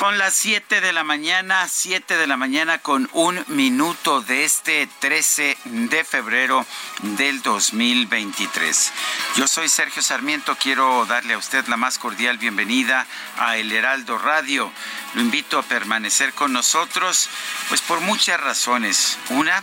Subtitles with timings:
[0.00, 4.88] Son las 7 de la mañana, 7 de la mañana con un minuto de este
[4.98, 6.64] 13 de febrero
[7.02, 8.92] del 2023.
[9.36, 13.06] Yo soy Sergio Sarmiento, quiero darle a usted la más cordial bienvenida
[13.36, 14.72] a El Heraldo Radio.
[15.12, 17.28] Lo invito a permanecer con nosotros,
[17.68, 19.18] pues por muchas razones.
[19.28, 19.62] Una,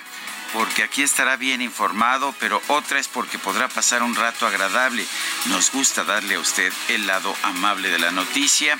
[0.54, 5.04] porque aquí estará bien informado, pero otra es porque podrá pasar un rato agradable.
[5.48, 8.80] Nos gusta darle a usted el lado amable de la noticia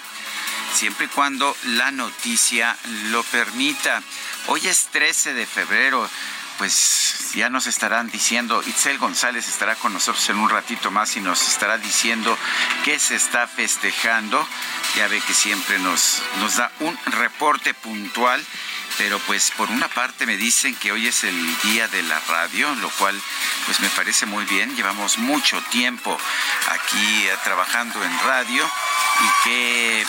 [0.74, 2.78] siempre y cuando la noticia
[3.10, 4.02] lo permita.
[4.48, 6.10] Hoy es 13 de febrero
[6.58, 11.22] pues ya nos estarán diciendo, Itzel González estará con nosotros en un ratito más y
[11.22, 12.38] nos estará diciendo
[12.84, 14.46] qué se está festejando.
[14.96, 18.44] Ya ve que siempre nos, nos da un reporte puntual.
[18.98, 22.74] Pero pues por una parte me dicen que hoy es el día de la radio,
[22.76, 23.22] lo cual
[23.68, 24.76] pues me parece muy bien.
[24.76, 26.18] Llevamos mucho tiempo
[26.70, 30.06] aquí eh, trabajando en radio y que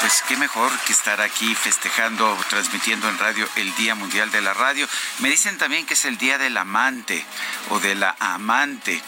[0.00, 4.54] pues qué mejor que estar aquí festejando, transmitiendo en radio el Día Mundial de la
[4.54, 4.88] Radio.
[5.18, 7.24] Me dicen también que es el Día del Amante
[7.70, 9.02] o de la Amante.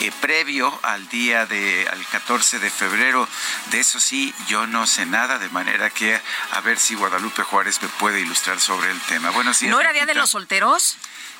[0.00, 3.28] Eh, previo al día de al 14 de febrero.
[3.70, 6.20] De eso sí, yo no sé nada, de manera que
[6.52, 9.30] a ver si Guadalupe Juárez me puede ilustrar sobre el tema.
[9.30, 9.66] Bueno, sí.
[9.68, 10.96] ¿No era Día de los Solteros?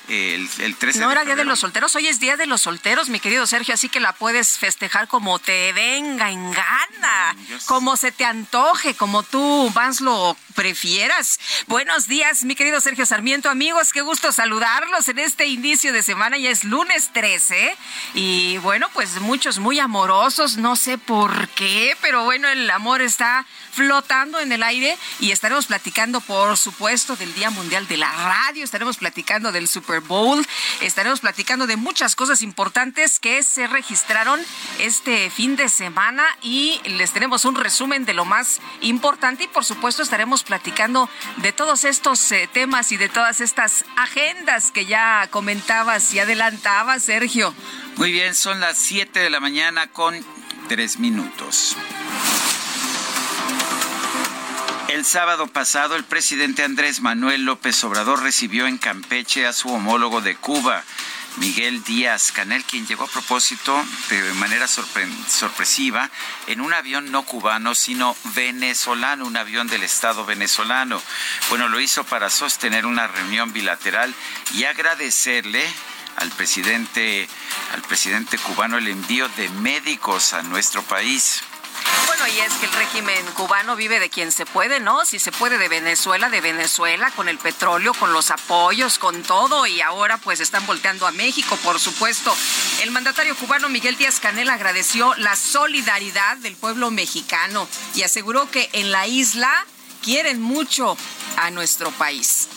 [0.09, 1.35] El, el 13 no de era febrero.
[1.35, 3.99] Día de los Solteros, hoy es Día de los Solteros, mi querido Sergio, así que
[3.99, 7.65] la puedes festejar como te venga en gana, sé.
[7.65, 11.39] como se te antoje, como tú más lo prefieras.
[11.67, 16.37] Buenos días, mi querido Sergio Sarmiento, amigos, qué gusto saludarlos en este inicio de semana,
[16.37, 17.75] ya es lunes 13,
[18.13, 23.45] y bueno, pues muchos muy amorosos, no sé por qué, pero bueno, el amor está
[23.73, 28.63] flotando en el aire y estaremos platicando, por supuesto, del Día Mundial de la Radio,
[28.63, 30.45] estaremos platicando del Super Bowl,
[30.81, 34.39] estaremos platicando de muchas cosas importantes que se registraron
[34.79, 39.65] este fin de semana y les tenemos un resumen de lo más importante y por
[39.65, 45.27] supuesto estaremos platicando de todos estos eh, temas y de todas estas agendas que ya
[45.31, 47.53] comentabas y adelantabas, Sergio.
[47.95, 50.15] Muy bien, son las 7 de la mañana con
[50.67, 51.75] 3 minutos.
[54.89, 60.21] El sábado pasado, el presidente Andrés Manuel López Obrador recibió en Campeche a su homólogo
[60.21, 60.83] de Cuba,
[61.37, 66.11] Miguel Díaz Canel, quien llegó a propósito de manera sorpre- sorpresiva
[66.45, 71.01] en un avión no cubano, sino venezolano, un avión del Estado venezolano.
[71.49, 74.13] Bueno, lo hizo para sostener una reunión bilateral
[74.53, 75.65] y agradecerle
[76.17, 77.27] al presidente,
[77.73, 81.41] al presidente cubano el envío de médicos a nuestro país.
[82.07, 85.05] Bueno, y es que el régimen cubano vive de quien se puede, ¿no?
[85.05, 89.65] Si se puede de Venezuela, de Venezuela, con el petróleo, con los apoyos, con todo,
[89.65, 92.35] y ahora pues están volteando a México, por supuesto.
[92.81, 98.69] El mandatario cubano Miguel Díaz Canel agradeció la solidaridad del pueblo mexicano y aseguró que
[98.73, 99.65] en la isla
[100.03, 100.97] quieren mucho
[101.37, 102.47] a nuestro país.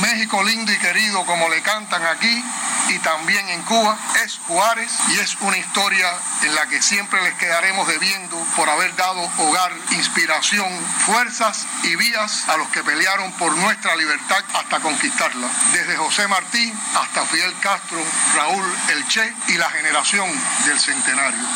[0.00, 2.44] México lindo y querido como le cantan aquí
[2.88, 6.08] y también en Cuba es Juárez y es una historia
[6.42, 10.68] en la que siempre les quedaremos debiendo por haber dado hogar, inspiración,
[11.04, 15.48] fuerzas y vías a los que pelearon por nuestra libertad hasta conquistarla.
[15.72, 17.98] Desde José Martí hasta Fidel Castro,
[18.34, 20.30] Raúl El Che y la generación
[20.66, 21.55] del centenario.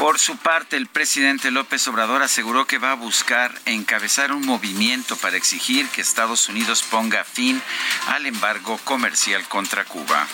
[0.00, 5.14] Por su parte, el presidente López Obrador aseguró que va a buscar encabezar un movimiento
[5.18, 7.62] para exigir que Estados Unidos ponga fin
[8.08, 10.26] al embargo comercial contra Cuba.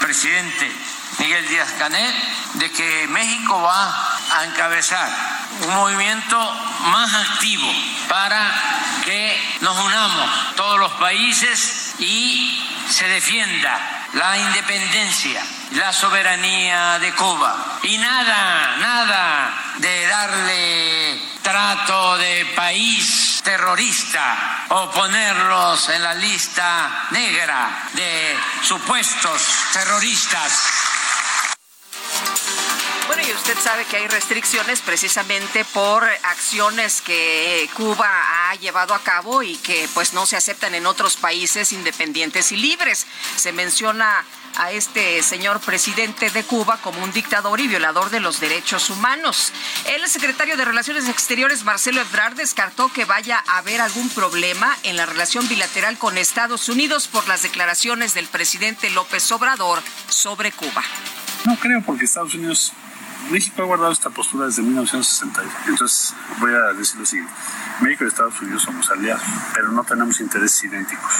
[0.00, 0.68] presidente
[1.20, 2.12] Miguel Díaz Canel
[2.54, 5.10] de que México va a encabezar
[5.68, 6.36] un movimiento
[6.90, 7.72] más activo
[8.08, 8.52] para
[9.04, 15.40] que nos unamos todos los países y se defienda la independencia,
[15.72, 17.78] la soberanía de Cuba.
[17.82, 27.88] Y nada, nada de darle trato de país terrorista o ponerlos en la lista negra
[27.92, 29.42] de supuestos
[29.72, 30.52] terroristas.
[33.06, 38.98] Bueno, y usted sabe que hay restricciones precisamente por acciones que Cuba ha llevado a
[38.98, 43.06] cabo y que pues no se aceptan en otros países independientes y libres.
[43.36, 44.24] Se menciona
[44.56, 49.52] a este señor presidente de Cuba como un dictador y violador de los derechos humanos.
[49.86, 54.96] El secretario de Relaciones Exteriores, Marcelo Ebrard, descartó que vaya a haber algún problema en
[54.96, 60.82] la relación bilateral con Estados Unidos por las declaraciones del presidente López Obrador sobre Cuba.
[61.44, 62.72] No creo, porque Estados Unidos
[63.30, 65.42] México ha guardado esta postura desde 1960.
[65.68, 67.32] Entonces, voy a decir lo siguiente.
[67.80, 69.22] México y Estados Unidos somos aliados,
[69.54, 71.12] pero no tenemos intereses idénticos.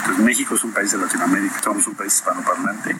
[0.00, 2.96] Entonces, México es un país de Latinoamérica, somos un país hispanoparlante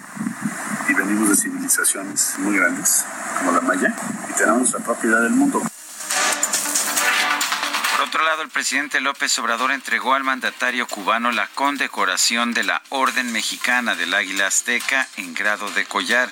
[0.89, 3.05] y venimos de civilizaciones muy grandes,
[3.39, 3.95] como la maya,
[4.29, 5.70] y tenemos la propiedad del mundo.
[8.11, 13.31] Otro lado, el presidente López Obrador entregó al mandatario cubano la condecoración de la Orden
[13.31, 16.29] Mexicana del Águila Azteca en grado de collar.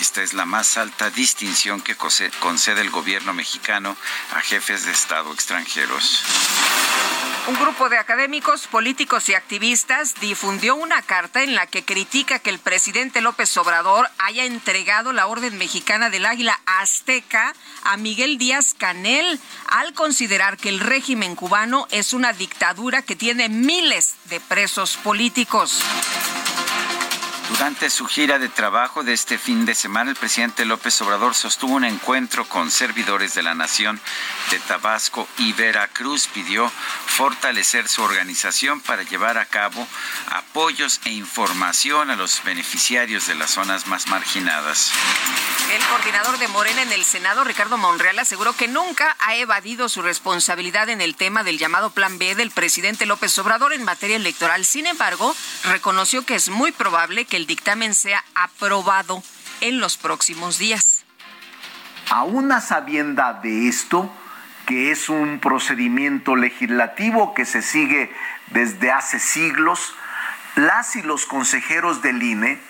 [0.00, 3.94] Esta es la más alta distinción que concede el gobierno mexicano
[4.32, 6.24] a jefes de Estado extranjeros.
[7.48, 12.50] Un grupo de académicos, políticos y activistas difundió una carta en la que critica que
[12.50, 17.54] el presidente López Obrador haya entregado la Orden Mexicana del Águila Azteca
[17.84, 23.48] a Miguel Díaz Canel al considerar que el régimen cubano es una dictadura que tiene
[23.48, 25.82] miles de presos políticos.
[27.48, 31.74] Durante su gira de trabajo de este fin de semana, el presidente López Obrador sostuvo
[31.74, 33.98] un encuentro con servidores de la nación
[34.50, 36.28] de Tabasco y Veracruz.
[36.28, 36.70] Pidió
[37.06, 39.86] fortalecer su organización para llevar a cabo
[40.30, 44.92] apoyos e información a los beneficiarios de las zonas más marginadas.
[45.72, 50.02] El coordinador de Morena en el Senado, Ricardo Monreal, aseguró que nunca ha evadido su
[50.02, 54.66] responsabilidad en el tema del llamado Plan B del presidente López Obrador en materia electoral.
[54.66, 55.34] Sin embargo,
[55.64, 59.22] reconoció que es muy probable que el dictamen sea aprobado
[59.60, 61.04] en los próximos días.
[62.10, 64.12] A una sabienda de esto,
[64.66, 68.12] que es un procedimiento legislativo que se sigue
[68.48, 69.94] desde hace siglos,
[70.56, 72.60] las y los consejeros del INE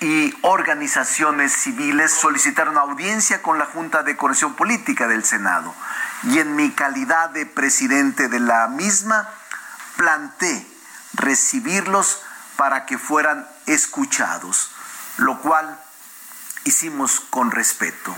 [0.00, 5.74] y organizaciones civiles solicitaron audiencia con la Junta de Corrección Política del Senado.
[6.22, 9.28] Y en mi calidad de presidente de la misma,
[9.98, 10.66] planté
[11.12, 12.22] recibirlos
[12.56, 14.70] para que fueran escuchados,
[15.18, 15.78] lo cual
[16.64, 18.14] hicimos con respeto.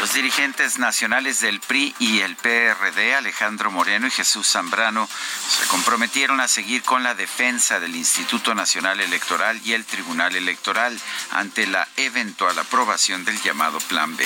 [0.00, 6.40] Los dirigentes nacionales del PRI y el PRD, Alejandro Moreno y Jesús Zambrano, se comprometieron
[6.40, 10.98] a seguir con la defensa del Instituto Nacional Electoral y el Tribunal Electoral
[11.32, 14.24] ante la eventual aprobación del llamado Plan B.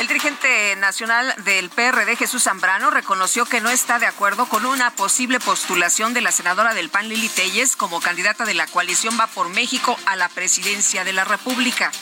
[0.00, 4.90] El dirigente nacional del PRD, Jesús Zambrano, reconoció que no está de acuerdo con una
[4.90, 9.26] posible postulación de la senadora del PAN, Lili Telles, como candidata de la coalición Va
[9.28, 11.92] por México a la presidencia de la República.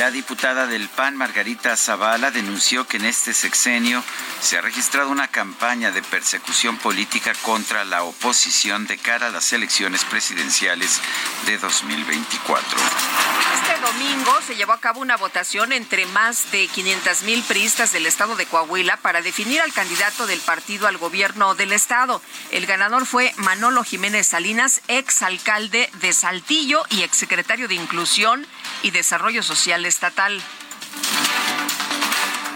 [0.00, 4.02] La diputada del PAN, Margarita Zavala, denunció que en este sexenio
[4.40, 9.52] se ha registrado una campaña de persecución política contra la oposición de cara a las
[9.52, 11.02] elecciones presidenciales
[11.44, 12.78] de 2024.
[13.60, 18.06] Este domingo se llevó a cabo una votación entre más de 500 mil priistas del
[18.06, 22.22] estado de Coahuila para definir al candidato del partido al gobierno del estado.
[22.52, 28.46] El ganador fue Manolo Jiménez Salinas, ex alcalde de Saltillo y exsecretario de Inclusión
[28.82, 30.42] y Desarrollo Social Estatal.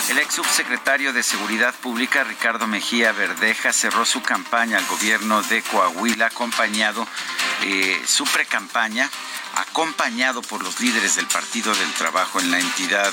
[0.08, 5.62] El ex subsecretario de Seguridad Pública, Ricardo Mejía Verdeja, cerró su campaña al gobierno de
[5.62, 7.06] Coahuila, acompañado,
[7.62, 9.10] eh, su precampaña,
[9.56, 13.12] acompañado por los líderes del Partido del Trabajo en la entidad.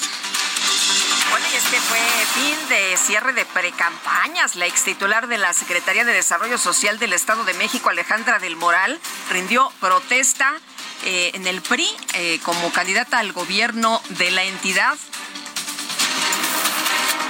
[1.30, 2.00] Bueno, y este fue
[2.34, 4.58] fin de cierre de precampañas.
[4.58, 8.58] La ex titular de la Secretaría de Desarrollo Social del Estado de México, Alejandra del
[8.58, 9.00] Moral,
[9.30, 10.60] rindió protesta
[11.06, 14.98] eh, en el PRI eh, como candidata al gobierno de la entidad.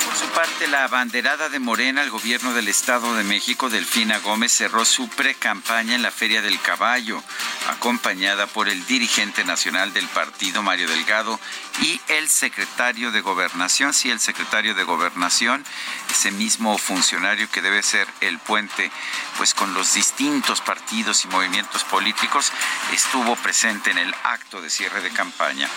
[0.06, 4.52] Por su parte, la abanderada de Morena al gobierno del Estado de México, Delfina Gómez,
[4.52, 7.24] cerró su pre-campaña en la Feria del Caballo.
[7.72, 11.40] Acompañada por el dirigente nacional del partido, Mario Delgado,
[11.82, 15.66] y el secretario de Gobernación, sí, el secretario de Gobernación,
[16.10, 18.92] ese mismo funcionario que debe ser el puente,
[19.38, 22.52] pues con los distintos partidos y movimientos políticos,
[22.94, 25.68] estuvo presente en el acto de cierre de campaña.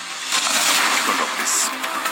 [1.18, 2.03] López.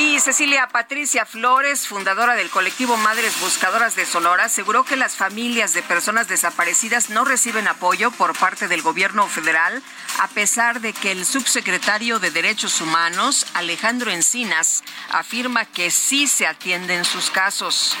[0.00, 5.74] Y Cecilia Patricia Flores, fundadora del colectivo Madres Buscadoras de Sonora, aseguró que las familias
[5.74, 9.82] de personas desaparecidas no reciben apoyo por parte del gobierno federal,
[10.20, 16.46] a pesar de que el subsecretario de Derechos Humanos, Alejandro Encinas, afirma que sí se
[16.46, 17.96] atienden sus casos.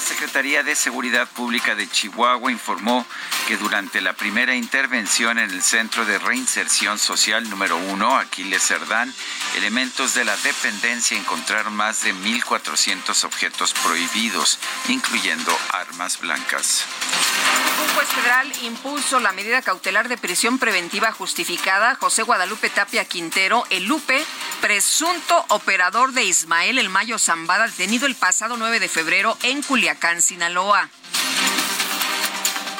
[0.00, 3.04] La Secretaría de Seguridad Pública de Chihuahua informó
[3.46, 9.12] que durante la primera intervención en el Centro de Reinserción Social número 1, Aquiles Cerdán,
[9.58, 16.86] elementos de la dependencia encontraron más de 1.400 objetos prohibidos, incluyendo armas blancas.
[17.82, 23.64] Un juez federal impuso la medida cautelar de prisión preventiva justificada José Guadalupe Tapia Quintero,
[23.68, 24.24] el Lupe,
[24.62, 29.89] presunto operador de Ismael El Mayo Zambada, detenido el pasado 9 de febrero en Culiacán,
[30.20, 30.88] Sinaloa.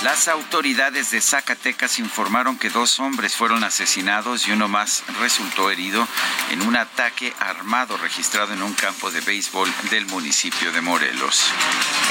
[0.03, 6.09] Las autoridades de Zacatecas informaron que dos hombres fueron asesinados y uno más resultó herido
[6.49, 11.45] en un ataque armado registrado en un campo de béisbol del municipio de Morelos.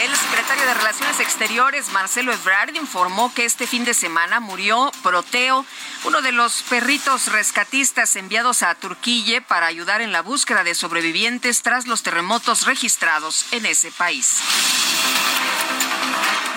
[0.04, 5.66] El secretario de Relaciones Exteriores, Marcelo Ebrard, informó que este fin de semana murió Proteo,
[6.04, 11.64] uno de los perritos rescatistas enviados a Turquía para ayudar en la búsqueda de sobrevivientes
[11.64, 14.42] tras los terremotos registrados en ese país.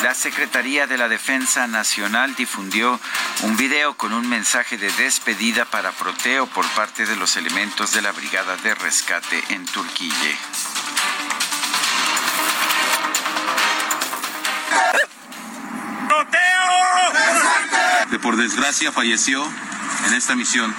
[0.02, 2.98] La Secretaría de la Defensa Nacional difundió
[3.42, 8.02] un video con un mensaje de despedida para Proteo por parte de los elementos de
[8.02, 10.12] la Brigada de Rescate en Turquía.
[16.08, 16.50] ¡Proteo!
[18.10, 19.48] Que por desgracia falleció
[20.08, 20.74] en esta misión.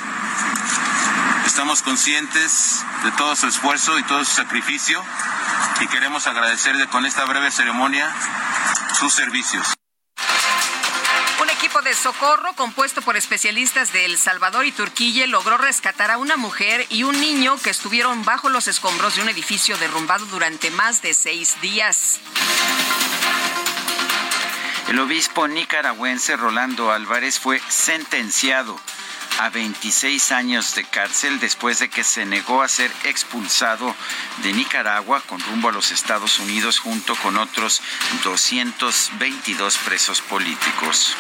[1.54, 5.00] Estamos conscientes de todo su esfuerzo y todo su sacrificio
[5.82, 8.12] y queremos agradecerle con esta breve ceremonia
[9.00, 9.76] sus servicios.
[11.40, 16.18] Un equipo de socorro compuesto por especialistas de El Salvador y Turquía logró rescatar a
[16.18, 20.72] una mujer y un niño que estuvieron bajo los escombros de un edificio derrumbado durante
[20.72, 22.20] más de seis días.
[24.88, 28.80] El obispo nicaragüense Rolando Álvarez fue sentenciado
[29.40, 33.96] a 26 años de cárcel después de que se negó a ser expulsado
[34.44, 37.82] de Nicaragua con rumbo a los Estados Unidos junto con otros
[38.24, 41.16] 222 presos políticos.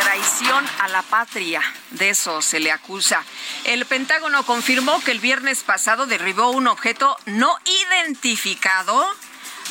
[0.00, 3.24] Traición a la patria, de eso se le acusa.
[3.64, 9.06] El Pentágono confirmó que el viernes pasado derribó un objeto no identificado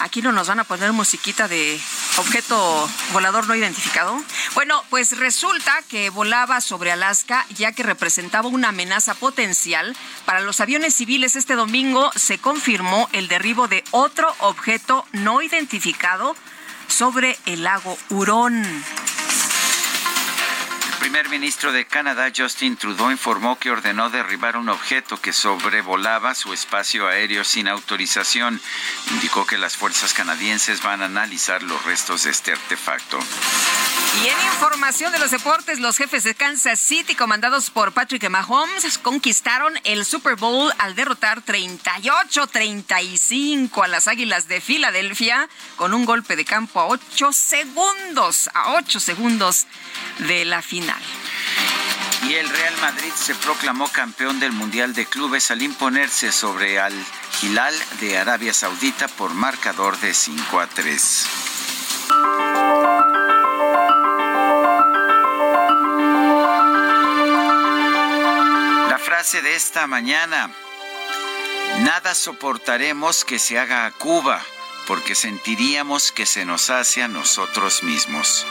[0.01, 1.79] Aquí no nos van a poner musiquita de
[2.17, 4.19] objeto volador no identificado.
[4.55, 10.59] Bueno, pues resulta que volaba sobre Alaska ya que representaba una amenaza potencial para los
[10.59, 11.35] aviones civiles.
[11.35, 16.35] Este domingo se confirmó el derribo de otro objeto no identificado
[16.87, 18.83] sobre el lago Hurón
[21.01, 26.53] primer ministro de Canadá, Justin Trudeau, informó que ordenó derribar un objeto que sobrevolaba su
[26.53, 28.61] espacio aéreo sin autorización.
[29.09, 33.17] Indicó que las fuerzas canadienses van a analizar los restos de este artefacto.
[34.23, 38.99] Y en información de los deportes, los jefes de Kansas City, comandados por Patrick Mahomes,
[38.99, 46.35] conquistaron el Super Bowl al derrotar 38-35 a las Águilas de Filadelfia con un golpe
[46.35, 49.65] de campo a 8 segundos, a 8 segundos
[50.19, 50.90] de la final.
[52.27, 56.93] Y el Real Madrid se proclamó campeón del Mundial de Clubes al imponerse sobre Al
[57.41, 61.27] Hilal de Arabia Saudita por marcador de 5 a 3.
[68.89, 70.51] La frase de esta mañana,
[71.79, 74.41] nada soportaremos que se haga a Cuba
[74.91, 78.45] porque sentiríamos que se nos hace a nosotros mismos.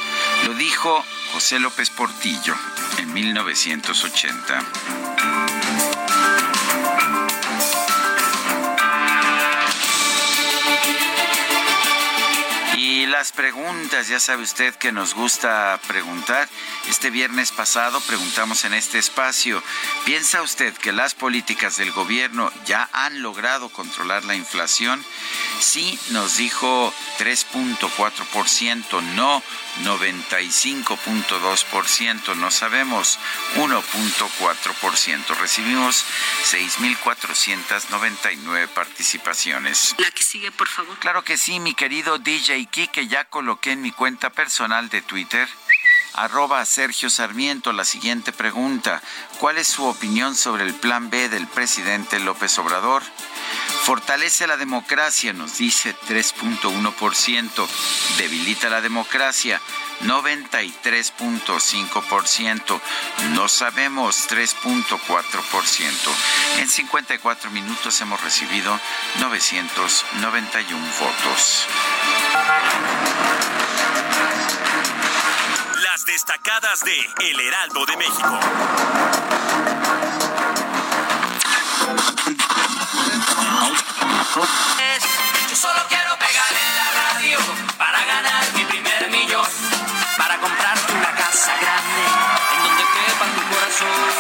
[0.47, 1.05] Lo dijo
[1.35, 2.55] José López Portillo
[2.97, 5.70] en 1980.
[13.11, 16.49] Las preguntas, ya sabe usted que nos gusta preguntar.
[16.89, 19.61] Este viernes pasado preguntamos en este espacio,
[20.05, 25.05] ¿piensa usted que las políticas del gobierno ya han logrado controlar la inflación?
[25.61, 29.43] Sí, nos dijo 3.4%, no
[29.85, 33.19] 95.2%, no sabemos
[33.57, 35.39] 1.4%.
[35.39, 36.05] Recibimos
[36.51, 39.95] 6.499 participaciones.
[39.99, 40.99] La que sigue, por favor.
[40.99, 45.49] Claro que sí, mi querido DJ Kike, ya coloqué en mi cuenta personal de Twitter
[46.15, 47.73] arroba Sergio Sarmiento.
[47.73, 49.03] La siguiente pregunta,
[49.39, 53.03] ¿cuál es su opinión sobre el plan B del presidente López Obrador?
[53.85, 57.69] Fortalece la democracia, nos dice 3.1%.
[58.19, 59.61] Debilita la democracia,
[60.03, 62.81] 93.5%.
[63.35, 66.15] No sabemos 3.4%.
[66.59, 68.79] En 54 minutos hemos recibido
[69.19, 71.67] 991 votos.
[75.83, 78.39] Las destacadas de El Heraldo de México.
[85.51, 87.39] Yo solo quiero pegar en la radio
[87.77, 88.90] para ganar mi primer
[91.61, 92.05] grande
[92.55, 94.20] en donde quepa tu corazón.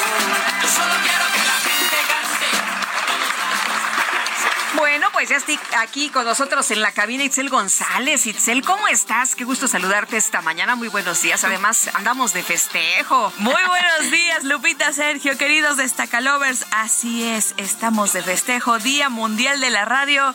[5.20, 8.26] Pues ya estoy aquí con nosotros en la cabina Itzel González.
[8.26, 9.34] Itzel, ¿cómo estás?
[9.34, 10.76] Qué gusto saludarte esta mañana.
[10.76, 11.44] Muy buenos días.
[11.44, 13.30] Además, andamos de festejo.
[13.36, 16.64] Muy buenos días, Lupita, Sergio, queridos destacalovers.
[16.70, 20.34] Así es, estamos de festejo, Día Mundial de la Radio.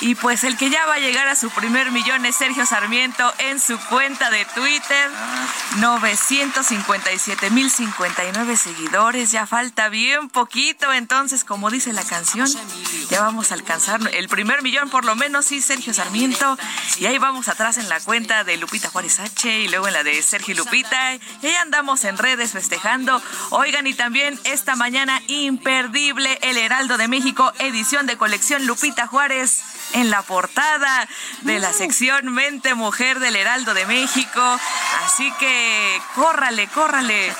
[0.00, 3.32] Y pues el que ya va a llegar a su primer millón es Sergio Sarmiento
[3.38, 5.10] en su cuenta de Twitter.
[5.78, 9.30] 957.059 seguidores.
[9.30, 10.92] Ya falta bien poquito.
[10.92, 12.46] Entonces, como dice la canción,
[13.08, 16.56] ya vamos a alcanzar el primer millón por lo menos, sí, Sergio Sarmiento.
[16.98, 20.02] Y ahí vamos atrás en la cuenta de Lupita Juárez H y luego en la
[20.02, 21.14] de Sergio Lupita.
[21.14, 23.22] Y ahí andamos en redes festejando.
[23.50, 29.62] Oigan, y también esta mañana imperdible El Heraldo de México, edición de colección Lupita Juárez
[29.92, 31.08] en la portada
[31.42, 34.58] de la sección Mente Mujer del Heraldo de México.
[35.04, 37.32] Así que córrale, córrale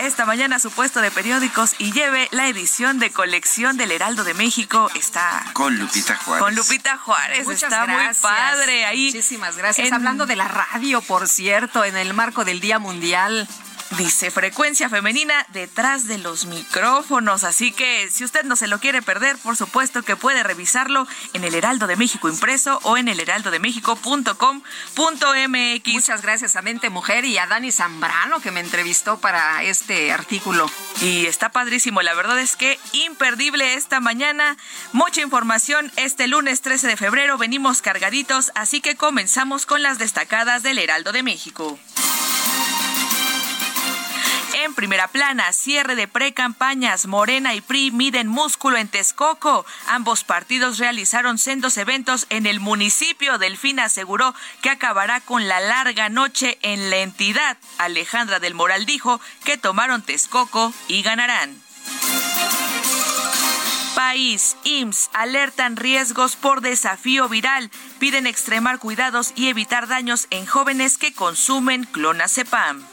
[0.00, 4.24] esta mañana a su puesto de periódicos y lleve la edición de colección del Heraldo
[4.24, 4.90] de México.
[4.94, 6.44] Está con Lupita Juárez.
[6.44, 7.44] Con Lupita Juárez.
[7.44, 8.22] Muchas está gracias.
[8.22, 9.06] muy padre ahí.
[9.06, 9.86] Muchísimas gracias.
[9.88, 13.48] En- Hablando de la radio, por cierto, en el marco del Día Mundial.
[13.96, 17.42] Dice frecuencia femenina detrás de los micrófonos.
[17.42, 21.42] Así que si usted no se lo quiere perder, por supuesto que puede revisarlo en
[21.42, 25.94] el Heraldo de México impreso o en el heraldodemexico.com.mx.
[25.94, 30.70] Muchas gracias a Mente Mujer y a Dani Zambrano que me entrevistó para este artículo.
[31.00, 34.58] Y está padrísimo, la verdad es que imperdible esta mañana.
[34.92, 40.62] Mucha información este lunes 13 de febrero, venimos cargaditos, así que comenzamos con las destacadas
[40.62, 41.78] del Heraldo de México.
[44.68, 49.64] En primera plana, cierre de pre-campañas, Morena y PRI miden músculo en Texcoco.
[49.86, 53.38] Ambos partidos realizaron sendos eventos en el municipio.
[53.38, 57.56] Delfina aseguró que acabará con la larga noche en la entidad.
[57.78, 61.58] Alejandra del Moral dijo que tomaron Texcoco y ganarán.
[63.94, 67.70] País, IMSS, alertan riesgos por desafío viral.
[67.98, 72.84] Piden extremar cuidados y evitar daños en jóvenes que consumen clonazepam.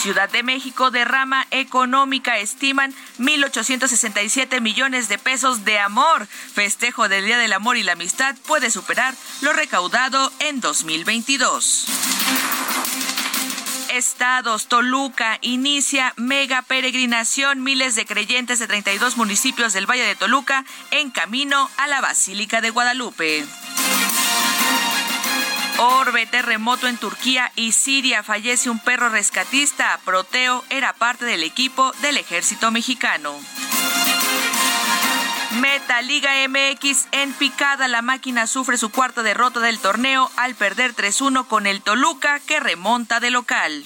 [0.00, 6.26] Ciudad de México derrama económica estiman 1.867 millones de pesos de amor.
[6.26, 11.86] Festejo del Día del Amor y la Amistad puede superar lo recaudado en 2022.
[13.92, 17.62] Estados, Toluca inicia mega peregrinación.
[17.62, 22.60] Miles de creyentes de 32 municipios del Valle de Toluca en camino a la Basílica
[22.60, 23.44] de Guadalupe.
[25.84, 28.22] Orbe, terremoto en Turquía y Siria.
[28.22, 29.98] Fallece un perro rescatista.
[30.04, 33.34] Proteo era parte del equipo del ejército mexicano.
[35.60, 37.88] Meta Liga MX en picada.
[37.88, 42.60] La máquina sufre su cuarta derrota del torneo al perder 3-1 con el Toluca que
[42.60, 43.84] remonta de local.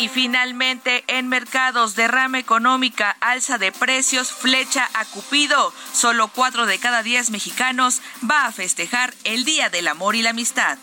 [0.00, 5.74] Y finalmente, en mercados, derrama económica, alza de precios, flecha a Cupido.
[5.92, 10.30] Solo cuatro de cada diez mexicanos va a festejar el Día del Amor y la
[10.30, 10.78] Amistad.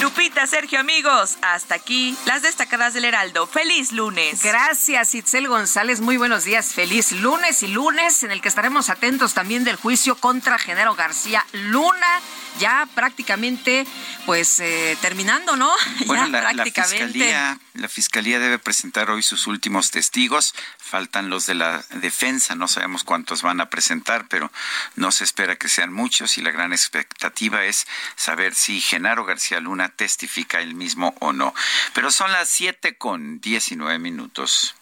[0.00, 3.46] Lupita, Sergio, amigos, hasta aquí las destacadas del Heraldo.
[3.46, 4.42] ¡Feliz lunes!
[4.42, 6.00] Gracias, Itzel González.
[6.00, 6.72] Muy buenos días.
[6.72, 11.44] Feliz lunes y lunes en el que estaremos atentos también del juicio contra Genaro García
[11.52, 12.20] Luna.
[12.58, 13.86] Ya prácticamente,
[14.26, 15.72] pues, eh, terminando, ¿no?
[16.06, 20.54] Bueno, ya la, fiscalía, la fiscalía debe presentar hoy sus últimos testigos.
[20.78, 24.52] Faltan los de la defensa, no sabemos cuántos van a presentar, pero
[24.96, 27.86] no se espera que sean muchos y la gran expectativa es
[28.16, 31.54] saber si Genaro García Luna testifica él mismo o no.
[31.94, 34.74] Pero son las 7 con 19 minutos.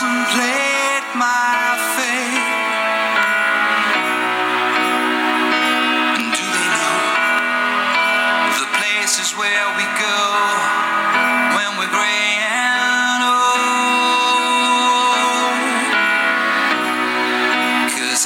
[0.00, 1.04] contemplate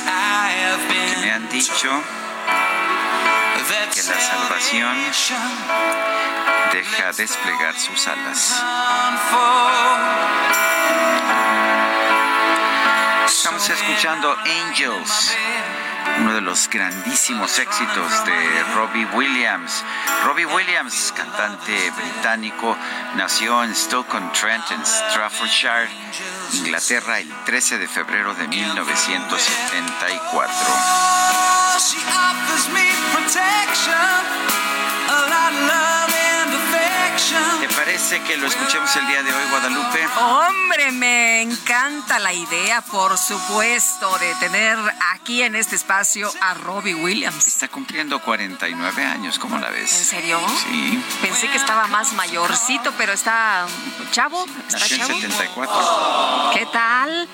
[0.06, 0.54] I
[1.22, 1.90] me han dicho
[3.92, 4.96] que la salvación
[6.72, 8.62] deja desplegar sus alas.
[13.26, 14.34] Estamos escuchando
[14.66, 15.36] Angels,
[16.20, 19.84] uno de los grandísimos éxitos de Robbie Williams.
[20.24, 22.76] Robbie Williams, cantante británico,
[23.16, 25.88] nació en Stoke-on-Trent, en Staffordshire,
[26.52, 30.54] Inglaterra, el 13 de febrero de 1974.
[37.24, 40.06] ¿Te parece que lo escuchemos el día de hoy, Guadalupe?
[40.20, 44.76] Hombre, me encanta la idea, por supuesto, de tener
[45.14, 47.46] aquí en este espacio a Robbie Williams.
[47.46, 49.98] Está cumpliendo 49 años, ¿cómo la ves?
[50.00, 50.40] ¿En serio?
[50.64, 51.02] Sí.
[51.22, 53.66] Pensé que estaba más mayorcito, pero está
[54.10, 54.44] chavo.
[54.66, 55.20] ¿Está Nació en chavo?
[55.20, 56.50] 74.
[56.52, 57.28] ¿Qué tal?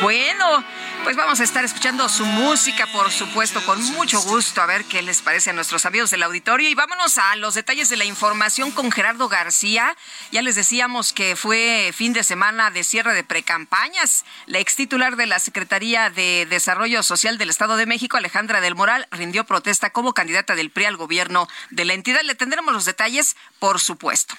[0.00, 0.64] Bueno,
[1.04, 5.02] pues vamos a estar escuchando su música, por supuesto, con mucho gusto, a ver qué
[5.02, 6.68] les parece a nuestros amigos del auditorio.
[6.68, 9.96] Y vámonos a los detalles de la información con Gerardo García.
[10.32, 14.24] Ya les decíamos que fue fin de semana de cierre de precampañas.
[14.46, 18.74] La ex titular de la Secretaría de Desarrollo Social del Estado de México, Alejandra del
[18.74, 22.22] Moral, rindió protesta como candidata del PRI al gobierno de la entidad.
[22.22, 24.34] Le tendremos los detalles, por supuesto.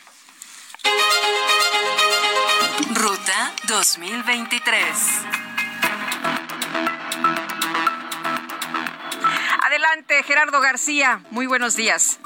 [2.94, 4.84] Ruta 2023.
[9.68, 11.22] Adelante, Gerardo García.
[11.30, 12.20] Muy buenos días.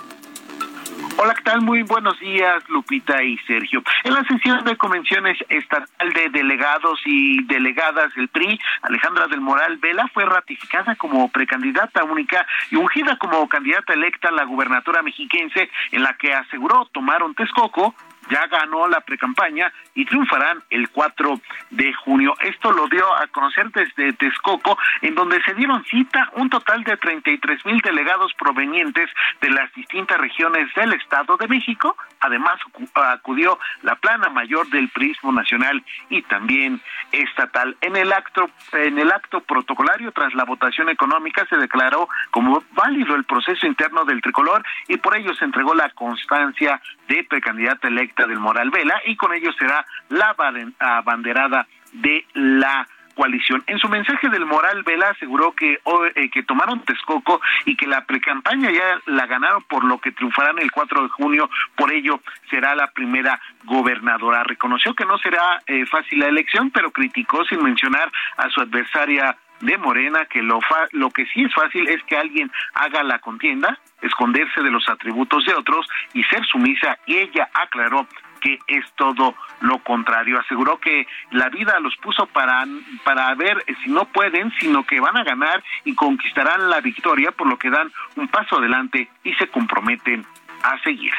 [1.17, 1.61] Hola, ¿qué tal?
[1.61, 3.83] Muy buenos días, Lupita y Sergio.
[4.03, 9.77] En la sesión de convenciones estatal de delegados y delegadas del PRI, Alejandra del Moral
[9.77, 15.69] Vela fue ratificada como precandidata única y ungida como candidata electa a la gubernatura mexiquense,
[15.91, 17.93] en la que aseguró tomaron Texcoco,
[18.29, 22.33] ya ganó la precampaña y triunfarán el 4 de junio.
[22.41, 26.97] Esto lo dio a conocer desde Texcoco, en donde se dieron cita un total de
[26.97, 29.09] 33 mil delegados provenientes
[29.41, 31.95] de las distintas regiones del Estado de México.
[32.19, 32.55] Además,
[32.93, 36.81] acudió la plana mayor del Prismo Nacional y también
[37.11, 37.75] estatal.
[37.81, 43.15] En el acto, en el acto protocolario, tras la votación económica, se declaró como válido
[43.15, 48.10] el proceso interno del tricolor y por ello se entregó la constancia de precandidata electa
[48.15, 50.35] del Moral Vela y con ello será la
[50.79, 53.63] abanderada de la coalición.
[53.67, 55.79] En su mensaje del Moral Vela aseguró que,
[56.15, 60.59] eh, que tomaron Texcoco y que la precampaña ya la ganaron por lo que triunfarán
[60.59, 64.43] el 4 de junio, por ello será la primera gobernadora.
[64.43, 69.37] Reconoció que no será eh, fácil la elección, pero criticó sin mencionar a su adversaria
[69.61, 73.19] de Morena que lo fa lo que sí es fácil es que alguien haga la
[73.19, 78.07] contienda, esconderse de los atributos de otros y ser sumisa y ella aclaró
[78.41, 80.39] que es todo lo contrario.
[80.39, 82.65] Aseguró que la vida los puso para,
[83.03, 87.47] para ver si no pueden, sino que van a ganar y conquistarán la victoria, por
[87.47, 90.25] lo que dan un paso adelante y se comprometen
[90.63, 91.13] a seguir.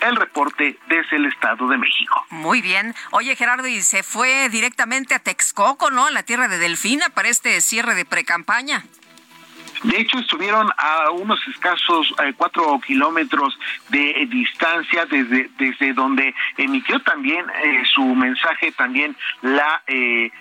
[0.00, 2.24] El reporte desde el Estado de México.
[2.30, 2.94] Muy bien.
[3.10, 6.06] Oye, Gerardo, y se fue directamente a Texcoco, ¿no?
[6.06, 8.84] A la tierra de Delfina para este cierre de precampaña.
[9.84, 13.56] De hecho, estuvieron a unos escasos eh, cuatro kilómetros
[13.90, 19.82] de eh, distancia desde, desde donde emitió también eh, su mensaje también la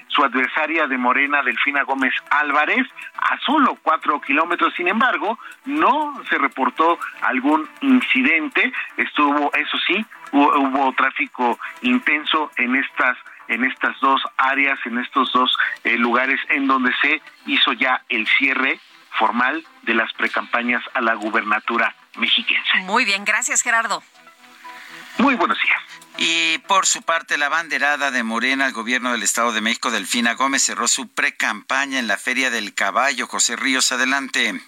[0.08, 2.86] su adversaria de Morena, Delfina Gómez Álvarez,
[3.17, 4.73] a solo cuatro kilómetros.
[4.76, 8.73] Sin embargo, no se reportó algún incidente.
[8.97, 15.32] Estuvo, eso sí, hubo, hubo tráfico intenso en estas en estas dos áreas, en estos
[15.32, 15.56] dos
[16.00, 18.80] lugares en donde se hizo ya el cierre
[19.18, 22.80] formal de las precampañas a la gubernatura mexiquense.
[22.82, 24.04] Muy bien, gracias Gerardo.
[25.18, 25.78] Muy buenos días.
[26.18, 30.34] Y por su parte, la banderada de Morena al gobierno del Estado de México, Delfina
[30.34, 33.28] Gómez, cerró su precampaña en la Feria del Caballo.
[33.28, 34.60] José Ríos, adelante.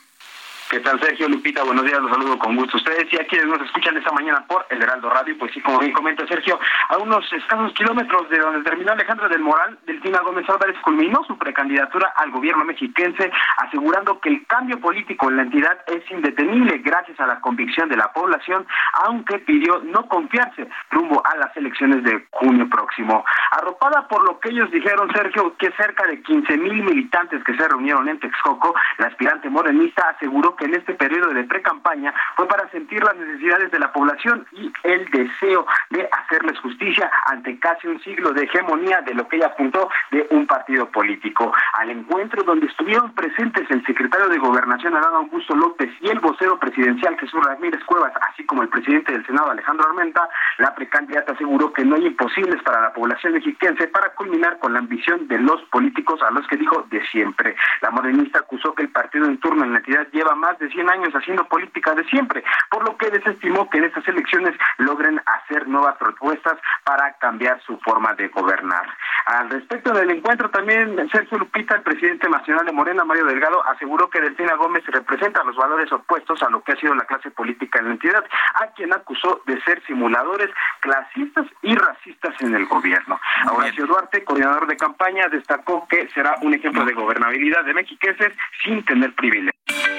[0.70, 1.64] ¿Qué tal, Sergio Lupita?
[1.64, 2.78] Buenos días, los saludo con gusto.
[2.78, 5.80] Ustedes y a quienes nos escuchan esta mañana por el Heraldo Radio, pues sí, como
[5.80, 10.48] bien comenta Sergio, a unos escasos kilómetros de donde terminó Alejandra del Moral, Delfina Gómez
[10.48, 15.80] Álvarez culminó su precandidatura al gobierno mexiquense, asegurando que el cambio político en la entidad
[15.88, 18.68] es indetenible gracias a la convicción de la población,
[19.06, 23.26] aunque pidió no confiarse rumbo a las elecciones de junio próximo.
[23.60, 27.68] Arropada por lo que ellos dijeron, Sergio, que cerca de 15 mil militantes que se
[27.68, 32.70] reunieron en Texcoco, la aspirante morenista aseguró que en este periodo de pre-campaña fue para
[32.70, 38.00] sentir las necesidades de la población y el deseo de hacerles justicia ante casi un
[38.02, 41.52] siglo de hegemonía de lo que ella apuntó de un partido político.
[41.74, 46.60] Al encuentro donde estuvieron presentes el secretario de Gobernación Adán Augusto López y el vocero
[46.60, 51.72] presidencial Jesús Ramírez Cuevas, así como el presidente del Senado Alejandro Armenta, la precandidata aseguró
[51.72, 55.62] que no hay imposibles para la población mexiquense para culminar con la ambición de los
[55.72, 57.56] políticos a los que dijo de siempre.
[57.82, 60.90] La morenista acusó que el partido en turno en la entidad lleva más de 100
[60.90, 65.68] años haciendo política de siempre, por lo que desestimó que en estas elecciones logren hacer
[65.68, 68.86] nuevas propuestas para cambiar su forma de gobernar.
[69.26, 74.10] Al respecto del encuentro, también Sergio Lupita, el presidente nacional de Morena, Mario Delgado, aseguró
[74.10, 77.80] que Delfina Gómez representa los valores opuestos a lo que ha sido la clase política
[77.80, 78.24] en la entidad,
[78.56, 83.20] a quien acusó de ser simuladores clasistas y racistas en el gobierno.
[83.52, 88.34] Horacio Duarte, coordinador de campaña, destacó que será un ejemplo de gobernabilidad de mexiqueses
[88.64, 89.99] sin tener privilegios.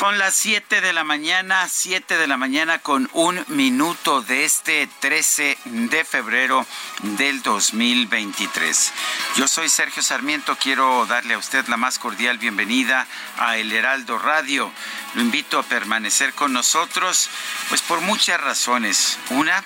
[0.00, 4.88] Son las 7 de la mañana, 7 de la mañana con un minuto de este
[4.98, 6.66] 13 de febrero
[7.02, 8.92] del 2023.
[9.36, 14.18] Yo soy Sergio Sarmiento, quiero darle a usted la más cordial bienvenida a El Heraldo
[14.18, 14.72] Radio.
[15.16, 17.28] Lo invito a permanecer con nosotros,
[17.68, 19.18] pues por muchas razones.
[19.28, 19.62] Una,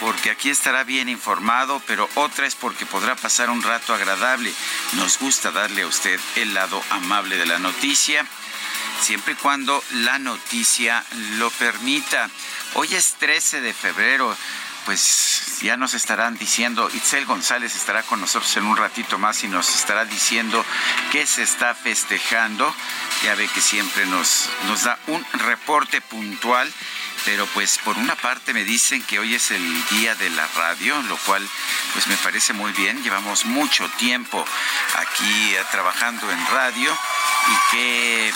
[0.00, 4.50] porque aquí estará bien informado, pero otra es porque podrá pasar un rato agradable.
[4.94, 8.26] Nos gusta darle a usted el lado amable de la noticia
[9.00, 11.04] siempre y cuando la noticia
[11.38, 12.30] lo permita.
[12.74, 14.36] Hoy es 13 de febrero,
[14.84, 19.48] pues ya nos estarán diciendo, Itzel González estará con nosotros en un ratito más y
[19.48, 20.64] nos estará diciendo
[21.12, 22.74] qué se está festejando.
[23.24, 26.72] Ya ve que siempre nos, nos da un reporte puntual
[27.24, 31.00] pero pues por una parte me dicen que hoy es el día de la radio,
[31.02, 31.46] lo cual
[31.92, 33.02] pues me parece muy bien.
[33.02, 34.44] Llevamos mucho tiempo
[34.96, 38.32] aquí eh, trabajando en radio y que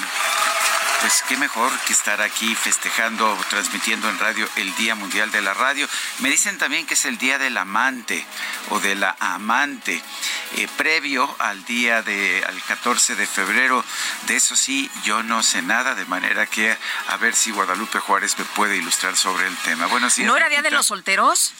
[1.00, 5.54] pues qué mejor que estar aquí festejando, transmitiendo en radio el Día Mundial de la
[5.54, 5.88] Radio.
[6.18, 8.26] Me dicen también que es el Día del Amante
[8.70, 10.02] o de la Amante,
[10.56, 13.84] eh, previo al día de, al 14 de febrero.
[14.26, 16.76] De eso sí, yo no sé nada, de manera que
[17.08, 19.86] a ver si Guadalupe Juárez me puede ilustrar sobre el tema.
[19.86, 20.24] Bueno, sí.
[20.24, 21.54] ¿No era Día de los Solteros?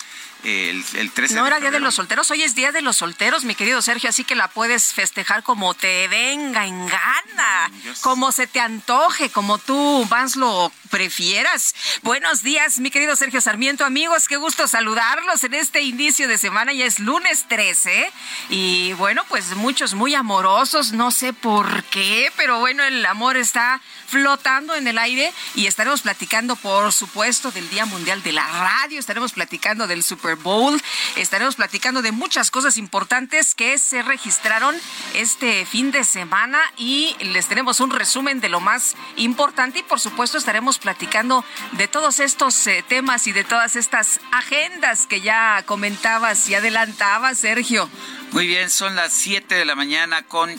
[0.45, 2.99] El, el 13 no de era Día de los Solteros, hoy es Día de los
[2.99, 7.71] Solteros, mi querido Sergio, así que la puedes festejar como te venga en gana,
[8.03, 11.75] como se te antoje, como tú más lo prefieras.
[12.03, 16.73] Buenos días, mi querido Sergio Sarmiento, amigos, qué gusto saludarlos en este inicio de semana,
[16.73, 18.11] ya es lunes 13,
[18.49, 23.81] y bueno, pues muchos muy amorosos, no sé por qué, pero bueno, el amor está
[24.07, 28.99] flotando en el aire y estaremos platicando, por supuesto, del Día Mundial de la Radio,
[28.99, 30.03] estaremos platicando del
[30.37, 30.81] Bowl,
[31.17, 34.75] estaremos platicando de muchas cosas importantes que se registraron
[35.15, 40.01] este fin de semana y les tenemos un resumen de lo más importante y por
[40.01, 45.63] supuesto estaremos platicando de todos estos eh, temas y de todas estas agendas que ya
[45.67, 47.89] comentabas y adelantabas, Sergio.
[48.33, 50.51] Muy bien, son las 7 de la mañana con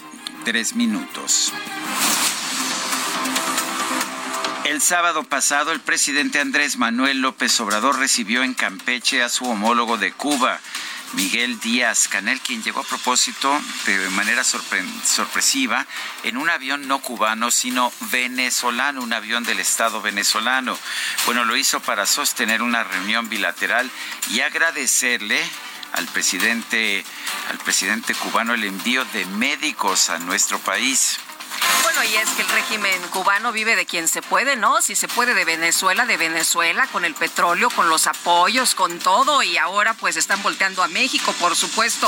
[0.46, 1.54] 3 minutos.
[4.70, 9.98] El sábado pasado, el presidente Andrés Manuel López Obrador recibió en Campeche a su homólogo
[9.98, 10.60] de Cuba,
[11.14, 15.88] Miguel Díaz Canel, quien llegó a propósito de manera sorpre- sorpresiva
[16.22, 20.78] en un avión no cubano, sino venezolano, un avión del Estado venezolano.
[21.26, 23.90] Bueno, lo hizo para sostener una reunión bilateral
[24.30, 25.42] y agradecerle
[25.94, 27.04] al presidente,
[27.50, 31.18] al presidente cubano el envío de médicos a nuestro país.
[31.92, 34.80] Bueno, y es que el régimen cubano vive de quien se puede, ¿no?
[34.80, 39.42] Si se puede de Venezuela, de Venezuela, con el petróleo, con los apoyos, con todo,
[39.42, 42.08] y ahora pues están volteando a México, por supuesto.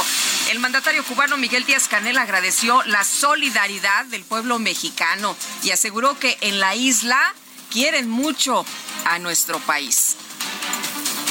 [0.52, 6.38] El mandatario cubano Miguel Díaz Canel agradeció la solidaridad del pueblo mexicano y aseguró que
[6.42, 7.34] en la isla
[7.72, 8.64] quieren mucho
[9.06, 10.16] a nuestro país.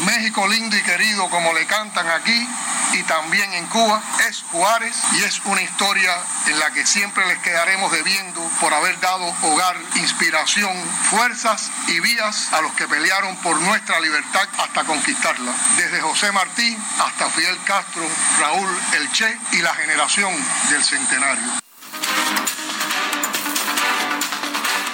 [0.05, 2.49] México lindo y querido como le cantan aquí
[2.93, 6.13] y también en Cuba es Juárez y es una historia
[6.47, 10.73] en la que siempre les quedaremos debiendo por haber dado hogar, inspiración,
[11.11, 15.53] fuerzas y vías a los que pelearon por nuestra libertad hasta conquistarla.
[15.77, 18.03] Desde José Martí hasta Fidel Castro,
[18.41, 20.35] Raúl El Che y la generación
[20.71, 21.61] del centenario.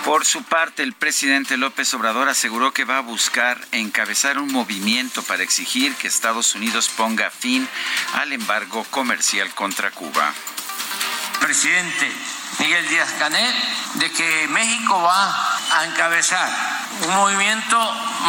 [0.07, 5.21] Por su parte, el presidente López Obrador aseguró que va a buscar encabezar un movimiento
[5.25, 7.69] para exigir que Estados Unidos ponga fin
[8.15, 10.33] al embargo comercial contra Cuba.
[11.41, 12.09] Presidente
[12.61, 13.53] Miguel Díaz Canel,
[13.95, 16.51] de que México va a encabezar
[17.09, 17.77] un movimiento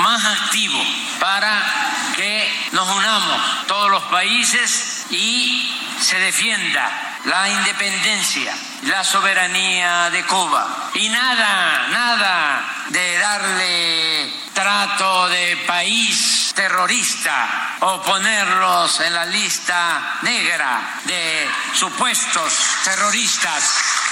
[0.02, 0.84] más activo
[1.20, 1.62] para
[2.16, 10.92] que nos unamos todos los países y se defienda la independencia, la soberanía de Cuba.
[10.96, 21.00] Y nada, nada de darle trato de país terrorista o ponerlos en la lista negra
[21.04, 24.07] de supuestos terroristas.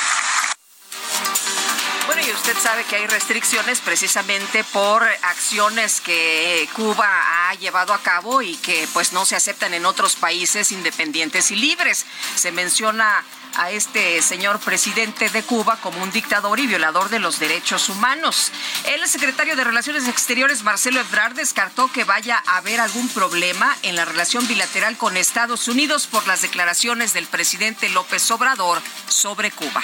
[2.05, 8.01] Bueno, y usted sabe que hay restricciones precisamente por acciones que Cuba ha llevado a
[8.01, 12.05] cabo y que pues no se aceptan en otros países independientes y libres.
[12.35, 13.23] Se menciona
[13.57, 18.51] a este señor presidente de Cuba como un dictador y violador de los derechos humanos.
[18.85, 23.95] El secretario de Relaciones Exteriores, Marcelo Ebrard, descartó que vaya a haber algún problema en
[23.95, 29.81] la relación bilateral con Estados Unidos por las declaraciones del presidente López Obrador sobre Cuba.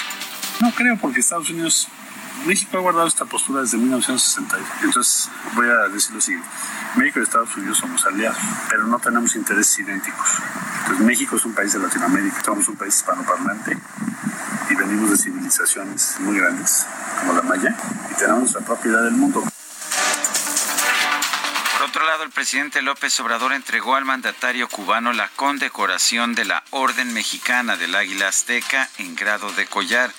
[0.59, 1.87] No creo, porque Estados Unidos
[2.45, 4.57] México ha guardado esta postura desde 1960.
[4.83, 6.49] Entonces, voy a decir lo siguiente.
[6.95, 8.37] México y Estados Unidos somos aliados,
[8.69, 10.27] pero no tenemos intereses idénticos.
[10.81, 13.77] Entonces, México es un país de Latinoamérica, somos un país hispanoparlante
[14.69, 16.85] y venimos de civilizaciones muy grandes,
[17.19, 17.75] como la maya,
[18.11, 19.43] y tenemos la propiedad del mundo.
[21.81, 26.63] Por otro lado, el presidente López Obrador entregó al mandatario cubano la condecoración de la
[26.69, 30.11] Orden Mexicana del Águila Azteca en grado de collar.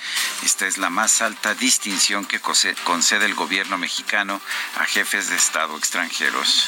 [0.42, 4.40] Esta es la más alta distinción que concede el gobierno mexicano
[4.76, 6.66] a jefes de Estado extranjeros.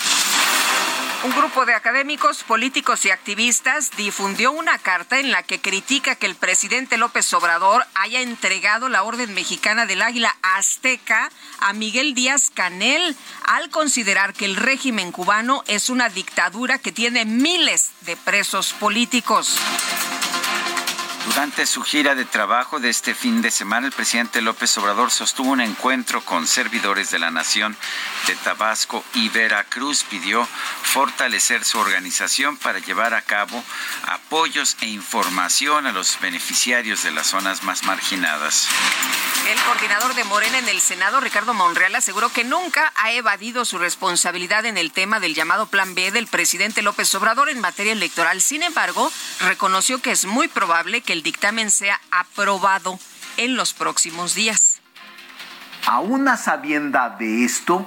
[1.24, 6.26] Un grupo de académicos, políticos y activistas difundió una carta en la que critica que
[6.26, 11.30] el presidente López Obrador haya entregado la Orden Mexicana del Águila Azteca
[11.60, 17.24] a Miguel Díaz Canel al considerar que el régimen cubano es una dictadura que tiene
[17.24, 19.56] miles de presos políticos.
[21.26, 25.50] Durante su gira de trabajo de este fin de semana, el presidente López Obrador sostuvo
[25.52, 27.76] un encuentro con servidores de la nación
[28.26, 30.04] de Tabasco y Veracruz.
[30.04, 30.46] Pidió
[30.82, 33.64] fortalecer su organización para llevar a cabo
[34.06, 38.68] apoyos e información a los beneficiarios de las zonas más marginadas.
[39.48, 43.78] El coordinador de Morena en el Senado, Ricardo Monreal, aseguró que nunca ha evadido su
[43.78, 48.42] responsabilidad en el tema del llamado Plan B del presidente López Obrador en materia electoral.
[48.42, 49.10] Sin embargo,
[49.40, 52.98] reconoció que es muy probable que el dictamen sea aprobado
[53.36, 54.80] en los próximos días.
[55.86, 57.86] A una sabienda de esto,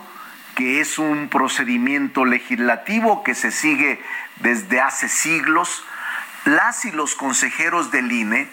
[0.55, 4.01] que es un procedimiento legislativo que se sigue
[4.37, 5.83] desde hace siglos,
[6.45, 8.49] las y los consejeros del INE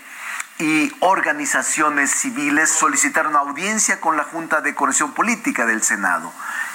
[0.58, 6.32] y organizaciones civiles solicitaron audiencia con la Junta de Corrección Política del Senado.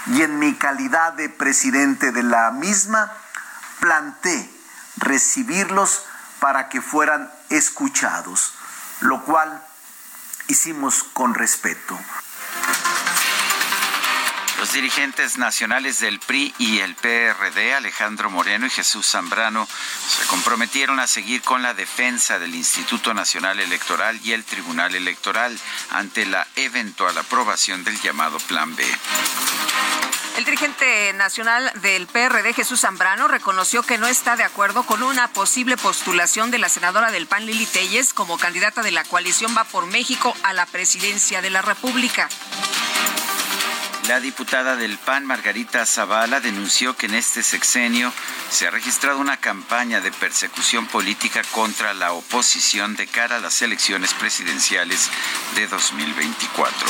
[0.08, 3.12] Y en mi calidad de presidente de la misma,
[3.82, 4.50] planté
[4.96, 6.06] recibirlos
[6.40, 8.54] para que fueran escuchados,
[9.02, 9.64] lo cual
[10.48, 11.98] hicimos con respeto.
[14.60, 21.00] Los dirigentes nacionales del PRI y el PRD, Alejandro Moreno y Jesús Zambrano, se comprometieron
[21.00, 25.58] a seguir con la defensa del Instituto Nacional Electoral y el Tribunal Electoral
[25.92, 28.86] ante la eventual aprobación del llamado Plan B.
[30.38, 35.30] El dirigente nacional del PRD, Jesús Zambrano, reconoció que no está de acuerdo con una
[35.30, 39.64] posible postulación de la senadora del PAN, Lili Telles, como candidata de la coalición Va
[39.64, 42.28] por México a la presidencia de la República.
[44.10, 48.12] La diputada del PAN, Margarita Zavala, denunció que en este sexenio
[48.50, 53.62] se ha registrado una campaña de persecución política contra la oposición de cara a las
[53.62, 55.12] elecciones presidenciales
[55.54, 56.88] de 2024.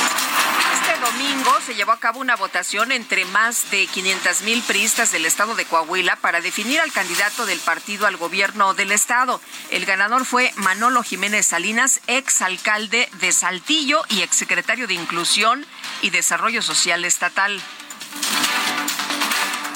[0.79, 5.25] Este domingo se llevó a cabo una votación entre más de 500 mil priistas del
[5.25, 9.41] estado de Coahuila para definir al candidato del partido al gobierno del estado.
[9.71, 15.65] El ganador fue Manolo Jiménez Salinas, ex alcalde de Saltillo y exsecretario de Inclusión
[16.01, 17.61] y Desarrollo Social Estatal.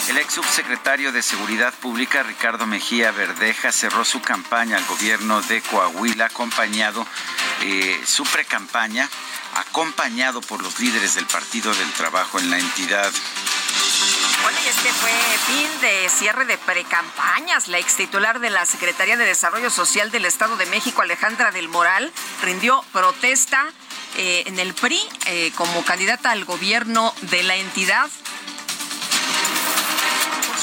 [0.09, 5.61] El ex subsecretario de Seguridad Pública, Ricardo Mejía Verdeja, cerró su campaña al gobierno de
[5.61, 7.07] Coahuila, acompañado,
[7.61, 9.09] eh, su precampaña,
[9.55, 13.11] acompañado por los líderes del Partido del Trabajo en la entidad.
[14.43, 15.11] Bueno, y este fue
[15.47, 17.69] fin de cierre de precampañas.
[17.69, 21.69] La ex titular de la Secretaría de Desarrollo Social del Estado de México, Alejandra del
[21.69, 22.11] Moral,
[22.41, 23.71] rindió protesta
[24.17, 28.09] eh, en el PRI eh, como candidata al gobierno de la entidad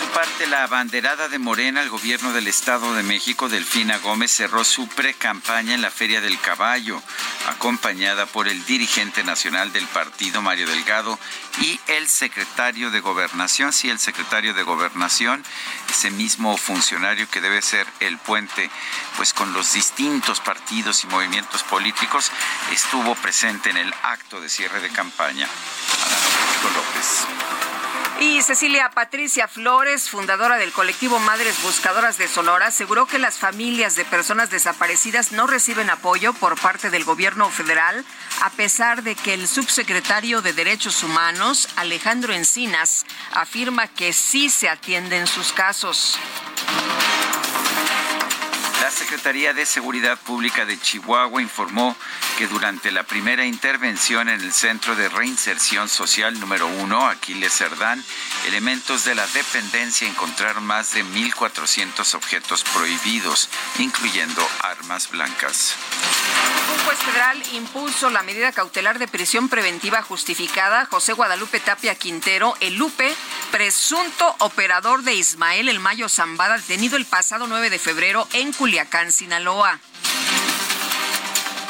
[0.01, 4.65] su parte, la abanderada de Morena al gobierno del Estado de México, Delfina Gómez, cerró
[4.65, 7.03] su pre-campaña en la Feria del Caballo,
[7.49, 11.19] acompañada por el dirigente nacional del partido, Mario Delgado,
[11.61, 15.45] y el secretario de Gobernación, sí, el secretario de Gobernación,
[15.91, 18.71] ese mismo funcionario que debe ser el puente,
[19.17, 22.33] pues con los distintos partidos y movimientos políticos,
[22.73, 25.47] estuvo presente en el acto de cierre de campaña.
[25.47, 27.70] Adán López.
[28.23, 33.97] Y Cecilia Patricia Flores, fundadora del colectivo Madres Buscadoras de Sonora, aseguró que las familias
[33.97, 38.05] de personas desaparecidas no reciben apoyo por parte del gobierno federal,
[38.43, 44.69] a pesar de que el subsecretario de Derechos Humanos, Alejandro Encinas, afirma que sí se
[44.69, 46.19] atienden sus casos.
[48.91, 51.97] La Secretaría de Seguridad Pública de Chihuahua informó
[52.37, 58.05] que durante la primera intervención en el Centro de Reinserción Social número 1, Aquiles Cerdán,
[58.49, 65.77] elementos de la dependencia encontraron más de 1.400 objetos prohibidos, incluyendo armas blancas.
[66.73, 72.57] Un juez federal impuso la medida cautelar de prisión preventiva justificada José Guadalupe Tapia Quintero,
[72.61, 73.15] el Lupe,
[73.53, 78.80] presunto operador de Ismael El Mayo Zambada, detenido el pasado 9 de febrero en Culiacán,
[79.11, 79.79] Sinaloa.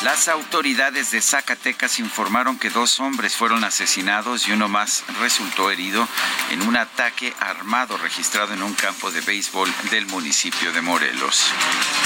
[0.02, 6.08] Las autoridades de Zacatecas informaron que dos hombres fueron asesinados y uno más resultó herido
[6.48, 11.52] en un ataque armado registrado en un campo de béisbol del municipio de Morelos.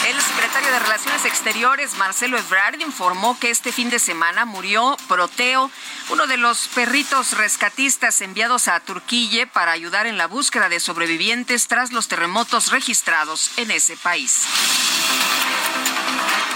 [0.09, 5.70] El secretario de Relaciones Exteriores, Marcelo Ebrard, informó que este fin de semana murió Proteo,
[6.09, 11.68] uno de los perritos rescatistas enviados a Turquía para ayudar en la búsqueda de sobrevivientes
[11.68, 14.42] tras los terremotos registrados en ese país.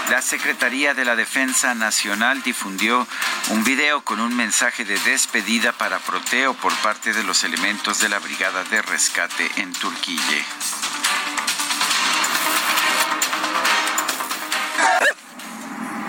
[0.09, 3.07] La Secretaría de la Defensa Nacional difundió
[3.49, 8.09] un video con un mensaje de despedida para Proteo por parte de los elementos de
[8.09, 10.19] la Brigada de Rescate en Turquía.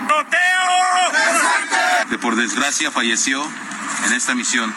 [0.07, 0.39] ¡Proteo!
[2.09, 3.47] Que por desgracia falleció
[4.07, 4.73] en esta misión.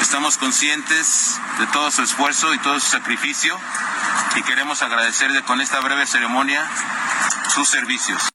[0.00, 3.58] Estamos conscientes de todo su esfuerzo y todo su sacrificio
[4.36, 6.64] y queremos agradecerle con esta breve ceremonia
[7.52, 8.28] sus servicios.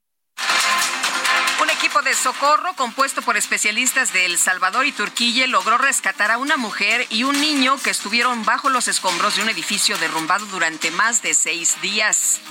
[1.61, 6.37] Un equipo de socorro compuesto por especialistas de El Salvador y Turquía logró rescatar a
[6.37, 10.91] una mujer y un niño que estuvieron bajo los escombros de un edificio derrumbado durante
[10.91, 12.41] más de seis días.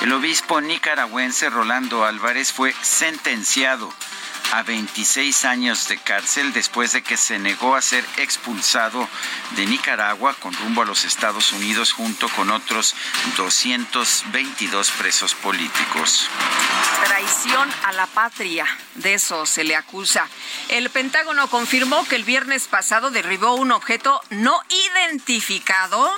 [0.00, 3.92] El obispo nicaragüense Rolando Álvarez fue sentenciado
[4.52, 9.08] a 26 años de cárcel después de que se negó a ser expulsado
[9.56, 12.94] de Nicaragua con rumbo a los Estados Unidos junto con otros
[13.36, 16.28] 222 presos políticos.
[17.04, 20.28] Traición a la patria, de eso se le acusa.
[20.68, 26.10] El Pentágono confirmó que el viernes pasado derribó un objeto no identificado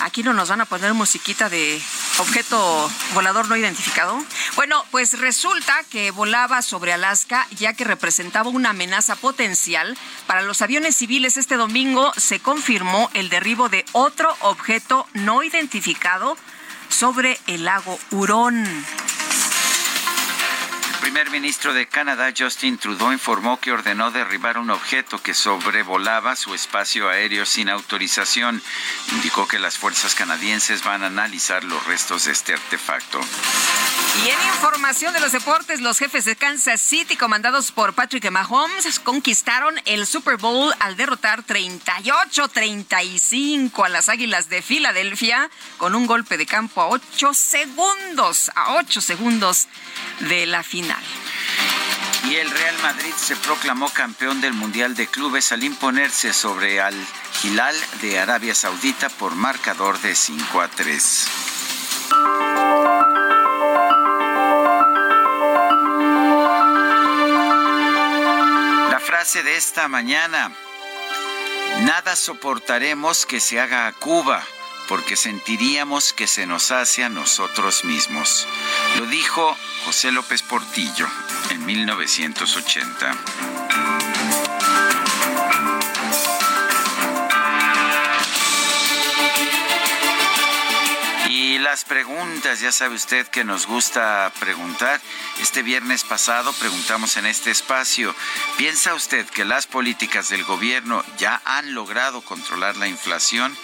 [0.00, 1.80] Aquí no nos van a poner musiquita de
[2.18, 4.18] objeto volador no identificado.
[4.56, 10.62] Bueno, pues resulta que volaba sobre Alaska ya que representaba una amenaza potencial para los
[10.62, 11.36] aviones civiles.
[11.36, 16.36] Este domingo se confirmó el derribo de otro objeto no identificado
[16.88, 18.64] sobre el lago Hurón.
[21.02, 26.54] Primer ministro de Canadá, Justin Trudeau, informó que ordenó derribar un objeto que sobrevolaba su
[26.54, 28.62] espacio aéreo sin autorización.
[29.10, 33.20] Indicó que las fuerzas canadienses van a analizar los restos de este artefacto.
[34.24, 39.00] Y en información de los deportes, los jefes de Kansas City, comandados por Patrick Mahomes,
[39.00, 46.36] conquistaron el Super Bowl al derrotar 38-35 a las Águilas de Filadelfia con un golpe
[46.36, 49.68] de campo a 8 segundos, a 8 segundos
[50.20, 51.02] de la final.
[52.28, 56.94] Y el Real Madrid se proclamó campeón del Mundial de Clubes al imponerse sobre Al
[57.42, 61.26] Hilal de Arabia Saudita por marcador de 5 a 3.
[69.22, 70.52] De esta mañana.
[71.82, 74.42] Nada soportaremos que se haga a Cuba,
[74.88, 78.48] porque sentiríamos que se nos hace a nosotros mismos.
[78.98, 81.06] Lo dijo José López Portillo
[81.50, 83.71] en 1980.
[91.72, 95.00] Las preguntas, ya sabe usted que nos gusta preguntar.
[95.40, 98.14] Este viernes pasado preguntamos en este espacio,
[98.58, 103.56] ¿piensa usted que las políticas del gobierno ya han logrado controlar la inflación?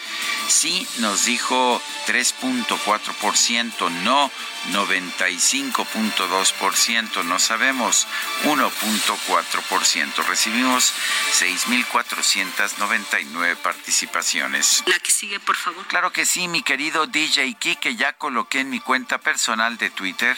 [0.48, 4.30] Sí, nos dijo 3.4%, no
[4.72, 8.06] 95.2%, no sabemos
[8.44, 10.26] 1.4%.
[10.26, 10.94] Recibimos
[11.38, 14.82] 6.499 participaciones.
[14.86, 15.86] La que sigue, por favor.
[15.86, 20.36] Claro que sí, mi querido DJ que ya coloqué en mi cuenta personal de Twitter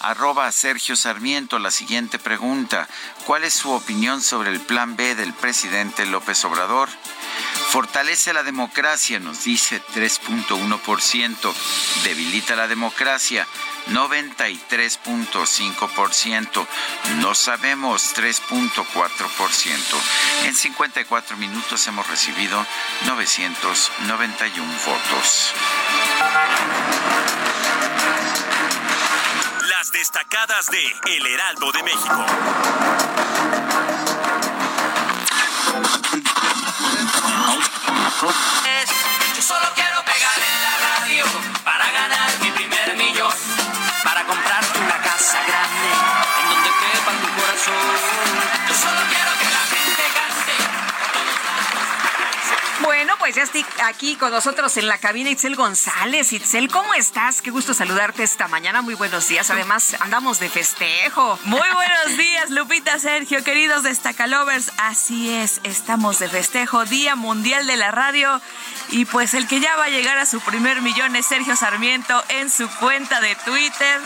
[0.00, 2.86] arroba Sergio Sarmiento la siguiente pregunta.
[3.24, 6.90] ¿Cuál es su opinión sobre el plan B del presidente López Obrador?
[7.70, 11.54] Fortalece la democracia, nos dice 3.1%.
[12.04, 13.46] Debilita la democracia,
[13.88, 16.66] 93.5%.
[17.18, 19.76] No sabemos 3.4%.
[20.44, 22.64] En 54 minutos hemos recibido
[23.06, 25.52] 991 votos.
[29.92, 32.26] Destacadas de El Heraldo de México.
[39.36, 41.24] Yo solo quiero pegar en la radio
[41.64, 43.32] para ganar mi primer millón.
[44.02, 44.55] Para comprarte
[53.26, 56.32] pues ya estoy aquí con nosotros en la cabina Itzel González.
[56.32, 57.42] Itzel, ¿cómo estás?
[57.42, 58.82] Qué gusto saludarte esta mañana.
[58.82, 59.50] Muy buenos días.
[59.50, 61.36] Además, andamos de festejo.
[61.42, 64.70] Muy buenos días, Lupita, Sergio, queridos destacalovers.
[64.78, 68.40] Así es, estamos de festejo, Día Mundial de la Radio.
[68.90, 72.22] Y pues el que ya va a llegar a su primer millón es Sergio Sarmiento
[72.28, 74.00] en su cuenta de Twitter.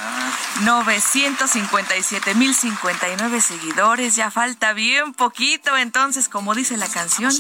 [0.62, 4.16] 957 mil 59 seguidores.
[4.16, 5.77] Ya falta bien poquito.
[5.77, 7.33] Entonces, como dice la canción,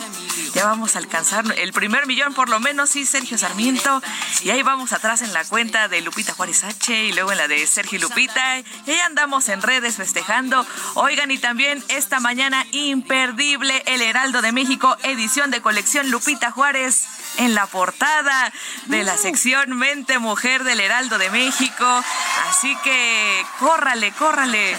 [0.52, 4.02] ya vamos a alcanzar el primer millón por lo menos, sí, Sergio Sarmiento.
[4.42, 7.48] Y ahí vamos atrás en la cuenta de Lupita Juárez H y luego en la
[7.48, 8.58] de Sergio Lupita.
[8.58, 10.66] Y ahí andamos en redes festejando.
[10.94, 17.06] Oigan, y también esta mañana imperdible El Heraldo de México, edición de colección Lupita Juárez
[17.38, 18.52] en la portada
[18.86, 22.04] de la sección Mente Mujer del Heraldo de México.
[22.48, 24.76] Así que córrale, córrale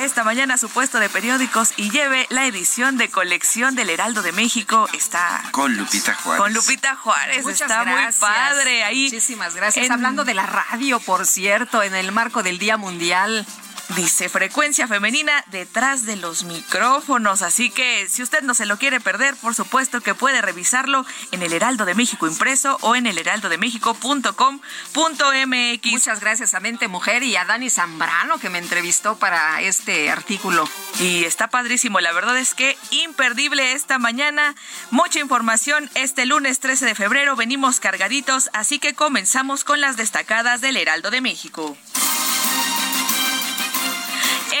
[0.00, 4.22] esta mañana a su puesto de periódicos y lleve la edición de colección del Heraldo
[4.22, 4.88] de México.
[4.92, 6.42] Está con Lupita Juárez.
[6.42, 7.42] Con Lupita Juárez.
[7.44, 8.20] Muchas Está gracias.
[8.20, 9.04] muy padre ahí.
[9.04, 9.86] Muchísimas gracias.
[9.86, 13.46] En- Hablando de la radio, por cierto, en el marco del Día Mundial.
[13.94, 17.42] Dice frecuencia femenina detrás de los micrófonos.
[17.42, 21.42] Así que si usted no se lo quiere perder, por supuesto que puede revisarlo en
[21.42, 25.92] el Heraldo de México impreso o en el heraldodemexico.com.mx.
[25.92, 30.68] Muchas gracias a Mente Mujer y a Dani Zambrano que me entrevistó para este artículo.
[30.98, 34.56] Y está padrísimo, la verdad es que imperdible esta mañana.
[34.90, 40.60] Mucha información este lunes 13 de febrero, venimos cargaditos, así que comenzamos con las destacadas
[40.60, 41.76] del Heraldo de México.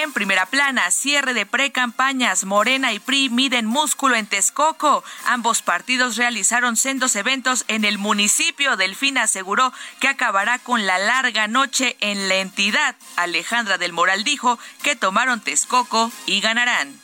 [0.06, 5.02] En primera plana, cierre de pre-campañas, Morena y PRI miden músculo en Texcoco.
[5.24, 8.76] Ambos partidos realizaron sendos eventos en el municipio.
[8.76, 12.94] Delfina aseguró que acabará con la larga noche en la entidad.
[13.16, 17.00] Alejandra del Moral dijo que tomaron Texcoco y ganarán.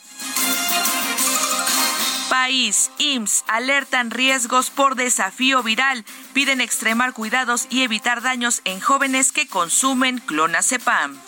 [2.31, 6.05] País, IMSS, alertan riesgos por desafío viral.
[6.35, 11.19] Piden extremar cuidados y evitar daños en jóvenes que consumen clonazepam.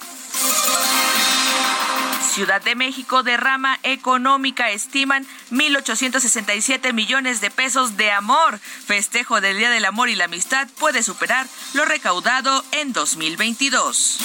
[2.35, 8.59] Ciudad de México derrama económica estiman 1.867 millones de pesos de amor.
[8.59, 14.19] Festejo del Día del Amor y la Amistad puede superar lo recaudado en 2022.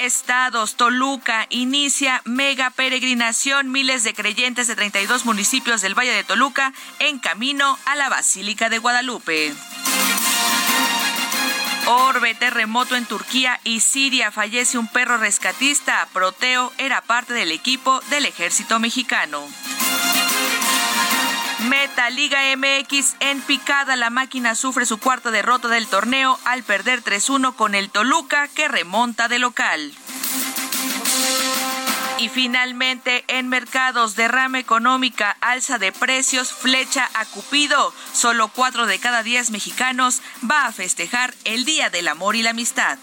[0.00, 3.70] Estados, Toluca inicia mega peregrinación.
[3.70, 8.68] Miles de creyentes de 32 municipios del Valle de Toluca en camino a la Basílica
[8.68, 9.54] de Guadalupe.
[11.92, 14.30] Orbe, terremoto en Turquía y Siria.
[14.30, 16.06] Fallece un perro rescatista.
[16.12, 19.42] Proteo era parte del equipo del ejército mexicano.
[21.68, 23.96] Meta Liga MX en picada.
[23.96, 28.68] La máquina sufre su cuarta derrota del torneo al perder 3-1 con el Toluca que
[28.68, 29.92] remonta de local.
[32.20, 37.94] Y finalmente, en mercados, derrama económica, alza de precios, flecha a Cupido.
[38.12, 42.50] Solo cuatro de cada diez mexicanos va a festejar el Día del Amor y la
[42.50, 42.98] Amistad.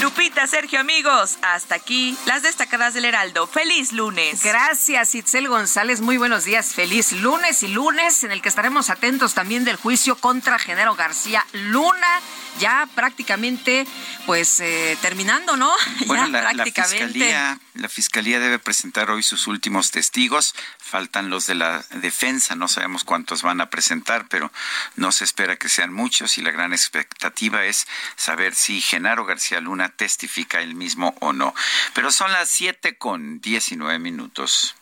[0.00, 3.46] Lupita, Sergio, amigos, hasta aquí las destacadas del Heraldo.
[3.46, 4.42] Feliz lunes.
[4.42, 6.00] Gracias, Itzel González.
[6.00, 6.72] Muy buenos días.
[6.74, 11.46] Feliz lunes y lunes en el que estaremos atentos también del juicio contra Genaro García
[11.52, 12.20] Luna.
[12.60, 13.86] Ya prácticamente,
[14.26, 15.72] pues, eh, terminando, ¿no?
[16.06, 20.54] Bueno, ya la, fiscalía, la fiscalía debe presentar hoy sus últimos testigos.
[20.78, 24.52] Faltan los de la defensa, no sabemos cuántos van a presentar, pero
[24.96, 27.86] no se espera que sean muchos y la gran expectativa es
[28.16, 31.54] saber si Genaro García Luna testifica él mismo o no.
[31.94, 34.76] Pero son las 7 con 19 minutos.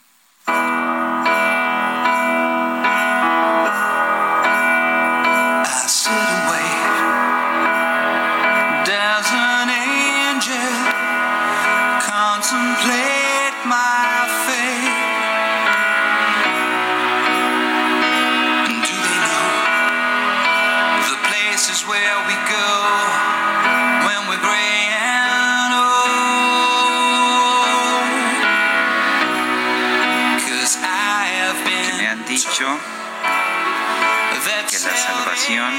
[34.70, 35.74] Que la salvación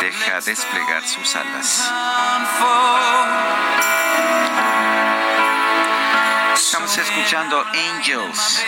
[0.00, 1.90] deja desplegar sus alas.
[6.92, 7.64] Estamos escuchando
[7.96, 8.62] Angels,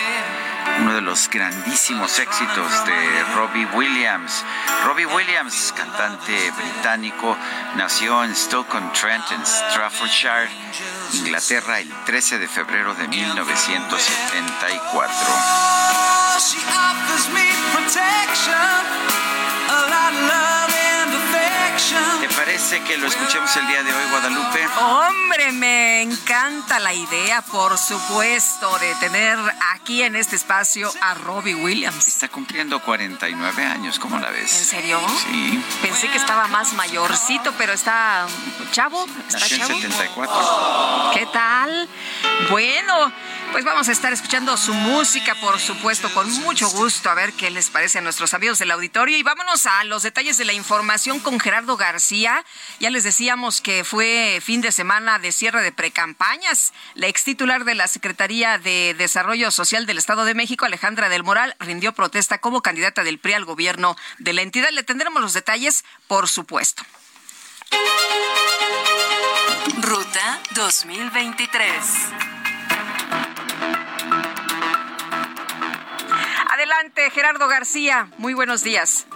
[0.80, 4.42] uno de los grandísimos éxitos de Robbie Williams.
[4.86, 7.36] Robbie Williams, cantante británico,
[7.76, 10.48] nació en Stoke-on-Trent, en Staffordshire,
[11.12, 15.16] Inglaterra, el 13 de febrero de 1974.
[16.38, 18.86] She offers me protection,
[19.68, 20.53] a lot of love and affection.
[22.20, 24.66] ¿Te parece que lo escuchemos el día de hoy, Guadalupe?
[24.80, 29.38] Hombre, me encanta la idea, por supuesto, de tener
[29.74, 32.08] aquí en este espacio a Robbie Williams.
[32.08, 34.58] Está cumpliendo 49 años, ¿cómo la ves?
[34.60, 35.00] ¿En serio?
[35.24, 35.62] Sí.
[35.82, 38.26] Pensé que estaba más mayorcito, pero está
[38.72, 39.04] chavo.
[39.26, 39.80] ¿Está Nació en chavo?
[39.80, 41.10] 74.
[41.12, 41.88] ¿Qué tal?
[42.50, 43.12] Bueno,
[43.52, 47.50] pues vamos a estar escuchando su música, por supuesto, con mucho gusto, a ver qué
[47.50, 49.16] les parece a nuestros amigos del auditorio.
[49.18, 52.44] Y vámonos a los detalles de la información con Gerardo García.
[52.80, 56.72] Ya les decíamos que fue fin de semana de cierre de precampañas.
[56.94, 61.24] La ex titular de la Secretaría de Desarrollo Social del Estado de México, Alejandra del
[61.24, 64.70] Moral, rindió protesta como candidata del PRI al gobierno de la entidad.
[64.70, 66.82] Le tendremos los detalles, por supuesto.
[69.80, 71.70] Ruta 2023.
[76.50, 78.08] Adelante, Gerardo García.
[78.18, 79.06] Muy buenos días.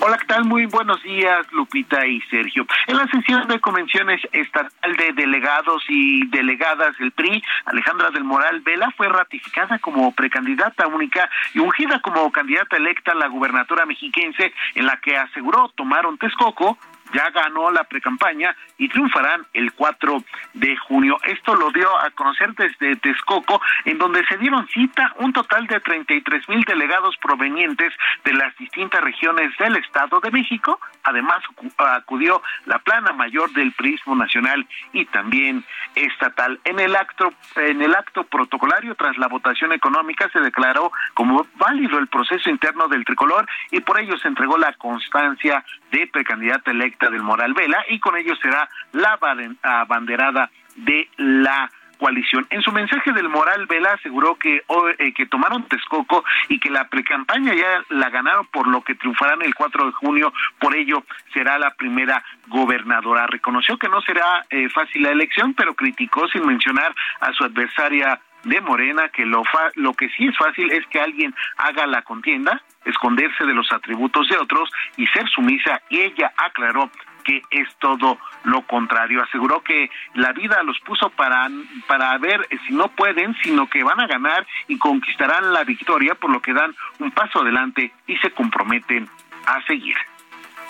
[0.00, 0.44] Hola, ¿qué tal?
[0.44, 2.66] Muy buenos días, Lupita y Sergio.
[2.86, 8.60] En la sesión de convenciones estatal de delegados y delegadas del PRI, Alejandra del Moral
[8.60, 14.52] Vela fue ratificada como precandidata única y ungida como candidata electa a la gubernatura mexiquense,
[14.74, 16.76] en la que aseguró tomaron Texcoco,
[17.14, 20.22] ya ganó la precampaña y triunfarán el 4
[20.54, 21.16] de junio.
[21.24, 25.80] Esto lo dio a conocer desde Texcoco, en donde se dieron cita un total de
[25.80, 27.92] 33 mil delegados provenientes
[28.24, 30.78] de las distintas regiones del Estado de México.
[31.04, 36.60] Además, acu- acudió la plana mayor del Prismo Nacional y también estatal.
[36.64, 41.98] En el acto, en el acto protocolario, tras la votación económica, se declaró como válido
[41.98, 47.10] el proceso interno del tricolor y por ello se entregó la constancia de precandidata electa
[47.10, 52.46] del Moral Vela y con ello será la aban- abanderada de la coalición.
[52.50, 54.62] En su mensaje del Moral Vela aseguró que,
[54.98, 59.42] eh, que tomaron Texcoco y que la precampaña ya la ganaron por lo que triunfarán
[59.42, 63.26] el 4 de junio, por ello será la primera gobernadora.
[63.26, 68.20] Reconoció que no será eh, fácil la elección, pero criticó sin mencionar a su adversaria
[68.44, 72.02] de Morena que lo fa- lo que sí es fácil es que alguien haga la
[72.02, 76.90] contienda, esconderse de los atributos de otros y ser sumisa y ella aclaró
[77.24, 79.22] que es todo lo contrario.
[79.22, 81.48] Aseguró que la vida los puso para,
[81.88, 86.30] para ver si no pueden, sino que van a ganar y conquistarán la victoria, por
[86.30, 89.08] lo que dan un paso adelante y se comprometen
[89.46, 89.96] a seguir.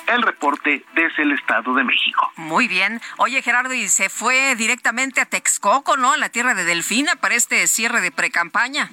[0.06, 2.30] El reporte desde el Estado de México.
[2.36, 3.00] Muy bien.
[3.16, 6.12] Oye, Gerardo, y se fue directamente a Texcoco, ¿no?
[6.12, 8.90] A la tierra de Delfina para este cierre de precampaña.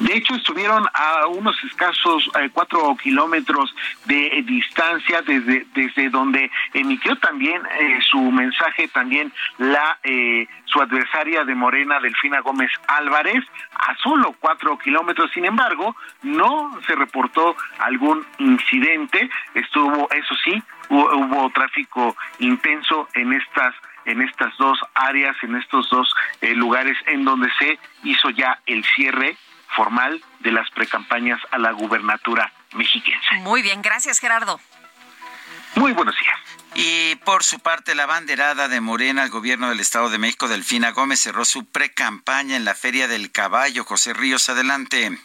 [0.00, 3.74] De hecho, estuvieron a unos escasos eh, cuatro kilómetros
[4.06, 11.44] de distancia desde, desde donde emitió también eh, su mensaje también la eh, su adversaria
[11.44, 15.30] de Morena, Delfina Gómez Álvarez, a solo cuatro kilómetros.
[15.32, 19.30] Sin embargo, no se reportó algún incidente.
[19.54, 23.74] Estuvo, eso sí, hubo, hubo tráfico intenso en estas
[24.06, 28.84] en estas dos áreas, en estos dos eh, lugares en donde se hizo ya el
[28.84, 29.36] cierre
[29.76, 33.36] formal de las precampañas a la gubernatura mexiquense.
[33.42, 34.60] Muy bien, gracias, Gerardo.
[35.76, 36.34] Muy buenos días.
[36.74, 40.90] Y por su parte, la banderada de Morena al gobierno del Estado de México, Delfina
[40.90, 43.84] Gómez, cerró su pre-campaña en la Feria del Caballo.
[43.84, 45.18] José Ríos, adelante.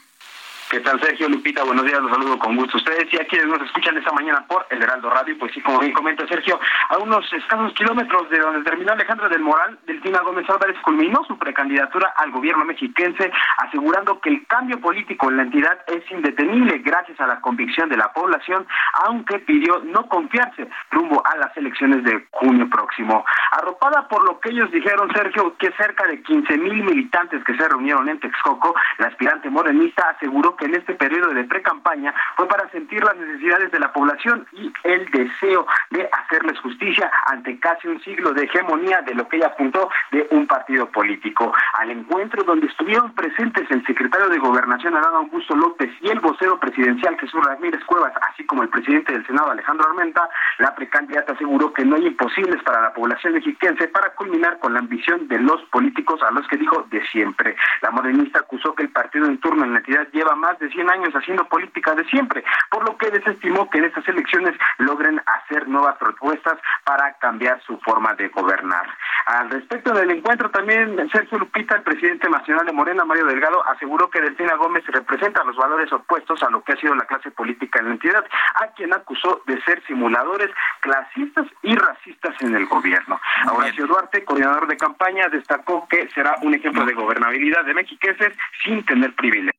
[0.70, 1.64] ¿Qué tal, Sergio Lupita?
[1.64, 2.78] Buenos días, los saludo con gusto.
[2.78, 5.80] Ustedes y a quienes nos escuchan esta mañana por el Heraldo Radio, pues sí, como
[5.80, 6.60] bien comenta Sergio,
[6.90, 11.40] a unos escasos kilómetros de donde terminó Alejandro del Moral, Delfina Gómez Álvarez culminó su
[11.40, 17.20] precandidatura al gobierno mexiquense, asegurando que el cambio político en la entidad es indetenible gracias
[17.20, 18.68] a la convicción de la población,
[19.08, 23.26] aunque pidió no confiarse rumbo a las elecciones de junio próximo.
[23.54, 27.68] Arropada por lo que ellos dijeron, Sergio, que cerca de 15 mil militantes que se
[27.68, 32.70] reunieron en Texcoco, la aspirante morenista aseguró que en este periodo de pre-campaña fue para
[32.70, 38.02] sentir las necesidades de la población y el deseo de hacerles justicia ante casi un
[38.02, 41.54] siglo de hegemonía de lo que ella apuntó de un partido político.
[41.74, 46.60] Al encuentro donde estuvieron presentes el secretario de Gobernación Adán Augusto López y el vocero
[46.60, 51.74] presidencial Jesús Ramírez Cuevas, así como el presidente del Senado Alejandro Armenta, la precandidata aseguró
[51.74, 55.62] que no hay imposibles para la población mexiquense para culminar con la ambición de los
[55.66, 57.56] políticos a los que dijo de siempre.
[57.82, 60.90] La morenista acusó que el partido en turno en la entidad lleva más de 100
[60.90, 65.68] años haciendo política de siempre, por lo que desestimó que en estas elecciones logren hacer
[65.68, 68.88] nuevas propuestas para cambiar su forma de gobernar.
[69.26, 74.10] Al respecto del encuentro, también Sergio Lupita, el presidente nacional de Morena, Mario Delgado, aseguró
[74.10, 77.80] que Delfina Gómez representa los valores opuestos a lo que ha sido la clase política
[77.80, 78.26] en la entidad,
[78.56, 83.20] a quien acusó de ser simuladores clasistas y racistas en el gobierno.
[83.52, 88.34] Horacio Duarte, coordinador de campaña, destacó que será un ejemplo de gobernabilidad de mexiqueses
[88.64, 89.59] sin tener privilegios.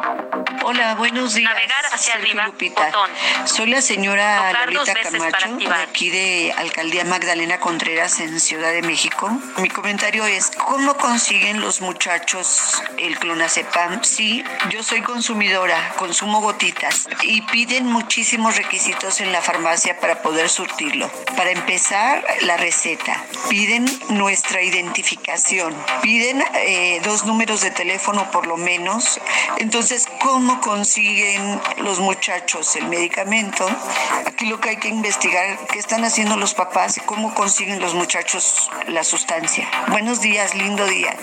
[0.63, 1.51] Hola, buenos días.
[1.51, 2.85] Navegar hacia Sergio arriba, Lupita.
[2.85, 3.09] botón.
[3.45, 8.83] Soy la señora dos Lolita Camacho, de aquí de Alcaldía Magdalena Contreras en Ciudad de
[8.83, 9.31] México.
[9.57, 14.03] Mi comentario es, ¿cómo consiguen los muchachos el clonazepam?
[14.03, 20.47] Sí, yo soy consumidora, consumo gotitas y piden muchísimos requisitos en la farmacia para poder
[20.47, 21.09] surtirlo.
[21.35, 23.23] Para empezar, la receta.
[23.49, 25.75] Piden nuestra identificación.
[26.03, 29.19] Piden eh, dos números de teléfono por lo menos.
[29.57, 33.65] Entonces, ¿cómo consiguen los muchachos el medicamento?
[34.25, 36.99] Aquí lo que hay que investigar, ¿qué están haciendo los papás?
[37.05, 39.69] ¿Cómo consiguen los muchachos la sustancia?
[39.89, 41.15] Buenos días, lindo día.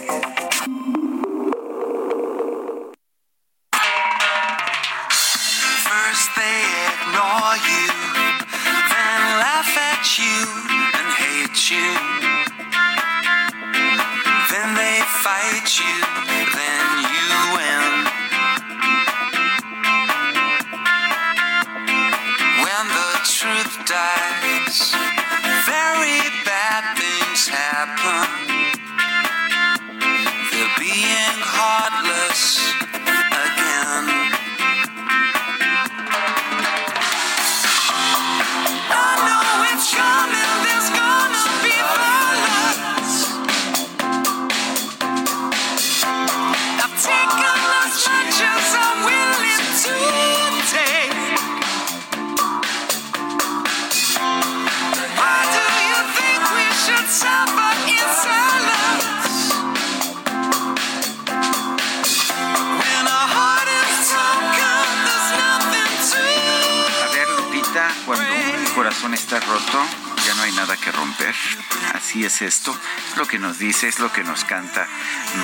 [73.59, 74.86] Nos dice es lo que nos canta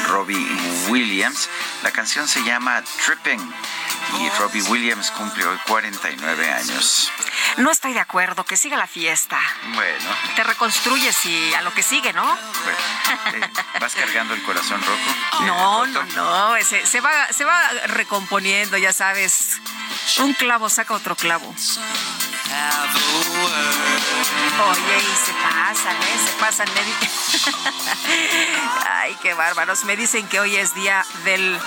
[0.07, 0.47] Robbie
[0.89, 1.49] Williams.
[1.83, 3.41] La canción se llama Tripping
[4.21, 7.11] y Robbie Williams cumple hoy 49 años.
[7.57, 9.39] No estoy de acuerdo, que siga la fiesta.
[9.75, 10.11] Bueno.
[10.37, 12.25] Te reconstruyes y a lo que sigue, ¿no?
[12.25, 13.49] Bueno,
[13.81, 15.45] ¿Vas cargando el corazón rojo?
[15.47, 19.61] No, no, no, se, se, va, se va recomponiendo, ya sabes.
[20.19, 21.53] Un clavo saca otro clavo.
[24.57, 26.19] Oye, y se pasan, ¿eh?
[26.25, 26.69] Se pasan.
[28.89, 29.85] Ay, qué bárbaros.
[29.85, 31.59] Me dicen que hoy es día del...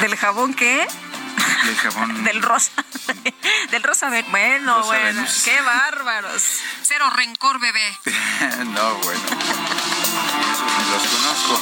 [0.00, 0.86] ¿Del jabón qué?
[1.64, 2.24] Del jabón.
[2.24, 2.70] Del rosa.
[3.70, 4.08] Del rosa.
[4.30, 5.04] Bueno, Rosa bueno.
[5.04, 5.42] Venus.
[5.44, 6.42] Qué bárbaros.
[6.82, 7.98] Cero rencor, bebé.
[8.66, 9.22] no, bueno.
[10.90, 11.58] Los conozco.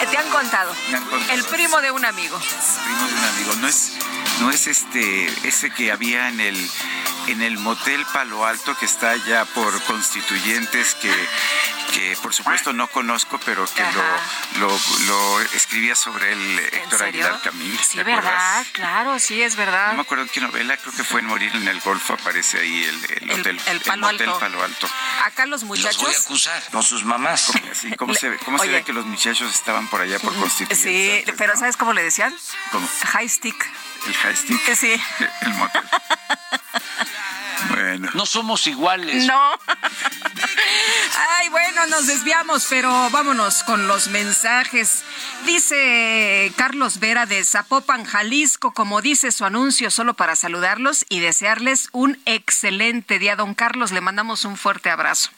[0.00, 0.74] Eh, Te han contado.
[0.90, 1.32] Me han contado.
[1.32, 2.38] El primo de un amigo.
[2.38, 3.54] primo de un amigo.
[3.56, 3.92] No es,
[4.40, 6.70] no es este, ese que había en el,
[7.26, 11.12] en el motel Palo Alto que está allá por constituyentes que,
[11.92, 17.02] que por supuesto no conozco, pero que lo, lo, lo escribía sobre él Héctor?
[17.04, 17.78] Aguilar Camín.
[17.78, 18.18] Sí, ¿te verdad,
[18.58, 18.66] acuerdas?
[18.72, 19.88] claro, sí, es verdad.
[19.88, 22.58] No me acuerdo en qué novela, creo que fue en Morir en el Golfo, aparece
[22.58, 24.40] ahí el, el El- hotel, el Palo motel Alto.
[24.40, 24.88] Palo Alto.
[25.24, 26.24] Acá los muchachos.
[26.26, 27.50] acusar con sus mamás.
[27.70, 30.78] Así, ¿Cómo, se, ve, cómo se ve que los muchachos estaban por allá por constituyentes?
[30.80, 31.60] Sí, antes, pero ¿no?
[31.60, 32.34] ¿sabes cómo le decían?
[32.72, 32.88] ¿Cómo?
[33.12, 33.66] High stick.
[34.06, 34.74] El high stick.
[34.74, 35.00] Sí.
[35.42, 35.82] El motel.
[37.68, 38.08] Bueno.
[38.14, 39.24] No somos iguales.
[39.26, 39.52] No.
[41.38, 45.02] Ay, bueno, nos desviamos, pero vámonos con los mensajes.
[45.44, 51.88] Dice Carlos Vera de Zapopan, Jalisco, como dice su anuncio, solo para saludarlos y desearles
[51.92, 53.36] un excelente día.
[53.36, 55.30] Don Carlos, le mandamos un fuerte abrazo.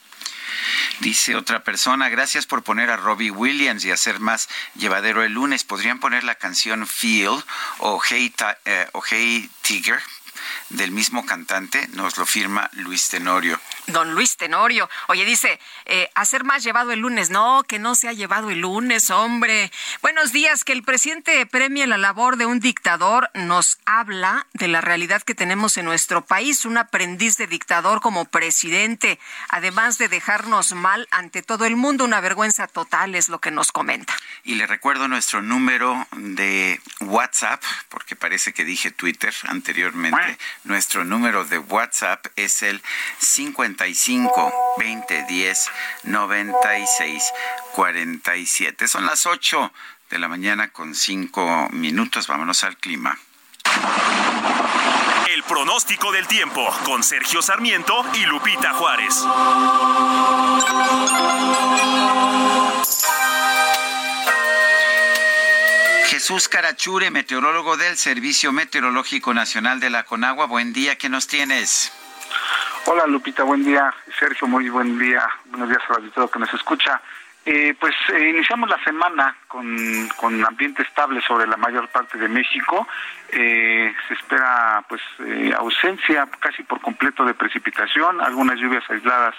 [0.99, 5.63] Dice otra persona, gracias por poner a Robbie Williams y hacer más llevadero el lunes.
[5.63, 7.43] ¿Podrían poner la canción Feel
[7.79, 8.33] o Hey,
[8.65, 9.99] eh, o hey Tiger
[10.73, 11.87] del mismo cantante?
[11.93, 13.59] Nos lo firma Luis Tenorio.
[13.87, 14.89] Don Luis Tenorio.
[15.07, 17.29] Oye, dice, eh, hacer más llevado el lunes.
[17.29, 19.71] No, que no se ha llevado el lunes, hombre.
[20.01, 24.81] Buenos días, que el presidente premie la labor de un dictador nos habla de la
[24.81, 26.65] realidad que tenemos en nuestro país.
[26.65, 29.19] Un aprendiz de dictador como presidente,
[29.49, 33.71] además de dejarnos mal ante todo el mundo, una vergüenza total es lo que nos
[33.71, 34.15] comenta.
[34.43, 40.37] Y le recuerdo nuestro número de WhatsApp, porque parece que dije Twitter anteriormente.
[40.63, 42.81] Nuestro número de WhatsApp es el
[43.19, 45.71] 55 2010
[46.03, 47.23] 96
[47.73, 48.87] 47.
[48.87, 49.73] Son las 8
[50.09, 52.27] de la mañana con 5 minutos.
[52.27, 53.17] Vámonos al clima.
[55.33, 59.25] El pronóstico del tiempo con Sergio Sarmiento y Lupita Juárez.
[66.23, 70.45] Jesús Carachure, meteorólogo del Servicio Meteorológico Nacional de la Conagua.
[70.45, 71.91] Buen día, ¿qué nos tienes?
[72.85, 73.93] Hola Lupita, buen día.
[74.17, 75.21] Sergio, muy buen día.
[75.47, 77.01] Buenos días a todo que nos escucha.
[77.45, 82.29] Eh, pues eh, iniciamos la semana con, con ambiente estable sobre la mayor parte de
[82.29, 82.87] México.
[83.35, 89.35] Eh, se espera pues eh, ausencia casi por completo de precipitación, algunas lluvias aisladas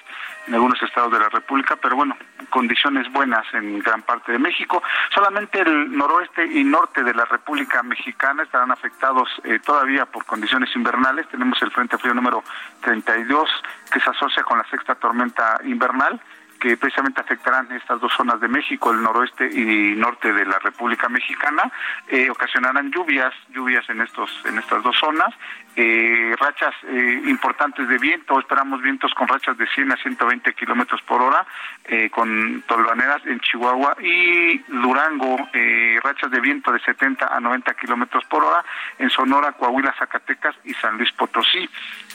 [0.46, 2.16] en algunos estados de la República, pero bueno,
[2.50, 4.82] condiciones buenas en gran parte de México.
[5.14, 10.74] Solamente el noroeste y norte de la República Mexicana estarán afectados eh, todavía por condiciones
[10.74, 11.28] invernales.
[11.28, 12.42] Tenemos el Frente Frío número
[12.80, 13.48] 32
[13.92, 16.20] que se asocia con la sexta tormenta invernal
[16.64, 21.10] que precisamente afectarán estas dos zonas de México, el noroeste y norte de la República
[21.10, 21.70] Mexicana,
[22.08, 25.34] eh, ocasionarán lluvias, lluvias en estos, en estas dos zonas,
[25.76, 31.02] eh, rachas eh, importantes de viento, esperamos vientos con rachas de 100 a 120 kilómetros
[31.02, 31.44] por hora,
[31.86, 37.74] eh, con tolvaneras en Chihuahua y Durango, eh, rachas de viento de 70 a 90
[37.74, 38.64] kilómetros por hora,
[38.98, 41.68] en Sonora, Coahuila, Zacatecas y San Luis Potosí.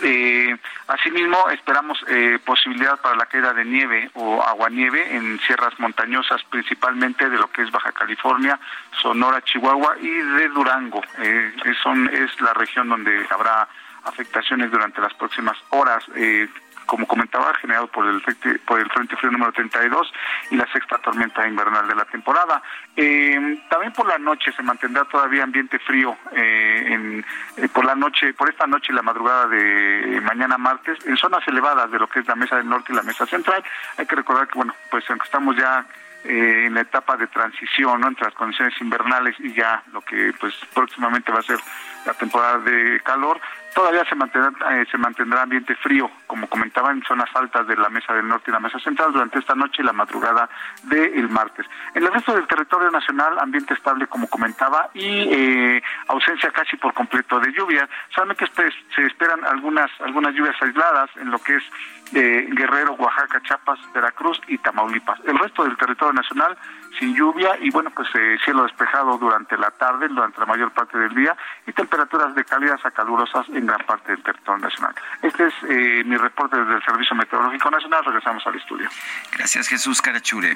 [0.03, 0.55] Eh,
[0.87, 7.29] asimismo, esperamos eh, posibilidad para la caída de nieve o aguanieve en sierras montañosas, principalmente
[7.29, 8.59] de lo que es Baja California,
[9.01, 11.01] Sonora, Chihuahua y de Durango.
[11.21, 13.48] Es la región donde habrá
[14.03, 16.03] afectaciones durante las próximas horas.
[16.15, 16.47] Eh,
[16.89, 18.19] como comentaba, generado por el,
[18.65, 20.11] por el Frente Frío número 32
[20.49, 22.63] y la sexta tormenta invernal de la temporada.
[22.95, 27.25] Eh, también por la noche se mantendrá todavía ambiente frío eh, en,
[27.57, 31.47] eh, por la noche, por esta noche y la madrugada de mañana martes en zonas
[31.47, 33.63] elevadas de lo que es la mesa del norte y la mesa central.
[33.97, 35.85] Hay que recordar que, bueno, pues aunque estamos ya
[36.25, 38.09] eh, en la etapa de transición ¿no?
[38.09, 41.59] entre las condiciones invernales y ya lo que pues próximamente va a ser
[42.05, 43.39] la temporada de calor.
[43.73, 47.89] Todavía se mantendrá, eh, se mantendrá ambiente frío, como comentaba, en zonas altas de la
[47.89, 50.49] mesa del norte y la mesa central durante esta noche y la madrugada
[50.83, 51.65] del martes.
[51.93, 56.93] En el resto del territorio nacional, ambiente estable, como comentaba, y eh, ausencia casi por
[56.93, 57.87] completo de lluvias.
[58.13, 58.45] Solamente
[58.95, 61.63] se esperan algunas, algunas lluvias aisladas en lo que es
[62.13, 65.19] eh, Guerrero, Oaxaca, Chiapas, Veracruz y Tamaulipas.
[65.25, 66.57] El resto del territorio nacional
[66.99, 70.97] sin lluvia y bueno, pues eh, cielo despejado durante la tarde, durante la mayor parte
[70.97, 71.35] del día
[71.65, 74.93] y temperaturas de cálidas a calurosas en gran parte del territorio nacional.
[75.21, 78.03] Este es eh, mi reporte desde el Servicio Meteorológico Nacional.
[78.05, 78.89] Regresamos al estudio.
[79.31, 80.53] Gracias, Jesús Carachure.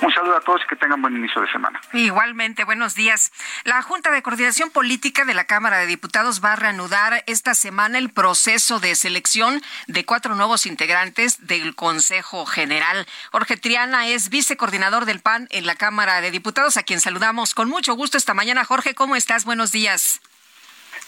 [0.00, 1.80] Un saludo a todos y que tengan buen inicio de semana.
[1.92, 3.32] Igualmente, buenos días.
[3.64, 7.98] La Junta de Coordinación Política de la Cámara de Diputados va a reanudar esta semana
[7.98, 13.06] el proceso de selección de cuatro nuevos integrantes del Consejo General.
[13.32, 17.68] Jorge Triana es vicecoordinador del PAN en la Cámara de Diputados, a quien saludamos con
[17.68, 18.64] mucho gusto esta mañana.
[18.64, 19.44] Jorge, ¿cómo estás?
[19.44, 20.20] Buenos días.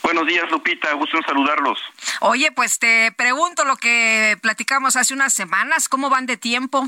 [0.03, 0.93] Buenos días, Lupita.
[0.95, 1.79] Gusto en saludarlos.
[2.21, 5.89] Oye, pues te pregunto lo que platicamos hace unas semanas.
[5.89, 6.87] ¿Cómo van de tiempo?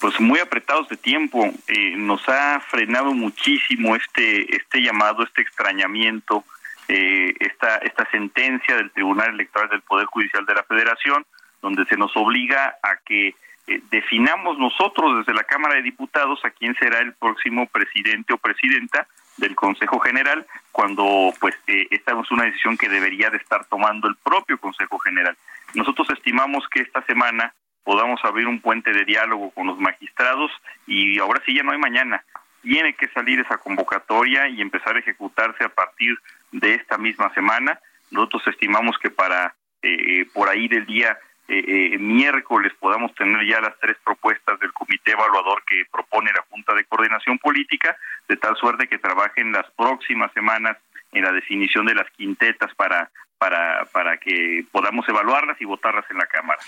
[0.00, 1.52] pues muy apretados de tiempo.
[1.66, 6.44] Eh, nos ha frenado muchísimo este este llamado, este extrañamiento,
[6.88, 11.26] eh, esta esta sentencia del Tribunal Electoral del Poder Judicial de la Federación,
[11.62, 13.34] donde se nos obliga a que
[13.68, 18.38] eh, definamos nosotros desde la Cámara de Diputados a quién será el próximo presidente o
[18.38, 19.06] presidenta
[19.36, 24.16] del Consejo General, cuando pues esta es una decisión que debería de estar tomando el
[24.16, 25.36] propio Consejo General.
[25.74, 27.54] Nosotros estimamos que esta semana
[27.84, 30.50] podamos abrir un puente de diálogo con los magistrados
[30.86, 32.24] y ahora sí ya no hay mañana.
[32.62, 36.18] Tiene que salir esa convocatoria y empezar a ejecutarse a partir
[36.52, 37.78] de esta misma semana.
[38.10, 41.16] Nosotros estimamos que para eh, por ahí del día
[41.48, 46.44] eh, eh, miércoles podamos tener ya las tres propuestas del comité evaluador que propone la
[46.50, 47.96] Junta de Coordinación Política,
[48.28, 50.76] de tal suerte que trabajen las próximas semanas
[51.12, 56.18] en la definición de las quintetas para para, para que podamos evaluarlas y votarlas en
[56.18, 56.58] la Cámara.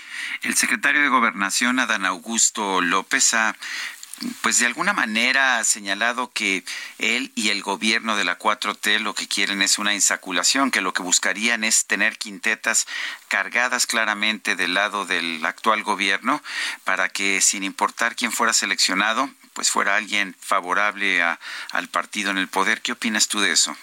[0.41, 3.53] El secretario de Gobernación, Adán Augusto López, ha
[4.41, 6.63] pues de alguna manera ha señalado que
[6.99, 10.93] él y el gobierno de la 4T lo que quieren es una insaculación, que lo
[10.93, 12.87] que buscarían es tener quintetas
[13.27, 16.41] cargadas claramente del lado del actual gobierno
[16.83, 21.39] para que sin importar quién fuera seleccionado, pues fuera alguien favorable a,
[21.71, 22.81] al partido en el poder.
[22.81, 23.75] ¿Qué opinas tú de eso?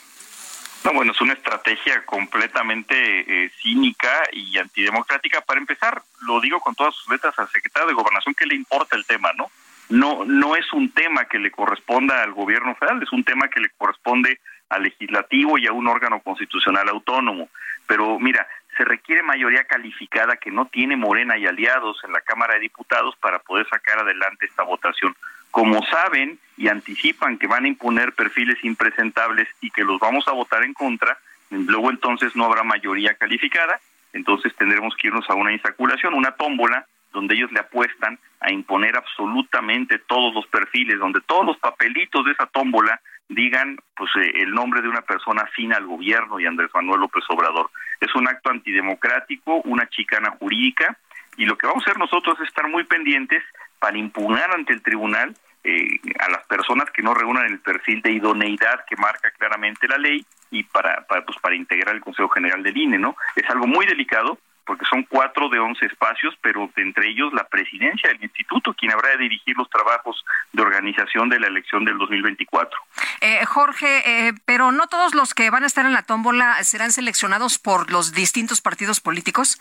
[0.85, 5.41] No, bueno, es una estrategia completamente eh, cínica y antidemocrática.
[5.41, 8.95] Para empezar, lo digo con todas sus letras al secretario de Gobernación, que le importa
[8.95, 9.51] el tema, ¿no?
[9.91, 13.61] No, no es un tema que le corresponda al gobierno federal, es un tema que
[13.61, 17.49] le corresponde al legislativo y a un órgano constitucional autónomo.
[17.87, 22.55] Pero mira, se requiere mayoría calificada que no tiene Morena y aliados en la Cámara
[22.55, 25.15] de Diputados para poder sacar adelante esta votación
[25.51, 30.33] como saben y anticipan que van a imponer perfiles impresentables y que los vamos a
[30.33, 31.19] votar en contra,
[31.51, 33.81] luego entonces no habrá mayoría calificada,
[34.13, 38.97] entonces tendremos que irnos a una insaculación, una tómbola, donde ellos le apuestan a imponer
[38.97, 44.53] absolutamente todos los perfiles, donde todos los papelitos de esa tómbola digan pues eh, el
[44.53, 47.71] nombre de una persona afín al gobierno y Andrés Manuel López Obrador.
[48.01, 50.97] Es un acto antidemocrático, una chicana jurídica,
[51.37, 53.43] y lo que vamos a hacer nosotros es estar muy pendientes
[53.79, 55.35] para impugnar ante el tribunal
[55.65, 59.99] eh, a las personas que no reúnan el perfil de idoneidad que marca claramente la
[59.99, 63.17] ley y para, para, pues, para integrar el Consejo General del INE, ¿no?
[63.37, 64.39] Es algo muy delicado
[64.69, 69.09] porque son cuatro de once espacios, pero entre ellos la presidencia del instituto, quien habrá
[69.13, 72.79] de dirigir los trabajos de organización de la elección del 2024.
[73.23, 76.93] Eh, Jorge, eh, pero no todos los que van a estar en la tómbola serán
[76.93, 79.59] seleccionados por los distintos partidos políticos.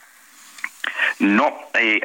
[1.20, 2.01] No, eh,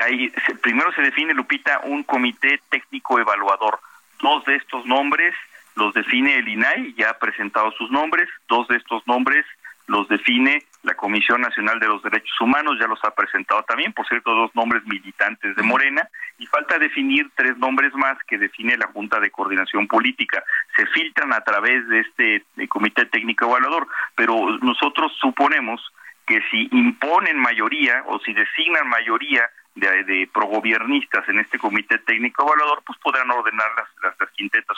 [0.62, 3.80] primero se define, Lupita, un comité técnico evaluador.
[4.20, 5.34] Dos de estos nombres
[5.74, 8.28] los define el INAI, ya ha presentado sus nombres.
[8.46, 9.44] Dos de estos nombres
[9.88, 14.07] los define la Comisión Nacional de los Derechos Humanos, ya los ha presentado también, por
[14.07, 16.09] cierto, dos nombres militantes de Morena,
[16.39, 20.43] y falta definir tres nombres más que define la Junta de Coordinación Política.
[20.76, 25.80] Se filtran a través de este Comité Técnico Evaluador, pero nosotros suponemos
[26.26, 32.45] que si imponen mayoría o si designan mayoría de, de progobiernistas en este comité técnico
[32.45, 34.76] evaluador, pues podrán ordenar las, las, quintetas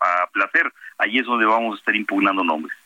[0.00, 0.72] a, placer.
[0.98, 2.76] Ahí es donde vamos a estar impugnando nombres.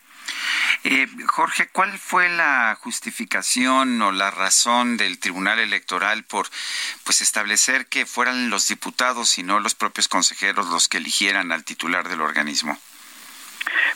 [0.83, 6.47] Eh, Jorge, ¿cuál fue la justificación o la razón del Tribunal Electoral por
[7.05, 11.64] pues establecer que fueran los diputados y no los propios consejeros los que eligieran al
[11.64, 12.78] titular del organismo?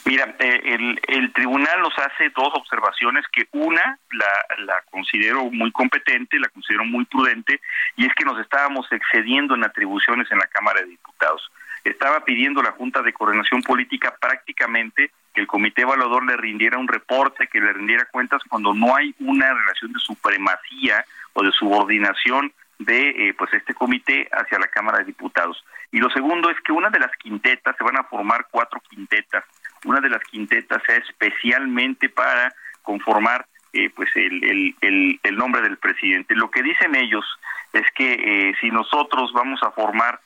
[0.04, 0.76] Mira, eh,
[1.08, 7.06] el, tribunal nos hace dos observaciones que una la considero muy competente, la considero muy
[7.06, 7.62] prudente,
[7.96, 11.50] y es que nos estábamos excediendo en atribuciones en la Cámara de Diputados.
[11.82, 16.88] Estaba pidiendo la Junta de Coordinación Política prácticamente que el comité evaluador le rindiera un
[16.88, 22.52] reporte, que le rindiera cuentas cuando no hay una relación de supremacía o de subordinación
[22.78, 25.64] de eh, pues este comité hacia la Cámara de Diputados.
[25.90, 29.44] Y lo segundo es que una de las quintetas, se van a formar cuatro quintetas,
[29.84, 35.78] una de las quintetas sea especialmente para conformar eh, pues el, el, el, nombre del
[35.78, 36.34] presidente.
[36.36, 37.24] Lo que dicen ellos
[37.72, 40.20] es que eh, si nosotros vamos a formar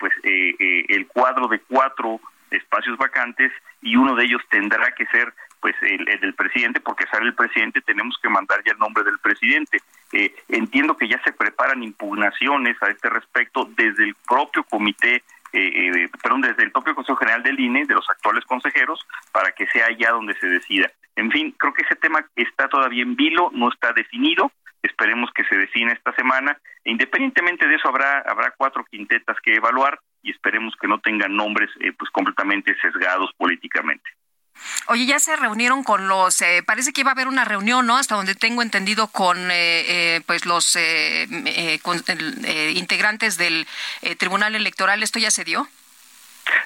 [0.00, 2.20] pues el cuadro de cuatro
[2.52, 7.26] espacios vacantes y uno de ellos tendrá que ser pues el, del presidente, porque sale
[7.26, 9.78] el presidente, tenemos que mandar ya el nombre del presidente.
[10.12, 15.22] Eh, entiendo que ya se preparan impugnaciones a este respecto desde el propio comité,
[15.52, 19.52] eh, eh, perdón, desde el propio Consejo General del INE, de los actuales consejeros, para
[19.52, 20.90] que sea allá donde se decida.
[21.14, 24.50] En fin, creo que ese tema está todavía en vilo, no está definido,
[24.82, 26.58] esperemos que se define esta semana.
[26.84, 31.34] E independientemente de eso, habrá, habrá cuatro quintetas que evaluar y esperemos que no tengan
[31.34, 34.10] nombres pues completamente sesgados políticamente.
[34.86, 37.96] Oye, ya se reunieron con los, eh, parece que iba a haber una reunión, ¿no?
[37.96, 40.76] Hasta donde tengo entendido con, eh, eh, pues los
[42.74, 43.66] integrantes del
[44.18, 45.02] Tribunal Electoral.
[45.02, 45.68] ¿Esto ya se dio?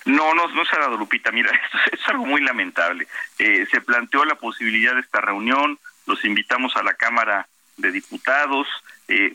[0.04, 1.30] No, no, no se ha dado, Lupita.
[1.30, 3.06] Mira, esto es algo muy lamentable.
[3.36, 8.66] se planteó la posibilidad de esta reunión, los invitamos a la Cámara de Diputados,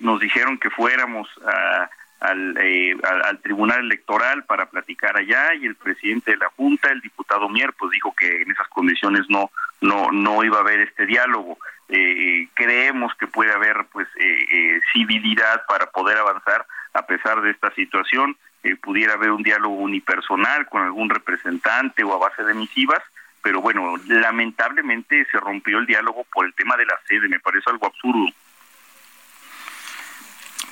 [0.01, 1.89] nos dijeron que fuéramos a
[2.23, 7.01] eh, al, al, Tribunal Electoral para platicar allá y el presidente de la Junta, el
[7.01, 9.49] diputado Mier, pues dijo que en esas condiciones no
[9.81, 11.57] no no iba a haber este diálogo.
[11.89, 16.63] Eh, creemos que puede haber pues eh, civilidad para poder avanzar
[16.93, 18.37] a pesar de esta situación.
[18.83, 23.01] pudiera haber un diálogo unipersonal con algún representante o a base de misivas,
[23.41, 27.27] pero bueno, lamentablemente se rompió el diálogo por el tema de la sede.
[27.27, 28.27] Me parece algo absurdo.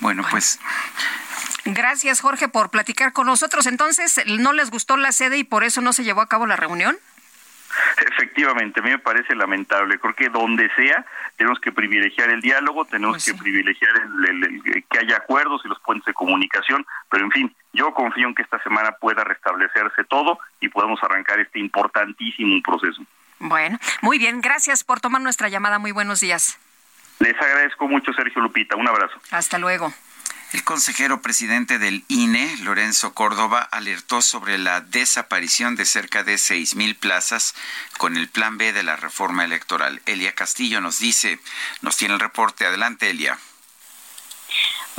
[0.02, 0.60] Bueno, pues
[1.66, 3.66] Gracias, Jorge, por platicar con nosotros.
[3.68, 6.56] Entonces, ¿no les gustó la sede y por eso no se llevó a cabo la
[6.56, 6.98] reunión?
[7.98, 10.00] Efectivamente, a mí me parece lamentable.
[10.00, 11.06] Creo que donde sea
[11.38, 13.92] tenemos que privilegiar el diálogo, tenemos pues que privilegiar
[14.28, 18.36] el, que haya acuerdos y los puentes de comunicación, pero en fin, yo confío en
[18.36, 23.04] que esta semana pueda restablecerse todo y podamos arrancar este importantísimo proceso.
[23.40, 25.80] Bueno, muy bien, gracias por tomar nuestra llamada.
[25.80, 26.60] Muy buenos días.
[27.20, 28.76] Les agradezco mucho, Sergio Lupita.
[28.76, 29.20] Un abrazo.
[29.32, 29.94] Hasta luego.
[30.52, 36.76] El consejero presidente del INE, Lorenzo Córdoba, alertó sobre la desaparición de cerca de seis
[36.76, 37.54] mil plazas
[38.00, 40.02] con el plan B de la reforma electoral.
[40.08, 41.40] Elia Castillo nos dice,
[41.82, 42.66] nos tiene el reporte.
[42.66, 43.38] Adelante, Elia.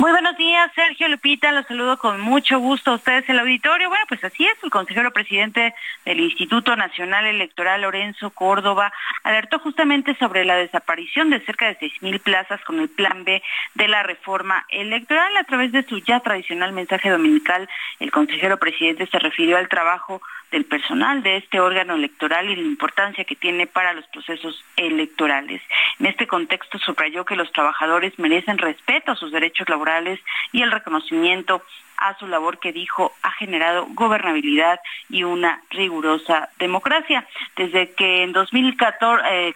[0.01, 3.87] Muy buenos días, Sergio Lupita, los saludo con mucho gusto a ustedes el auditorio.
[3.87, 5.75] Bueno, pues así es, el consejero presidente
[6.05, 8.91] del Instituto Nacional Electoral, Lorenzo Córdoba,
[9.21, 13.43] alertó justamente sobre la desaparición de cerca de seis mil plazas con el plan B
[13.75, 15.37] de la reforma electoral.
[15.37, 20.19] A través de su ya tradicional mensaje dominical, el consejero presidente se refirió al trabajo
[20.49, 25.61] del personal de este órgano electoral y la importancia que tiene para los procesos electorales.
[25.99, 29.90] En este contexto subrayó que los trabajadores merecen respeto a sus derechos laborales
[30.51, 31.63] y el reconocimiento
[32.01, 34.79] a su labor que dijo ha generado gobernabilidad
[35.09, 37.27] y una rigurosa democracia.
[37.55, 39.53] Desde que en 2014 eh,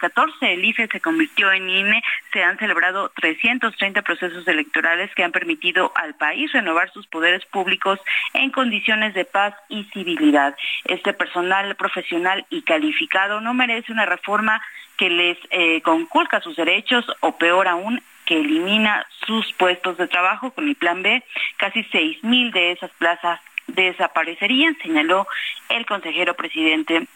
[0.52, 5.92] el IFE se convirtió en INE, se han celebrado 330 procesos electorales que han permitido
[5.96, 7.98] al país renovar sus poderes públicos
[8.32, 10.56] en condiciones de paz y civilidad.
[10.84, 14.62] Este personal profesional y calificado no merece una reforma
[14.96, 20.50] que les eh, conculca sus derechos o peor aún que elimina sus puestos de trabajo
[20.50, 21.24] con el plan B.
[21.56, 25.26] Casi seis mil de esas plazas desaparecerían, señaló
[25.68, 27.06] el consejero presidente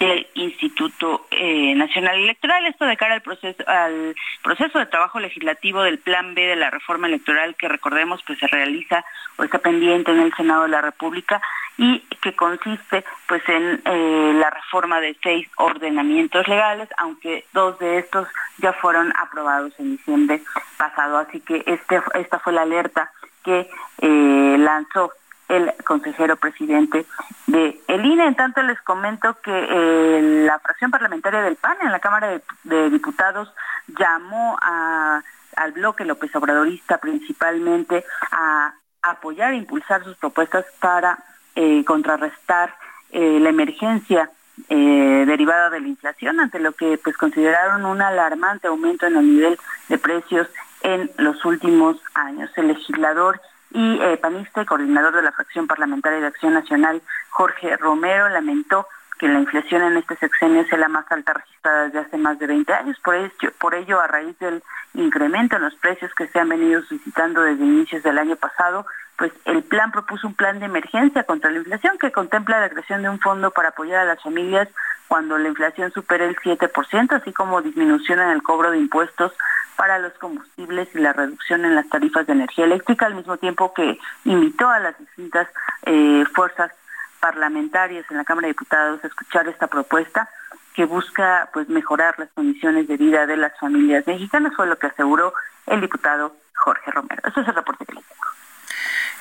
[0.00, 2.66] del Instituto eh, Nacional Electoral.
[2.66, 6.70] Esto de cara al proceso, al proceso de trabajo legislativo del Plan B de la
[6.70, 9.04] reforma electoral que recordemos pues se realiza
[9.36, 11.40] o está pendiente en el Senado de la República
[11.76, 17.98] y que consiste pues en eh, la reforma de seis ordenamientos legales, aunque dos de
[17.98, 18.26] estos
[18.58, 20.42] ya fueron aprobados en diciembre
[20.78, 21.18] pasado.
[21.18, 23.10] Así que este, esta fue la alerta
[23.44, 23.68] que
[24.00, 25.12] eh, lanzó
[25.50, 27.04] el consejero presidente
[27.46, 28.26] de el INE.
[28.26, 32.90] En tanto les comento que eh, la fracción parlamentaria del PAN en la Cámara de,
[32.90, 33.52] Diputados
[33.88, 41.18] llamó al bloque López Obradorista principalmente a apoyar e impulsar sus propuestas para
[41.56, 42.74] eh, contrarrestar
[43.10, 44.30] eh, la emergencia
[44.68, 49.58] derivada de la inflación ante lo que pues consideraron un alarmante aumento en el nivel
[49.88, 50.48] de precios
[50.82, 52.50] en los últimos años.
[52.56, 53.40] El legislador
[53.72, 58.86] y eh, panista y coordinador de la fracción parlamentaria de Acción Nacional, Jorge Romero, lamentó
[59.18, 62.46] que la inflación en este sexenio es la más alta registrada desde hace más de
[62.46, 62.96] 20 años.
[63.04, 64.62] Por ello, por ello, a raíz del
[64.94, 68.86] incremento en los precios que se han venido suscitando desde inicios del año pasado,
[69.18, 73.02] pues el plan propuso un plan de emergencia contra la inflación que contempla la creación
[73.02, 74.68] de un fondo para apoyar a las familias
[75.06, 79.32] cuando la inflación supere el 7%, así como disminución en el cobro de impuestos
[79.80, 83.72] para los combustibles y la reducción en las tarifas de energía eléctrica, al mismo tiempo
[83.72, 85.48] que invitó a las distintas
[85.86, 86.70] eh, fuerzas
[87.18, 90.28] parlamentarias en la Cámara de Diputados a escuchar esta propuesta
[90.74, 94.88] que busca pues mejorar las condiciones de vida de las familias mexicanas, fue lo que
[94.88, 95.32] aseguró
[95.64, 97.22] el diputado Jorge Romero.
[97.24, 98.26] Ese es el reporte que les tengo.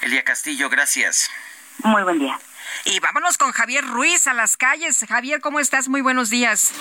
[0.02, 1.32] Elia Castillo, gracias.
[1.86, 2.38] Muy buen día.
[2.86, 5.06] Y vámonos con Javier Ruiz a las calles.
[5.08, 5.90] Javier, ¿cómo estás?
[5.90, 6.74] Muy buenos días.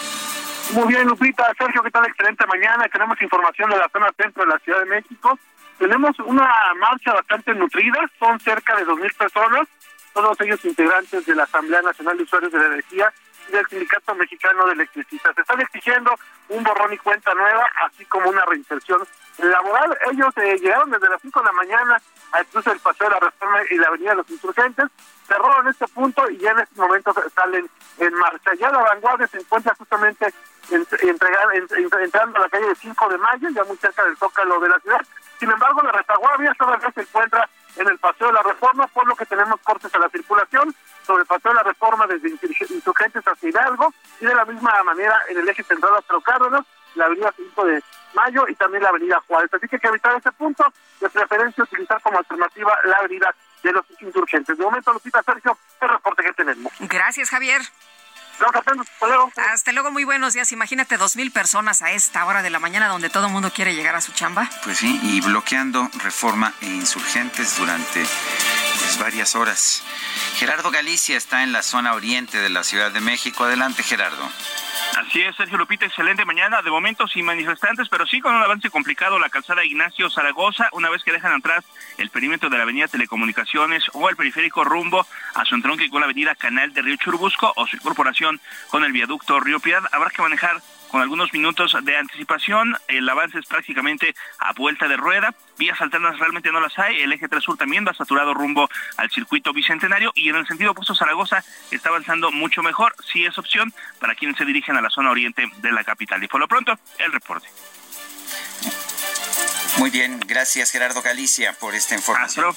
[0.72, 1.50] Muy bien, Lupita.
[1.56, 2.06] Sergio, ¿qué tal?
[2.06, 2.88] Excelente mañana.
[2.88, 5.38] Tenemos información de la zona centro de la Ciudad de México.
[5.78, 7.98] Tenemos una marcha bastante nutrida.
[8.18, 9.68] Son cerca de 2.000 personas.
[10.12, 13.12] Todos ellos integrantes de la Asamblea Nacional de Usuarios de la Energía
[13.48, 15.34] y del Sindicato Mexicano de Electricistas.
[15.34, 16.14] Se están exigiendo
[16.48, 19.06] un borrón y cuenta nueva, así como una reinserción
[19.38, 19.96] laboral.
[20.12, 22.02] Ellos eh, llegaron desde las 5 de la mañana
[22.32, 24.86] al cruce del Paseo de la Reforma y la Avenida de los Insurgentes,
[25.26, 28.54] cerraron este punto y ya en este momento salen en marcha.
[28.58, 30.32] Ya la vanguardia se encuentra justamente
[30.70, 34.78] entrando a la calle de 5 de mayo, ya muy cerca del Zócalo de la
[34.80, 35.00] ciudad.
[35.38, 39.14] Sin embargo, la retaguardia todavía se encuentra en el Paseo de la Reforma, por lo
[39.14, 40.74] que tenemos cortes a la circulación
[41.06, 45.20] sobre el Paseo de la Reforma desde Insurgentes hacia Hidalgo y de la misma manera
[45.28, 47.82] en el eje central hasta Cárdenas, la avenida 5 de
[48.14, 49.52] Mayo y también la avenida Juárez.
[49.52, 50.64] Así que hay que evitar ese punto,
[51.00, 54.56] de preferencia utilizar como alternativa la avenida de los insurgentes.
[54.56, 56.72] De momento, Lupita Sergio, el reporte que tenemos.
[56.80, 57.62] Gracias, Javier.
[58.40, 59.32] hasta luego.
[59.36, 60.50] Hasta luego, muy buenos días.
[60.52, 63.74] Imagínate dos mil personas a esta hora de la mañana donde todo el mundo quiere
[63.74, 64.48] llegar a su chamba.
[64.64, 68.04] Pues sí, y bloqueando reforma e insurgentes durante
[68.96, 69.82] varias horas.
[70.36, 73.44] Gerardo Galicia está en la zona oriente de la Ciudad de México.
[73.44, 74.30] Adelante, Gerardo.
[74.96, 76.62] Así es, Sergio Lupita, excelente mañana.
[76.62, 80.90] De momento sin manifestantes, pero sí con un avance complicado la calzada Ignacio Zaragoza, una
[80.90, 81.64] vez que dejan atrás
[81.98, 86.06] el perímetro de la avenida Telecomunicaciones o el periférico rumbo a su entronque con la
[86.06, 88.40] avenida Canal de Río Churubusco o su incorporación
[88.70, 89.82] con el viaducto Río Piedad.
[89.92, 92.76] Habrá que manejar con algunos minutos de anticipación.
[92.88, 95.34] El avance es prácticamente a vuelta de rueda.
[95.58, 97.00] Vías alternas realmente no las hay.
[97.00, 100.72] El eje 3 sur también va saturado rumbo al circuito bicentenario y en el sentido
[100.72, 102.94] opuesto Zaragoza está avanzando mucho mejor.
[103.12, 106.22] Sí es opción para quienes se dirigen a la zona oriente de la capital.
[106.22, 107.48] Y por lo pronto, el reporte.
[109.78, 112.54] Muy bien, gracias Gerardo Galicia por esta información.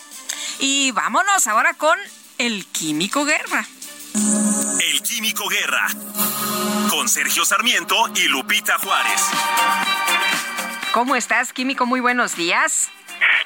[0.59, 1.97] Y vámonos ahora con
[2.37, 3.65] el Químico Guerra.
[4.89, 5.87] El Químico Guerra.
[6.89, 9.21] Con Sergio Sarmiento y Lupita Juárez.
[10.91, 11.85] ¿Cómo estás, Químico?
[11.85, 12.89] Muy buenos días.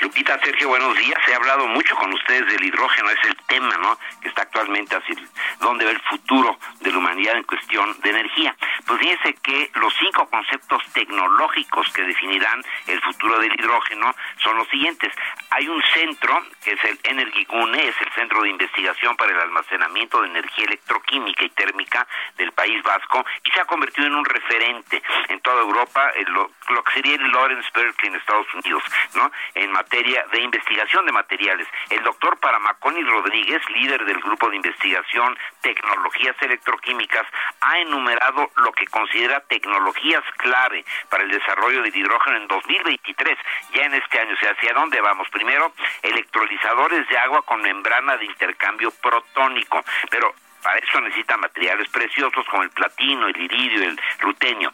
[0.02, 1.20] Lupita, Sergio, buenos días.
[1.28, 3.98] He hablado mucho con ustedes del hidrógeno, es el tema, ¿no?
[4.22, 5.14] Que está actualmente así,
[5.60, 8.56] dónde va el futuro de la humanidad en cuestión de energía.
[8.86, 14.68] Pues fíjense que los cinco conceptos tecnológicos que definirán el futuro del hidrógeno son los
[14.70, 15.14] siguientes.
[15.50, 20.22] Hay un centro, que es el Energigune, es el Centro de Investigación para el Almacenamiento
[20.22, 22.08] de Energía Electroquímica y Térmica
[22.38, 26.50] del País Vasco, y se ha convertido en un referente en toda Europa, en lo,
[26.84, 28.84] que sería el Lawrence Berkeley en Estados Unidos,
[29.16, 29.32] ¿no?
[29.72, 31.68] Materia de investigación de materiales.
[31.90, 37.26] El doctor Paramaconi Rodríguez, líder del grupo de investigación Tecnologías Electroquímicas,
[37.62, 43.38] ha enumerado lo que considera tecnologías clave para el desarrollo del hidrógeno en 2023,
[43.74, 44.34] ya en este año.
[44.34, 45.28] O sea, ¿hacia dónde vamos?
[45.30, 50.34] Primero, electrolizadores de agua con membrana de intercambio protónico, pero
[50.66, 54.74] para eso necesita materiales preciosos como el platino, el iridio, el rutenio.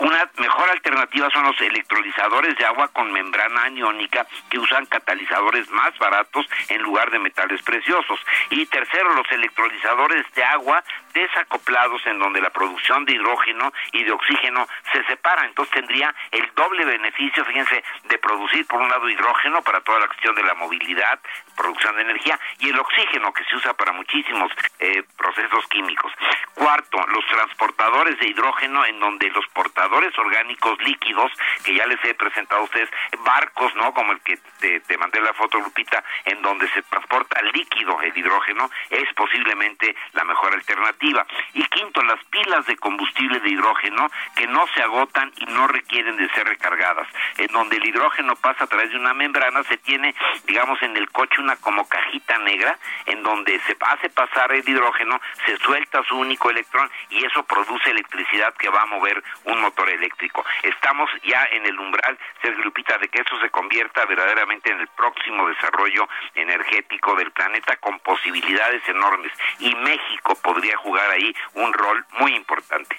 [0.00, 5.96] Una mejor alternativa son los electrolizadores de agua con membrana aniónica que usan catalizadores más
[5.98, 8.18] baratos en lugar de metales preciosos.
[8.50, 10.82] Y tercero, los electrolizadores de agua
[11.14, 15.46] desacoplados en donde la producción de hidrógeno y de oxígeno se separa.
[15.46, 20.08] Entonces tendría el doble beneficio, fíjense, de producir por un lado hidrógeno para toda la
[20.08, 21.20] cuestión de la movilidad,
[21.58, 26.12] producción de energía, y el oxígeno que se usa para muchísimos eh, procesos químicos.
[26.54, 31.32] Cuarto, los transportadores de hidrógeno en donde los portadores orgánicos líquidos,
[31.64, 32.88] que ya les he presentado a ustedes,
[33.24, 33.92] barcos, ¿no?
[33.92, 38.16] Como el que te, te mandé la foto, Lupita, en donde se transporta líquido el
[38.16, 41.26] hidrógeno, es posiblemente la mejor alternativa.
[41.54, 46.16] Y quinto, las pilas de combustible de hidrógeno que no se agotan y no requieren
[46.16, 47.08] de ser recargadas.
[47.38, 50.14] En donde el hidrógeno pasa a través de una membrana, se tiene,
[50.46, 55.20] digamos, en el coche una como cajita negra, en donde se hace pasar el hidrógeno,
[55.46, 59.88] se suelta su único electrón y eso produce electricidad que va a mover un motor
[59.90, 60.44] eléctrico.
[60.62, 64.88] Estamos ya en el umbral, Sergio Lupita, de que eso se convierta verdaderamente en el
[64.88, 69.32] próximo desarrollo energético del planeta con posibilidades enormes.
[69.58, 72.96] Y México podría jugar ahí un rol muy importante.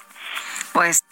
[0.74, 1.04] Pues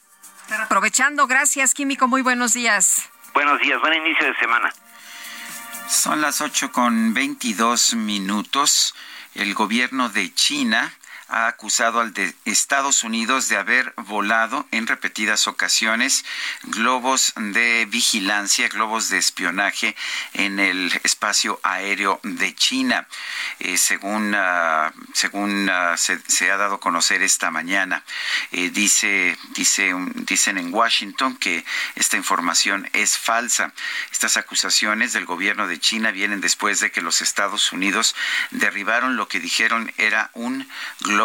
[0.61, 3.11] aprovechando, gracias Químico, muy buenos días.
[3.34, 4.72] Buenos días, buen inicio de semana.
[5.89, 8.93] Son las 8 con 22 minutos.
[9.35, 10.93] El gobierno de China
[11.30, 16.24] ha acusado al de Estados Unidos de haber volado en repetidas ocasiones
[16.64, 19.95] globos de vigilancia, globos de espionaje
[20.34, 23.08] en el espacio aéreo de China,
[23.60, 28.04] eh, según, ah, según ah, se, ha dado a conocer esta mañana.
[28.52, 33.74] Eh, dice, dice, dicen en Washington que esta información es falsa.
[34.12, 38.16] Estas acusaciones del gobierno de China vienen después de que los Estados Unidos
[38.52, 40.68] derribaron lo que dijeron era un
[41.02, 41.16] globo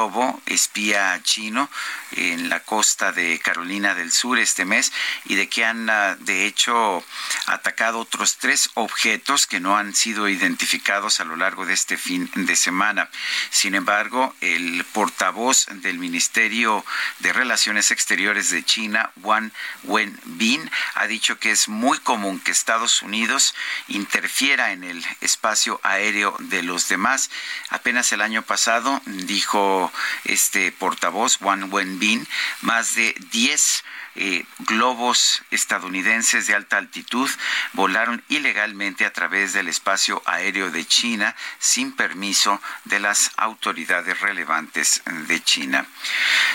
[0.46, 1.68] espía chino
[2.12, 4.92] en la costa de Carolina del Sur este mes
[5.24, 7.04] y de que han ah, de hecho
[7.46, 12.30] atacado otros tres objetos que no han sido identificados a lo largo de este fin
[12.34, 13.08] de semana.
[13.50, 16.84] Sin embargo, el portavoz del Ministerio
[17.20, 19.50] de Relaciones Exteriores de China, Wang
[19.84, 23.54] Wenbin, ha dicho que es muy común que Estados Unidos
[23.88, 27.30] interfiera en el espacio aéreo de los demás.
[27.70, 29.81] Apenas el año pasado dijo
[30.24, 32.26] este portavoz, Wang Wenbin,
[32.60, 33.84] más de 10
[34.14, 37.30] eh, globos estadounidenses de alta altitud
[37.72, 45.02] volaron ilegalmente a través del espacio aéreo de China sin permiso de las autoridades relevantes
[45.28, 45.86] de China.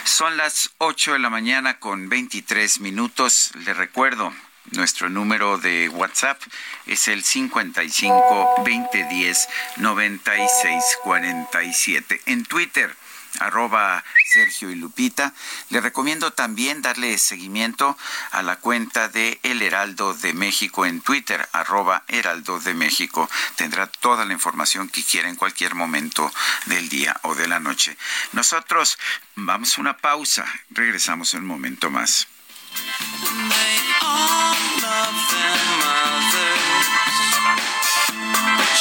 [0.04, 3.52] Son las 8 de la mañana con 23 minutos.
[3.66, 4.32] Le recuerdo,
[4.72, 6.40] nuestro número de WhatsApp
[6.86, 12.22] es el 55 2010 96 47.
[12.28, 12.96] En Twitter
[13.40, 15.34] arroba Sergio y Lupita.
[15.70, 17.98] Le recomiendo también darle seguimiento
[18.32, 23.30] a la cuenta de El Heraldo de México en Twitter, arroba Heraldo de México.
[23.56, 26.32] Tendrá toda la información que quiera en cualquier momento
[26.66, 27.98] del día o de la noche.
[28.34, 28.98] Nosotros
[29.36, 30.46] vamos a una pausa.
[30.70, 32.28] Regresamos en un momento más.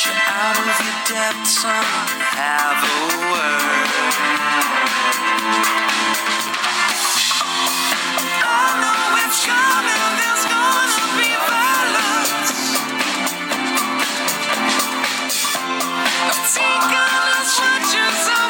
[0.04, 1.84] Out of your depth, son,
[2.36, 2.98] have a
[3.32, 3.88] word.
[8.44, 12.52] I know it's coming, there's gonna be violence.
[18.28, 18.45] I'm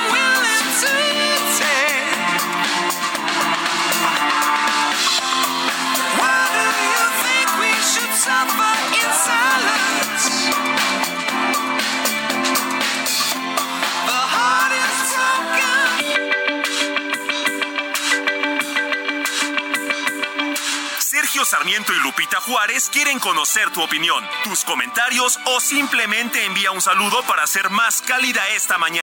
[21.37, 26.81] Sergio Sarmiento y Lupita Juárez quieren conocer tu opinión, tus comentarios o simplemente envía un
[26.81, 29.03] saludo para hacer más cálida esta mañana.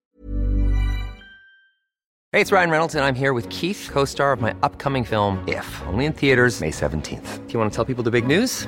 [2.32, 5.64] Hey, it's Ryan Reynolds and I'm here with Keith, co-star of my upcoming film If,
[5.88, 7.46] only in theaters May 17th.
[7.46, 8.68] Do you want to tell people the big news?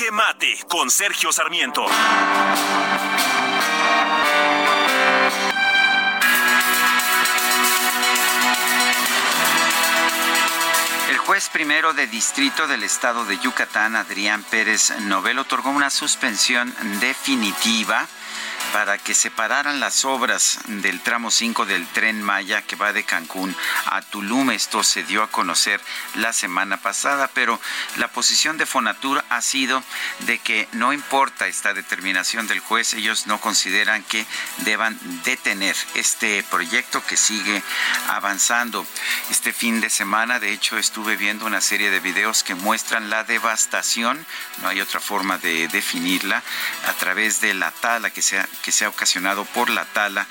[0.00, 1.84] Jaque Mate con Sergio Sarmiento.
[11.10, 16.74] El juez primero de distrito del estado de Yucatán, Adrián Pérez Novel, otorgó una suspensión
[17.00, 18.08] definitiva
[18.72, 23.54] para que separaran las obras del tramo 5 del tren Maya que va de Cancún
[23.86, 24.50] a Tulum.
[24.50, 25.80] Esto se dio a conocer
[26.14, 27.60] la semana pasada, pero
[27.96, 29.82] la posición de Fonatur ha sido
[30.20, 34.24] de que no importa esta determinación del juez, ellos no consideran que
[34.58, 37.62] deban detener este proyecto que sigue
[38.08, 38.86] avanzando.
[39.30, 43.24] Este fin de semana, de hecho, estuve viendo una serie de videos que muestran la
[43.24, 44.24] devastación,
[44.62, 46.42] no hay otra forma de definirla,
[46.86, 50.26] a través de la tala que se ha, que se ha ocasionado por la tala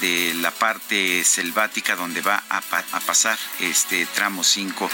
[0.00, 4.90] de la parte selvática donde va a, pasar este tramo 5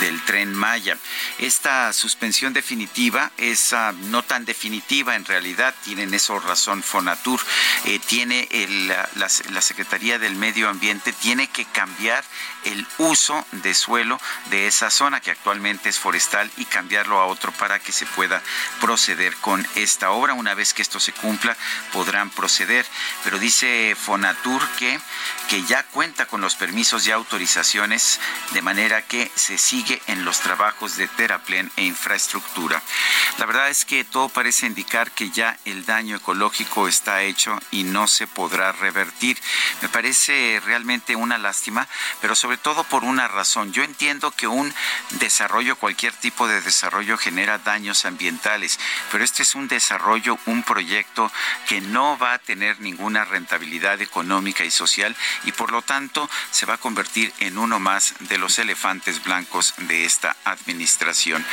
[0.00, 0.96] del tren Maya.
[1.38, 3.74] Esta suspensión definitiva es
[4.10, 7.40] no tan definitiva en realidad, tienen eso razón Fonatur,
[7.84, 8.48] eh, tiene
[9.16, 12.24] la Secretaría del Medio Ambiente tiene que cambiar
[12.64, 14.20] el uso de suelo
[14.50, 18.42] de esa zona que actualmente es forestal y cambiarlo a otro para que se pueda
[18.80, 20.34] proceder con esta obra.
[20.34, 21.56] Una vez que esto se cumpla,
[21.92, 22.86] podrán proceder.
[23.24, 24.98] Pero dice Fonatur que,
[25.48, 28.20] que ya cuenta con los permisos y autorizaciones,
[28.52, 32.82] de manera que se sigue en los trabajos de teraplen e infraestructura.
[33.38, 37.84] La verdad es que todo parece indicar que ya el daño ecológico está hecho y
[37.84, 39.40] no se podrá revertir.
[39.82, 41.86] Me parece realmente una lástima,
[42.20, 43.72] pero sobre todo por una razón.
[43.72, 44.74] Yo entiendo que un
[45.10, 48.78] desarrollo, cualquier tipo de desarrollo genera daños ambientales,
[49.10, 51.30] pero este es un desarrollo, un proyecto
[51.68, 56.66] que no va a tener ninguna rentabilidad económica y social y por lo tanto se
[56.66, 61.44] va a convertir en uno más de los elefantes blancos de esta administración.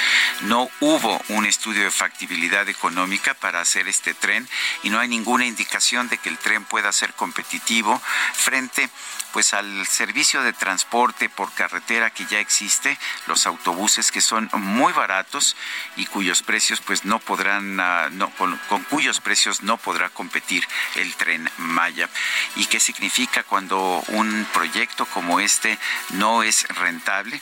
[0.41, 4.47] No hubo un estudio de factibilidad económica para hacer este tren
[4.83, 8.01] y no hay ninguna indicación de que el tren pueda ser competitivo
[8.33, 8.89] frente
[9.35, 12.97] pues al servicio de transporte por carretera que ya existe,
[13.27, 15.57] los autobuses que son muy baratos
[15.97, 20.54] y cuyos precios pues no podrán, ah, con cuyos precios no podrá competir
[20.95, 22.09] el tren Maya.
[22.55, 25.77] ¿Y qué significa cuando un proyecto como este
[26.11, 27.41] no es rentable?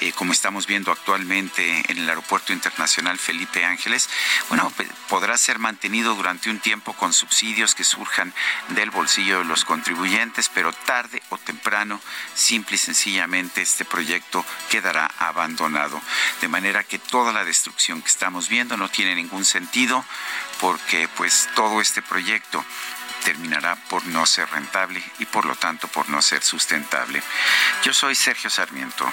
[0.00, 4.08] Eh, como estamos viendo actualmente en el Aeropuerto Internacional Felipe Ángeles,
[4.48, 4.72] bueno,
[5.08, 8.32] podrá ser mantenido durante un tiempo con subsidios que surjan
[8.68, 12.00] del bolsillo de los contribuyentes, pero tarde o temprano,
[12.34, 16.00] simple y sencillamente, este proyecto quedará abandonado.
[16.40, 20.04] De manera que toda la destrucción que estamos viendo no tiene ningún sentido
[20.60, 22.64] porque pues todo este proyecto
[23.24, 27.22] terminará por no ser rentable y por lo tanto por no ser sustentable.
[27.82, 29.12] Yo soy Sergio Sarmiento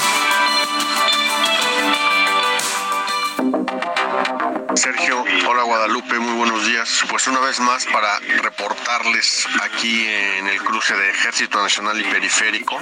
[4.75, 7.03] Sergio, hola Guadalupe, muy buenos días.
[7.09, 12.79] Pues una vez más para reportarles aquí en el cruce de Ejército Nacional y Periférico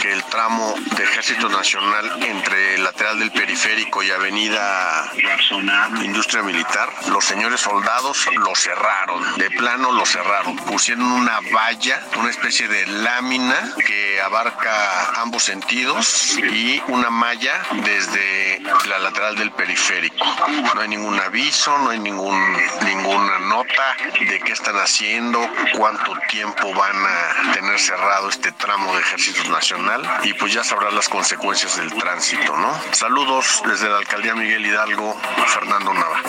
[0.00, 5.10] que el tramo de Ejército Nacional entre el lateral del Periférico y Avenida
[6.04, 10.56] Industria Militar, los señores soldados lo cerraron, de plano lo cerraron.
[10.56, 18.60] Pusieron una valla, una especie de lámina que abarca ambos sentidos y una malla desde
[18.88, 20.24] la lateral del periférico.
[20.74, 22.38] No hay ninguna aviso, no hay ningún,
[22.84, 25.40] ninguna nota de qué están haciendo,
[25.78, 30.94] cuánto tiempo van a tener cerrado este tramo de Ejército Nacional y pues ya sabrán
[30.94, 32.78] las consecuencias del tránsito, ¿no?
[32.92, 36.20] Saludos desde la Alcaldía Miguel Hidalgo, Fernando Nava.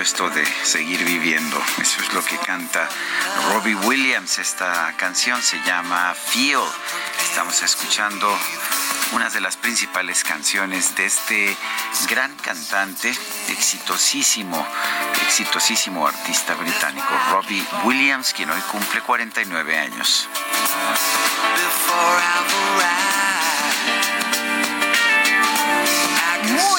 [0.00, 1.60] Esto de seguir viviendo.
[1.80, 2.88] Eso es lo que canta
[3.52, 4.38] Robbie Williams.
[4.38, 6.60] Esta canción se llama Feel.
[7.22, 8.36] Estamos escuchando
[9.12, 11.56] una de las principales canciones de este
[12.08, 13.10] gran cantante,
[13.48, 14.66] exitosísimo,
[15.26, 20.28] exitosísimo artista británico, Robbie Williams, quien hoy cumple 49 años.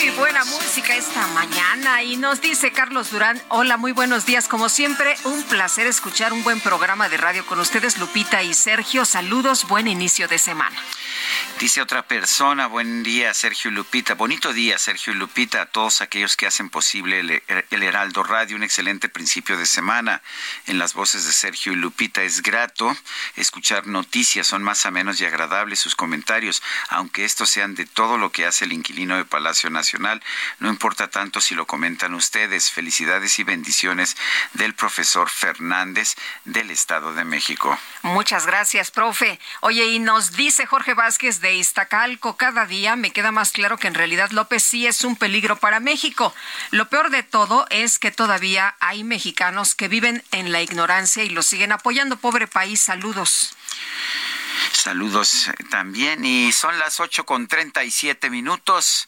[0.05, 2.03] Muy buena música esta mañana.
[2.03, 6.43] Y nos dice Carlos Durán, hola, muy buenos días, como siempre, un placer escuchar un
[6.43, 10.79] buen programa de radio con ustedes, Lupita y Sergio, saludos, buen inicio de semana.
[11.59, 16.45] Dice otra persona, buen día Sergio Lupita, bonito día Sergio Lupita, a todos aquellos que
[16.45, 20.21] hacen posible el, el, Heraldo Radio, un excelente principio de semana.
[20.67, 22.95] En las voces de Sergio y Lupita es grato
[23.37, 28.17] escuchar noticias, son más o menos y agradables sus comentarios, aunque estos sean de todo
[28.17, 30.21] lo que hace el inquilino de Palacio Nacional,
[30.59, 32.69] no importa tanto si lo comentan ustedes.
[32.69, 34.17] Felicidades y bendiciones
[34.53, 37.79] del profesor Fernández del Estado de México.
[38.01, 39.39] Muchas gracias, profe.
[39.61, 43.87] Oye, y nos dice Jorge Vázquez de Iztacalco, cada día me queda más claro que
[43.87, 46.33] en realidad López sí es un peligro para México.
[46.69, 51.29] Lo peor de todo es que todavía hay mexicanos que viven en la ignorancia y
[51.29, 52.17] lo siguen apoyando.
[52.17, 53.55] Pobre país, saludos.
[54.71, 59.07] Saludos también y son las ocho con treinta y siete minutos.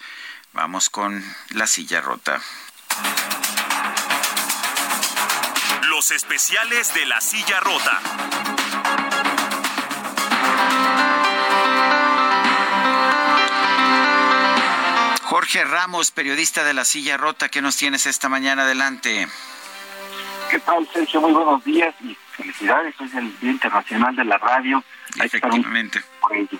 [0.53, 2.41] Vamos con la silla rota.
[5.83, 8.01] Los especiales de la silla rota.
[15.27, 19.27] Jorge Ramos, periodista de La Silla Rota, ¿qué nos tienes esta mañana adelante?
[20.49, 21.19] ¿Qué tal, Sergio?
[21.19, 22.95] Muy buenos días y felicidades.
[22.97, 24.81] Hoy es el Día Internacional de la Radio.
[25.21, 26.01] Efectivamente.
[26.21, 26.57] Por ello.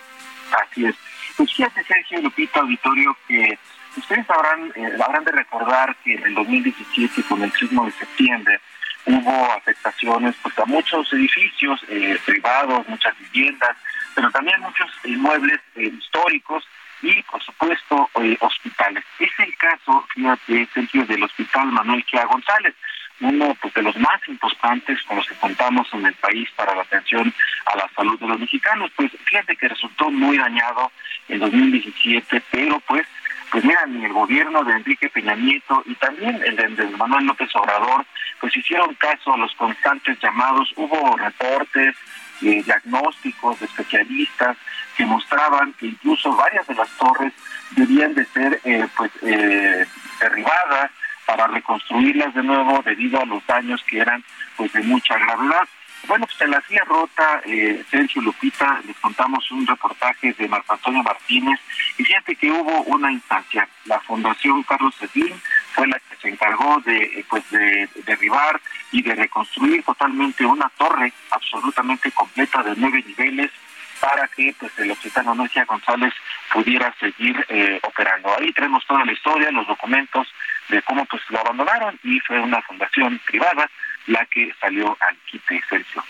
[0.52, 0.96] Así es.
[1.38, 3.58] Pues fíjate, Sergio Lupita Auditorio, que
[3.96, 8.60] ustedes habrán, eh, habrán de recordar que en el 2017, con el sismo de septiembre,
[9.06, 13.78] hubo afectaciones pues, a muchos edificios eh, privados, muchas viviendas,
[14.14, 16.66] pero también muchos inmuebles eh, históricos
[17.02, 18.10] y, por supuesto,
[18.40, 19.04] hospitales.
[19.20, 22.74] Es el caso, fíjate, Sergio, del Hospital Manuel Quia González
[23.20, 26.84] uno pues, de los más importantes con los que contamos en el país para la
[26.84, 27.34] atención
[27.66, 28.92] a la salud de los mexicanos.
[28.96, 30.92] Pues fíjate que resultó muy dañado
[31.28, 33.08] en 2017, pero pues
[33.50, 37.50] pues mira, ni el gobierno de Enrique Peña Nieto y también el de, Manuel López
[37.56, 38.06] Obrador,
[38.42, 41.96] pues hicieron caso a los constantes llamados, hubo reportes,
[42.42, 44.58] eh, diagnósticos de especialistas
[44.98, 47.32] que mostraban que incluso varias de las torres
[47.72, 49.86] debían de ser eh, pues eh,
[50.20, 50.92] derribadas,
[51.28, 54.24] para reconstruirlas de nuevo debido a los daños que eran
[54.56, 55.68] pues de mucha gravedad.
[56.08, 60.74] Bueno, pues en la silla rota, eh, Sergio Lupita, les contamos un reportaje de Marco
[60.74, 61.60] Antonio Martínez
[61.98, 65.34] y fíjate que hubo una instancia, la Fundación Carlos Slim
[65.74, 68.62] fue la que se encargó de, eh, pues de, derribar
[68.94, 73.52] y de reconstruir totalmente una torre absolutamente completa de nueve niveles
[74.00, 76.14] para que pues el hospital Manuel González
[76.52, 78.36] pudiera seguir eh, operando.
[78.38, 80.28] Ahí tenemos toda la historia, los documentos
[80.70, 83.70] de cómo pues lo abandonaron y fue una fundación privada
[84.08, 86.04] la que salió al quite, Sergio.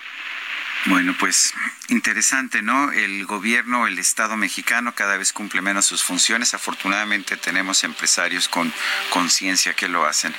[0.85, 1.53] Bueno, pues
[1.89, 2.91] interesante, ¿no?
[2.91, 6.53] El gobierno, el Estado mexicano cada vez cumple menos sus funciones.
[6.53, 8.71] Afortunadamente tenemos empresarios con
[9.09, 10.33] conciencia que lo hacen.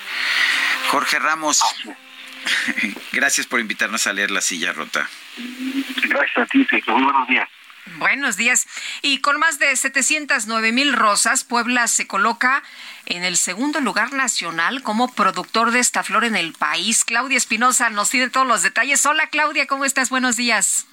[0.90, 1.60] Jorge Ramos,
[3.12, 5.08] gracias por invitarnos a leer La Silla Rota.
[6.08, 7.48] Gracias a ti, Muy buenos días.
[7.96, 8.66] Buenos días.
[9.02, 12.62] Y con más de 709 mil rosas, Puebla se coloca
[13.06, 17.04] en el segundo lugar nacional como productor de esta flor en el país.
[17.04, 19.04] Claudia Espinosa nos tiene todos los detalles.
[19.06, 20.10] Hola Claudia, ¿cómo estás?
[20.10, 20.86] Buenos días.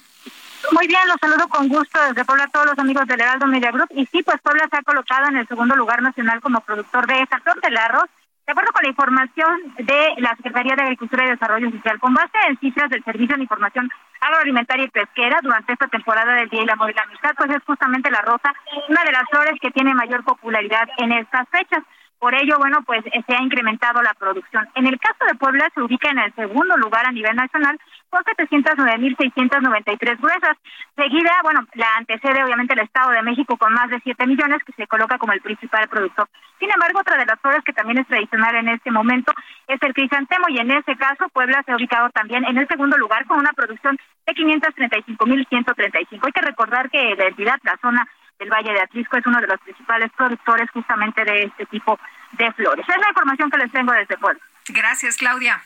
[0.72, 3.70] Muy bien, los saludo con gusto desde Puebla a todos los amigos del Heraldo Media
[3.70, 3.88] Group.
[3.94, 7.22] Y sí, pues Puebla se ha colocado en el segundo lugar nacional como productor de
[7.22, 8.08] esta flor del arroz
[8.46, 12.38] de acuerdo con la información de la Secretaría de Agricultura y Desarrollo Social, con base
[12.48, 13.90] en cifras del Servicio de Información
[14.20, 18.22] Agroalimentaria y Pesquera durante esta temporada del Día y la Amistad, pues es justamente la
[18.22, 18.54] rosa,
[18.88, 21.82] una de las flores que tiene mayor popularidad en estas fechas.
[22.18, 24.66] Por ello, bueno, pues se ha incrementado la producción.
[24.74, 27.78] En el caso de Puebla se ubica en el segundo lugar a nivel nacional
[28.08, 30.56] con 709.693 gruesas.
[30.96, 34.72] Seguida, bueno, la antecede obviamente el Estado de México con más de 7 millones, que
[34.72, 36.28] se coloca como el principal productor.
[36.58, 39.32] Sin embargo, otra de las flores que también es tradicional en este momento
[39.68, 42.96] es el crisantemo y en ese caso Puebla se ha ubicado también en el segundo
[42.96, 46.20] lugar con una producción de 535.135.
[46.22, 49.46] Hay que recordar que la entidad, la zona del Valle de Atlisco, es uno de
[49.46, 51.98] los principales productores justamente de este tipo
[52.32, 52.86] de flores.
[52.88, 54.40] Es la información que les tengo desde Puebla.
[54.68, 55.62] Gracias, Claudia.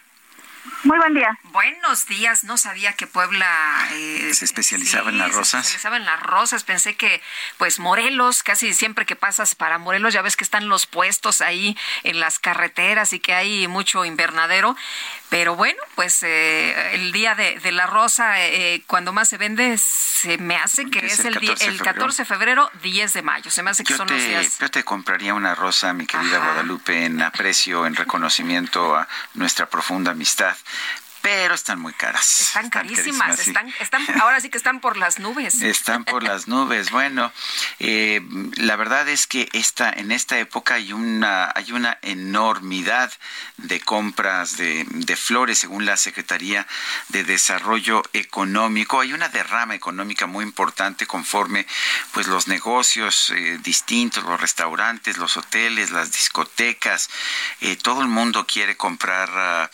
[0.85, 1.39] Muy buen día.
[1.45, 2.45] Buenos días.
[2.45, 5.67] No sabía que Puebla eh, se especializaba en las rosas.
[5.67, 6.65] Se especializaba en las rosas.
[6.65, 7.23] Pensé que,
[7.59, 11.77] pues, Morelos, casi siempre que pasas para Morelos, ya ves que están los puestos ahí
[12.03, 14.77] en las carreteras y que hay mucho invernadero.
[15.29, 20.39] Pero bueno, pues eh, el día de, la rosa, eh, cuando más se vende, se
[20.39, 23.51] me hace que es, el, 14 el 14 de febrero, 10 de mayo.
[23.51, 24.59] Se me hace que son los días.
[24.59, 30.11] Yo te compraría una rosa, mi querida Guadalupe, en aprecio, en reconocimiento a nuestra profunda
[30.11, 31.10] amistad Yeah.
[31.23, 32.41] Pero están muy caras.
[32.41, 35.61] Están carísimas, están, están, ahora sí que están por las nubes.
[35.81, 36.91] Están por las nubes.
[36.91, 37.33] Bueno,
[37.79, 38.21] eh,
[38.57, 43.13] la verdad es que esta, en esta época hay una, hay una enormidad
[43.57, 46.67] de compras de, de flores, según la Secretaría
[47.09, 49.01] de Desarrollo Económico.
[49.01, 51.67] Hay una derrama económica muy importante conforme
[52.13, 57.11] pues los negocios eh, distintos, los restaurantes, los hoteles, las discotecas,
[57.61, 59.71] eh, todo el mundo quiere comprar, ah,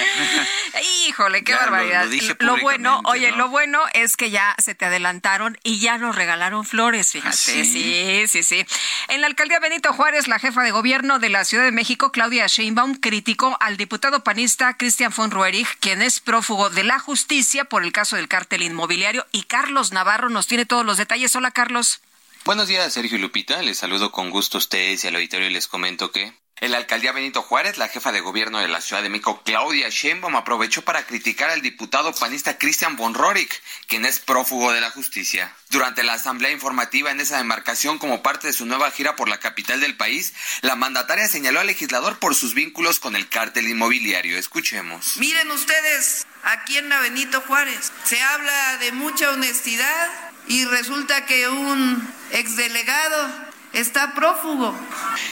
[1.06, 2.06] Híjole, qué barbaridad.
[2.40, 6.64] Lo, bueno, oye, lo bueno es que ya se te adelantaron y ya nos regalaron
[6.64, 7.34] flores, fíjate.
[7.34, 8.66] ¿Ah, sí, sí, sí.
[9.08, 12.46] En la alcaldía Benito Juárez, la jefa de gobierno de la Ciudad de México, Claudia
[12.46, 17.84] Sheinbaum, criticó al diputado panista Cristian von Ruerich, quien es prófugo de la justicia por
[17.84, 21.34] el caso del cártel inmobiliario, y Carlos Navarro nos tiene todos los detalles.
[21.36, 22.00] Hola, Carlos.
[22.46, 23.60] Buenos días, Sergio y Lupita.
[23.60, 26.78] Les saludo con gusto a ustedes y al auditorio y les comento que en la
[26.78, 30.82] alcaldía Benito Juárez, la jefa de gobierno de la Ciudad de México, Claudia Sheinbaum, aprovechó
[30.82, 35.52] para criticar al diputado panista Christian von Rorik, quien es prófugo de la justicia.
[35.70, 39.40] Durante la asamblea informativa en esa demarcación como parte de su nueva gira por la
[39.40, 40.32] capital del país,
[40.62, 44.38] la mandataria señaló al legislador por sus vínculos con el cártel inmobiliario.
[44.38, 45.16] Escuchemos.
[45.18, 51.48] Miren ustedes, aquí en la Benito Juárez se habla de mucha honestidad y resulta que
[51.48, 54.74] un exdelegado está prófugo.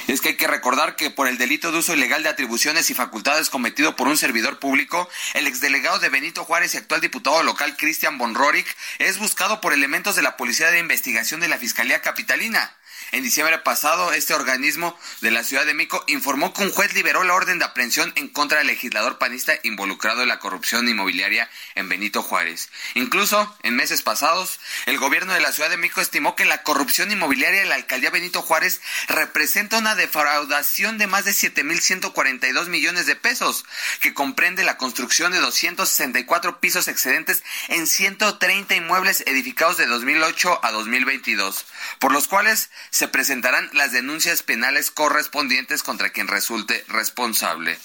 [0.07, 2.95] Es que hay que recordar que por el delito de uso ilegal de atribuciones y
[2.95, 7.77] facultades cometido por un servidor público, el exdelegado de Benito Juárez y actual diputado local
[7.77, 8.67] Cristian von Rorik
[8.99, 12.75] es buscado por elementos de la Policía de Investigación de la Fiscalía Capitalina.
[13.13, 17.23] En diciembre pasado, este organismo de la Ciudad de México informó que un juez liberó
[17.23, 21.89] la orden de aprehensión en contra del legislador panista involucrado en la corrupción inmobiliaria en
[21.89, 22.71] Benito Juárez.
[22.95, 27.13] Incluso, en meses pasados, el gobierno de la Ciudad de México estimó que la corrupción
[27.13, 33.17] inmobiliaria de la alcaldía Benito Juárez representa una defraudación de más de 7.142 millones de
[33.17, 33.65] pesos,
[34.01, 40.73] que comprende la construcción de 264 pisos excedentes en 130 inmuebles edificados de 2008 a
[40.73, 41.67] 2022,
[41.99, 47.77] por los cuales se presentarán las denuncias penales correspondientes contra quien resulte responsable.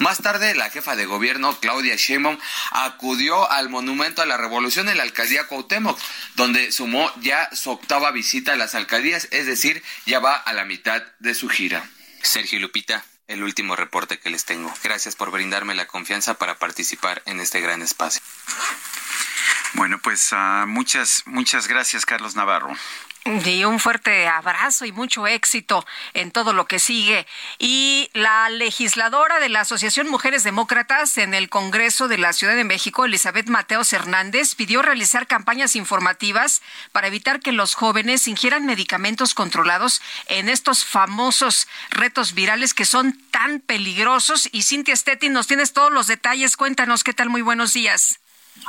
[0.00, 2.36] Más tarde, la jefa de gobierno, Claudia Sheinbaum,
[2.72, 5.96] acudió al Monumento a la Revolución en la alcaldía Cuauhtémoc,
[6.34, 10.64] donde sumó ya su octava visita a las alcaldías, es decir, ya va a la
[10.64, 11.88] mitad de su gira.
[12.22, 14.72] Sergio Lupita el último reporte que les tengo.
[14.82, 18.22] Gracias por brindarme la confianza para participar en este gran espacio.
[19.74, 22.74] Bueno, pues uh, muchas, muchas gracias, Carlos Navarro.
[23.26, 25.84] Y un fuerte abrazo y mucho éxito
[26.14, 27.26] en todo lo que sigue.
[27.58, 32.62] Y la legisladora de la Asociación Mujeres Demócratas en el Congreso de la Ciudad de
[32.62, 36.62] México, Elizabeth Mateos Hernández, pidió realizar campañas informativas
[36.92, 43.20] para evitar que los jóvenes ingieran medicamentos controlados en estos famosos retos virales que son
[43.32, 44.48] tan peligrosos.
[44.52, 46.56] Y Cintia Stettin, nos tienes todos los detalles.
[46.56, 47.28] Cuéntanos qué tal.
[47.28, 48.20] Muy buenos días.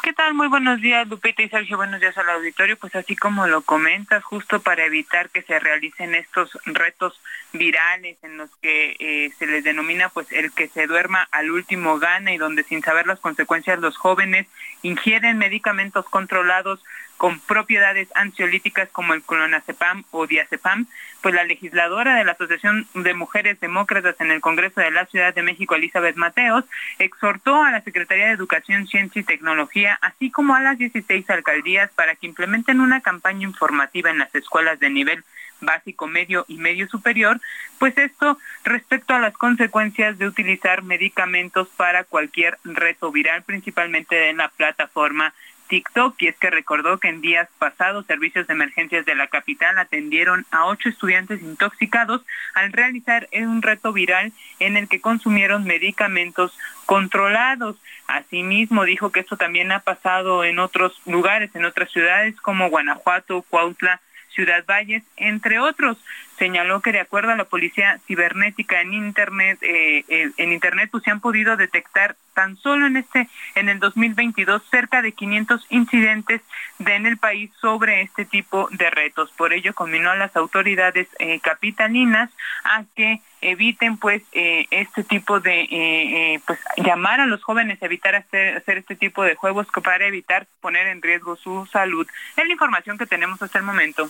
[0.03, 0.33] ¿Qué tal?
[0.33, 1.77] Muy buenos días, Lupita y Sergio.
[1.77, 2.77] Buenos días al auditorio.
[2.77, 7.19] Pues así como lo comentas, justo para evitar que se realicen estos retos
[7.53, 11.99] virales en los que eh, se les denomina pues el que se duerma al último
[11.99, 14.47] gana y donde sin saber las consecuencias los jóvenes
[14.81, 16.83] ingieren medicamentos controlados
[17.17, 20.87] con propiedades ansiolíticas como el clonazepam o diazepam,
[21.21, 25.33] pues la legisladora de la Asociación de Mujeres Demócratas en el Congreso de la Ciudad
[25.33, 26.65] de México, Elizabeth Mateos,
[26.99, 31.91] exhortó a la Secretaría de Educación, Ciencia y Tecnología, así como a las 16 alcaldías,
[31.91, 35.23] para que implementen una campaña informativa en las escuelas de nivel
[35.59, 37.39] básico, medio y medio superior,
[37.79, 44.37] pues esto respecto a las consecuencias de utilizar medicamentos para cualquier reto viral, principalmente en
[44.37, 45.33] la plataforma
[45.67, 49.77] TikTok y es que recordó que en días pasados servicios de emergencias de la capital
[49.77, 56.57] atendieron a ocho estudiantes intoxicados al realizar un reto viral en el que consumieron medicamentos
[56.85, 57.77] controlados.
[58.07, 63.43] Asimismo dijo que esto también ha pasado en otros lugares, en otras ciudades como Guanajuato,
[63.43, 65.97] Cuautla, Ciudad Valles, entre otros.
[66.37, 71.03] Señaló que de acuerdo a la policía cibernética en internet, eh, eh, en internet pues
[71.03, 76.41] se han podido detectar tan solo en este en el 2022 cerca de 500 incidentes
[76.77, 79.31] de, en el país sobre este tipo de retos.
[79.31, 82.29] Por ello combinó a las autoridades eh, capitalinas
[82.63, 87.85] a que eviten pues eh, este tipo de eh, pues llamar a los jóvenes a
[87.85, 92.07] evitar hacer, hacer este tipo de juegos para evitar poner en riesgo su salud.
[92.35, 94.09] Es la información que tenemos hasta el momento.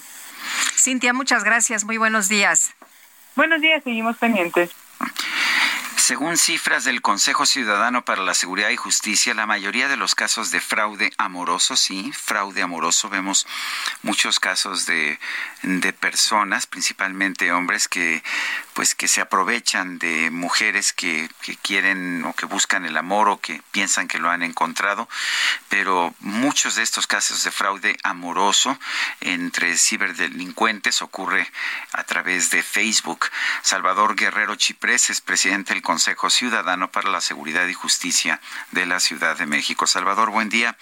[0.76, 1.84] Cintia, muchas gracias.
[1.84, 2.74] Muy buenos días.
[3.36, 4.72] Buenos días, seguimos pendientes.
[6.08, 10.52] Según cifras del Consejo Ciudadano para la Seguridad y Justicia, la mayoría de los casos
[10.52, 13.46] de fraude amoroso, sí, fraude amoroso, vemos
[14.04, 15.20] muchos casos de,
[15.64, 18.24] de personas, principalmente hombres, que
[18.74, 23.42] pues que se aprovechan de mujeres que, que quieren o que buscan el amor o
[23.42, 25.10] que piensan que lo han encontrado,
[25.68, 28.80] pero muchos de estos casos de fraude amoroso
[29.20, 31.52] entre ciberdelincuentes ocurre
[31.92, 33.26] a través de Facebook.
[33.62, 35.97] Salvador Guerrero Chiprés es presidente del Consejo
[36.30, 38.40] Ciudadano para la Seguridad y Justicia
[38.72, 39.88] de la Ciudad de México.
[39.88, 40.76] Salvador, buen día.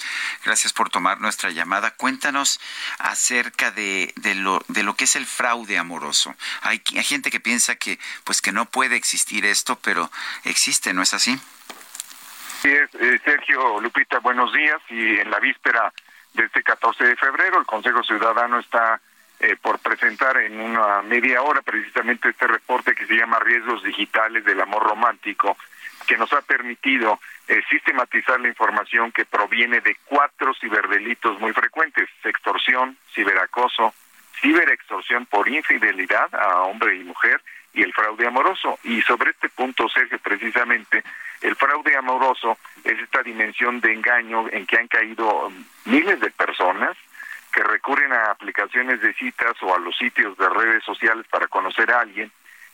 [0.43, 1.91] Gracias por tomar nuestra llamada.
[1.91, 2.59] Cuéntanos
[2.99, 6.35] acerca de, de, lo, de lo que es el fraude amoroso.
[6.61, 10.11] Hay, hay gente que piensa que, pues, que no puede existir esto, pero
[10.43, 11.39] existe, ¿no es así?
[12.61, 14.81] Sí, es, eh, Sergio Lupita, buenos días.
[14.89, 15.93] Y en la víspera
[16.33, 18.99] de este 14 de febrero, el Consejo Ciudadano está
[19.45, 24.43] eh, por presentar en una media hora precisamente este reporte que se llama Riesgos Digitales
[24.43, 25.55] del Amor Romántico,
[26.07, 32.09] que nos ha permitido eh, sistematizar la información que proviene de cuatro ciberdelitos muy frecuentes,
[32.23, 33.93] extorsión, ciberacoso,
[34.41, 37.39] ciberextorsión por infidelidad a hombre y mujer
[37.73, 38.79] y el fraude amoroso.
[38.83, 41.03] Y sobre este punto, Sergio, precisamente,
[41.41, 45.51] el fraude amoroso es esta dimensión de engaño en que han caído
[45.85, 46.97] miles de personas,
[47.55, 51.89] que recurren a aplicaciones de citas o a los sitios de redes sociales para conocer
[51.89, 52.29] a alguien,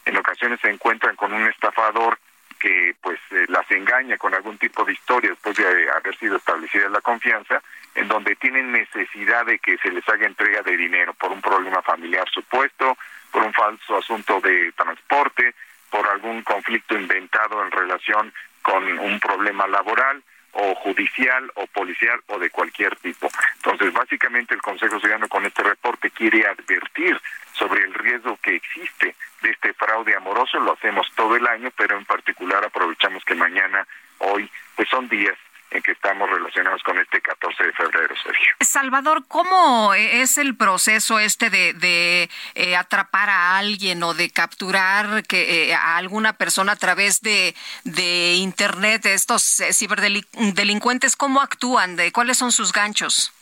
[0.06, 2.18] en ocasiones se encuentran con un estafador
[2.60, 6.90] que pues eh, las engaña con algún tipo de historia después de haber sido establecida
[6.90, 7.62] la confianza,
[7.94, 11.84] en donde tienen necesidad de que se les haga entrega de dinero por un problema
[11.84, 12.98] familiar supuesto,
[13.30, 15.54] por un falso asunto de transporte,
[15.92, 18.34] por algún conflicto inventado en relación
[18.64, 23.30] con un problema laboral o judicial o policial o de cualquier tipo.
[23.56, 27.20] Entonces, básicamente el Consejo Ciudadano con este reporte quiere advertir
[27.54, 30.60] sobre el riesgo que existe de este fraude amoroso.
[30.60, 33.88] Lo hacemos todo el año, pero en particular aprovechamos que mañana,
[34.20, 35.38] hoy, pues son días
[35.72, 38.56] en que estamos relacionados con este 14 de febrero, Sergio.
[38.60, 45.24] Salvador, ¿cómo es el proceso este de, de eh, atrapar a alguien o de capturar
[45.24, 49.06] que, eh, a alguna persona a través de, de Internet?
[49.06, 51.96] Estos eh, ciberdelincuentes, ¿cómo actúan?
[51.96, 53.34] De, ¿Cuáles son sus ganchos?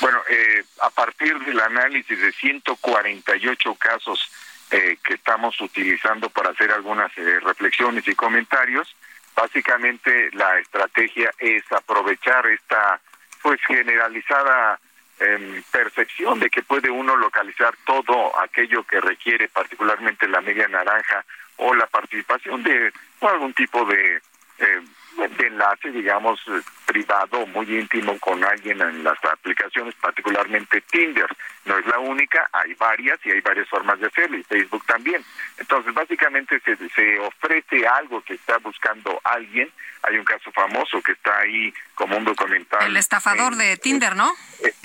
[0.00, 4.30] Bueno, eh, a partir del análisis de 148 casos
[4.70, 8.96] eh, que estamos utilizando para hacer algunas eh, reflexiones y comentarios,
[9.34, 13.00] básicamente la estrategia es aprovechar esta
[13.42, 14.78] pues generalizada
[15.18, 21.24] eh, percepción de que puede uno localizar todo aquello que requiere particularmente la media naranja
[21.56, 24.16] o la participación de algún tipo de
[24.58, 24.82] eh,
[25.16, 26.40] de enlace, digamos,
[26.86, 31.28] privado, muy íntimo con alguien en las aplicaciones, particularmente Tinder.
[31.64, 35.24] No es la única, hay varias y hay varias formas de hacerlo, y Facebook también.
[35.58, 39.70] Entonces, básicamente se, se ofrece algo que está buscando alguien.
[40.02, 42.86] Hay un caso famoso que está ahí como un documental.
[42.86, 44.32] El estafador de Tinder, ¿no?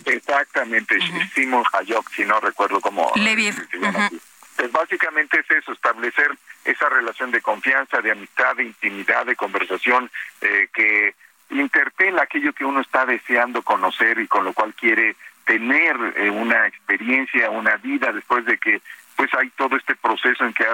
[0.06, 0.98] Exactamente,
[1.34, 3.12] Simon Hayok, si no recuerdo cómo.
[4.56, 6.32] Pues básicamente es eso, establecer
[6.64, 10.10] esa relación de confianza, de amistad, de intimidad, de conversación,
[10.42, 11.14] eh, que
[11.50, 15.16] interpela aquello que uno está deseando conocer y con lo cual quiere
[15.46, 18.82] tener eh, una experiencia, una vida después de que
[19.16, 20.66] pues hay todo este proceso en que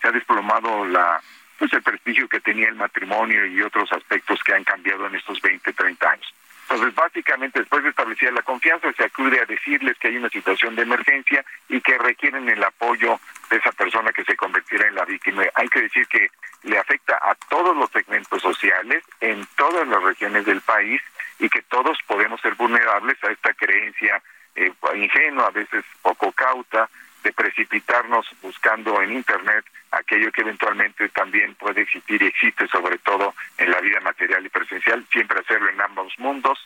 [0.00, 1.20] se ha desplomado la
[1.58, 5.40] pues el prestigio que tenía el matrimonio y otros aspectos que han cambiado en estos
[5.40, 6.34] 20, 30 años.
[6.68, 10.74] Entonces, básicamente, después de establecer la confianza, se acude a decirles que hay una situación
[10.74, 13.20] de emergencia y que requieren el apoyo
[13.50, 15.42] de esa persona que se convirtiera en la víctima.
[15.54, 16.28] Hay que decir que
[16.62, 21.02] le afecta a todos los segmentos sociales, en todas las regiones del país,
[21.38, 24.22] y que todos podemos ser vulnerables a esta creencia
[24.56, 26.88] eh, ingenua, a veces poco cauta,
[27.24, 33.34] de precipitarnos buscando en Internet aquello que eventualmente también puede existir y existe sobre todo
[33.58, 36.58] en la vida material y presencial, siempre hacerlo en ambos mundos,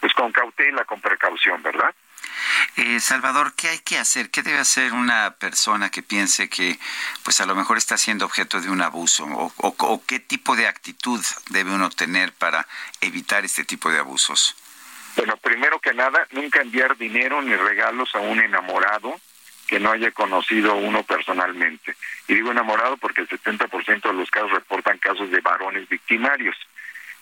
[0.00, 1.94] pues con cautela, con precaución, ¿verdad?
[2.76, 4.30] Eh, Salvador, ¿qué hay que hacer?
[4.30, 6.78] ¿Qué debe hacer una persona que piense que,
[7.24, 9.24] pues a lo mejor está siendo objeto de un abuso?
[9.24, 11.20] ¿O, o qué tipo de actitud
[11.50, 12.66] debe uno tener para
[13.00, 14.56] evitar este tipo de abusos?
[15.16, 19.20] Bueno, primero que nada, nunca enviar dinero ni regalos a un enamorado
[19.72, 21.96] que no haya conocido uno personalmente.
[22.28, 26.54] Y digo enamorado porque el 70% de los casos reportan casos de varones victimarios.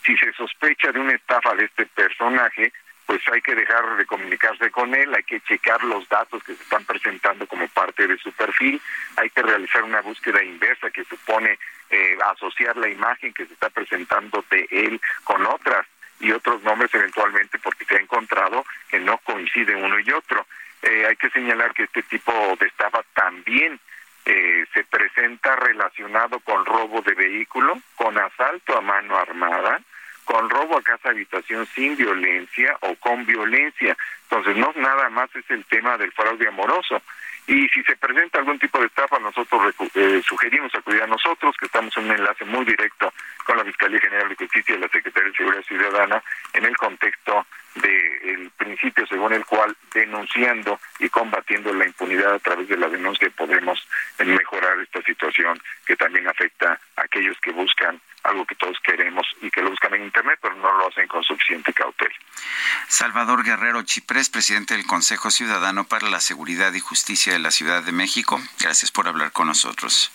[0.05, 2.73] Si se sospecha de una estafa de este personaje,
[3.07, 6.65] pues hay que dejar de comunicarse con él, hay que checar los datos que se
[6.65, 8.83] están presentando como parte de su perfil,
[9.15, 11.57] hay que realizar una búsqueda inversa que supone
[11.89, 15.87] eh, asociar la imagen que se está presentando de él con otras
[16.19, 20.45] y otros nombres eventualmente porque se ha encontrado que no coincide uno y otro.
[20.83, 23.79] Eh, hay que señalar que este tipo de estafa también
[24.25, 29.81] eh, se presenta relacionado con robo de vehículo, con asalto a mano armada,
[30.25, 33.97] con robo a casa habitación sin violencia o con violencia.
[34.23, 37.03] Entonces no nada más es el tema del fraude amoroso.
[37.47, 41.67] Y si se presenta algún tipo de estafa, nosotros eh, sugerimos acudir a nosotros, que
[41.67, 43.13] estamos en un enlace muy directo
[43.45, 47.45] con la Fiscalía General de Justicia y la Secretaría de Seguridad Ciudadana en el contexto
[47.75, 53.31] del principio según el cual denunciando y combatiendo la impunidad a través de la denuncia
[53.31, 53.87] podemos
[54.19, 59.51] mejorar esta situación que también afecta a aquellos que buscan algo que todos queremos y
[59.51, 62.15] que lo buscan en Internet, pero no lo hacen con suficiente cautela.
[62.89, 67.83] Salvador Guerrero Chiprés, presidente del Consejo Ciudadano para la Seguridad y Justicia de la Ciudad
[67.83, 68.41] de México.
[68.59, 70.13] Gracias por hablar con nosotros.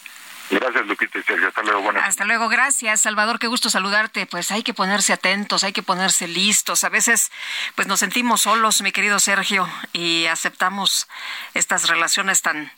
[0.50, 1.48] Gracias, Lupita y Sergio.
[1.48, 1.82] Hasta luego.
[1.82, 2.50] Buenas Hasta luego.
[2.50, 3.40] Gracias, Salvador.
[3.40, 4.26] Qué gusto saludarte.
[4.26, 6.84] Pues hay que ponerse atentos, hay que ponerse listos.
[6.84, 7.32] A veces,
[7.76, 11.08] pues nos sentimos solos, mi querido Sergio, y aceptamos
[11.54, 12.72] estas relaciones tan,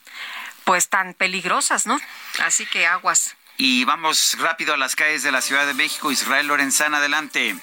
[0.64, 1.99] pues tan peligrosas, ¿no?
[2.39, 3.35] Así que aguas.
[3.57, 6.11] Y vamos rápido a las calles de la Ciudad de México.
[6.11, 7.57] Israel Lorenzana, adelante.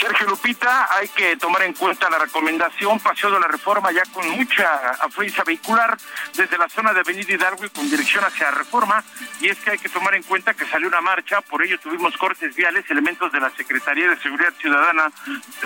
[0.00, 4.28] Sergio Lupita, hay que tomar en cuenta la recomendación Paseo de la Reforma ya con
[4.30, 5.96] mucha afluencia vehicular
[6.34, 9.02] desde la zona de Avenida Hidalgo y con dirección hacia Reforma.
[9.40, 12.16] Y es que hay que tomar en cuenta que salió una marcha, por ello tuvimos
[12.16, 15.10] cortes viales, elementos de la Secretaría de Seguridad Ciudadana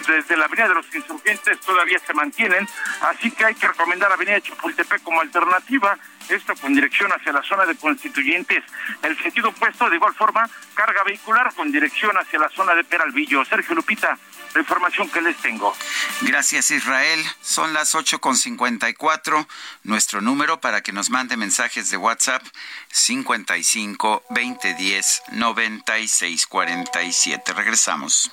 [0.06, 2.68] desde la Avenida de los Insurgentes todavía se mantienen,
[3.02, 5.98] así que hay que recomendar la Avenida Chapultepec como alternativa
[6.28, 8.64] esto con dirección hacia la zona de constituyentes.
[9.02, 13.44] El sentido opuesto, de igual forma, carga vehicular con dirección hacia la zona de Peralvillo.
[13.44, 14.18] Sergio Lupita,
[14.54, 15.74] la información que les tengo.
[16.22, 17.22] Gracias, Israel.
[17.40, 19.46] Son las 8.54.
[19.84, 22.42] Nuestro número para que nos mande mensajes de WhatsApp,
[22.88, 27.52] 55 2010 9647.
[27.52, 28.32] Regresamos.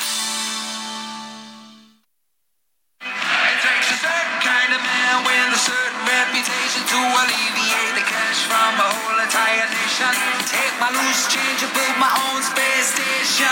[4.71, 10.11] a man with a certain reputation to alleviate the cash from a whole entire nation.
[10.47, 13.51] Take my loose change and build my own space station.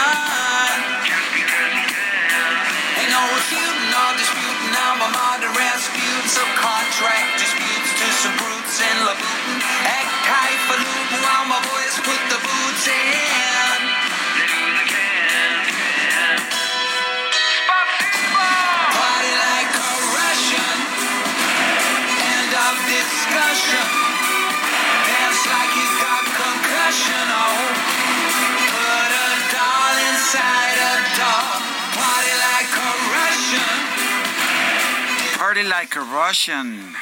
[1.03, 3.03] Just because you can.
[3.03, 4.71] Ain't no refuting or disputing.
[4.71, 6.23] I'm a modern Rasputin.
[6.23, 9.59] Subcontract disputes to some brutes in Labutin.
[9.91, 13.68] Act high for loop while my boys put the boots in.
[31.95, 33.69] Party like a Russian.
[35.38, 36.95] Party like a Russian.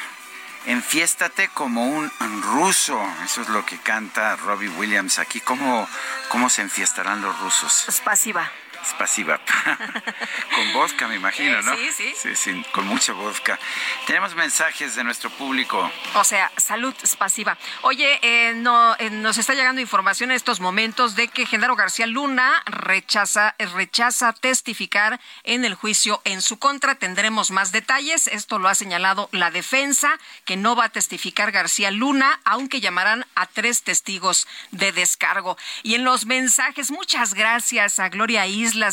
[0.65, 2.11] Enfiéstate como un
[2.41, 2.99] ruso.
[3.23, 5.39] Eso es lo que canta Robbie Williams aquí.
[5.39, 5.87] ¿Cómo,
[6.29, 7.87] cómo se enfiestarán los rusos?
[7.87, 8.51] Es pasiva.
[8.93, 9.39] Pasiva.
[10.55, 11.75] con vodka, me imagino, Eh, ¿no?
[11.75, 12.13] sí, sí.
[12.21, 13.59] Sí, sí, con mucho vodka.
[14.05, 15.91] Tenemos mensajes de nuestro público.
[16.15, 17.57] O sea, salud pasiva.
[17.81, 22.07] Oye, eh, no, eh, nos está llegando información en estos momentos de que Genaro García
[22.07, 26.95] Luna rechaza, rechaza testificar en el juicio en su contra.
[26.95, 28.27] Tendremos más detalles.
[28.27, 33.25] Esto lo ha señalado la defensa, que no va a testificar García Luna, aunque llamarán
[33.35, 35.57] a tres testigos de descargo.
[35.83, 38.45] Y en los mensajes, muchas gracias a Gloria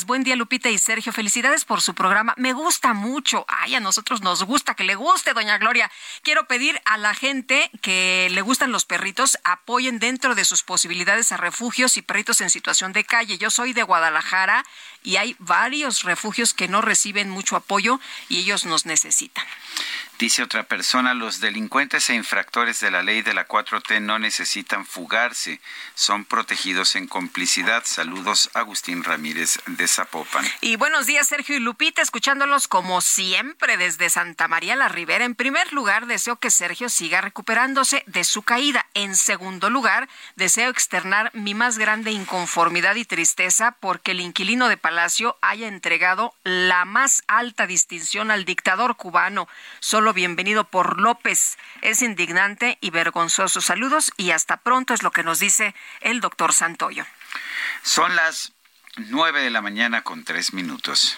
[0.07, 1.13] Buen día, Lupita y Sergio.
[1.13, 2.33] Felicidades por su programa.
[2.39, 3.45] Me gusta mucho.
[3.49, 5.91] Ay, a nosotros nos gusta que le guste, doña Gloria.
[6.23, 11.33] Quiero pedir a la gente que le gustan los perritos, apoyen dentro de sus posibilidades
[11.33, 13.37] a refugios y perritos en situación de calle.
[13.37, 14.65] Yo soy de Guadalajara
[15.03, 18.01] y hay varios refugios que no reciben mucho apoyo
[18.31, 19.45] y ellos nos necesitan.
[20.19, 24.87] Dice otra persona, los delincuentes e infractores de la ley de la 4T no necesitan
[24.87, 25.61] fugarse,
[25.95, 27.83] son protegidos en complicidad.
[27.85, 30.47] Saludos, Agustín Ramírez de Zapopan.
[30.61, 35.25] Y buenos días, Sergio y Lupita, escuchándolos como siempre desde Santa María la Ribera.
[35.25, 38.87] En primer lugar, deseo que Sergio siga recuperándose de su caída.
[38.95, 44.77] En segundo lugar, deseo externar mi más grande inconformidad y tristeza porque el inquilino de
[44.77, 49.49] Palacio haya entregado la más alta distinción al dictador cubano.
[49.81, 51.57] Solo bienvenido por López.
[51.81, 53.61] Es indignante y vergonzoso.
[53.61, 57.07] Saludos y hasta pronto es lo que nos dice el doctor Santoyo.
[57.83, 58.53] Son las
[58.97, 61.17] nueve de la mañana con tres minutos.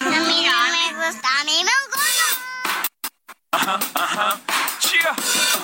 [0.00, 1.70] A mí no me gusta, a mí me
[3.52, 4.40] Ajá, ajá.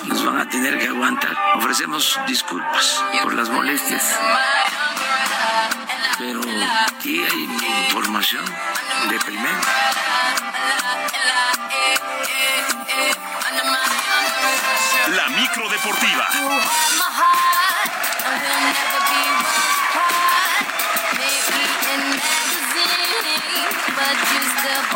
[0.05, 1.35] Nos van a tener que aguantar.
[1.55, 4.03] Ofrecemos disculpas por las molestias.
[6.17, 6.41] Pero
[6.87, 7.43] aquí hay
[7.85, 8.45] información
[9.09, 10.22] de primera.
[15.15, 16.27] La micro deportiva.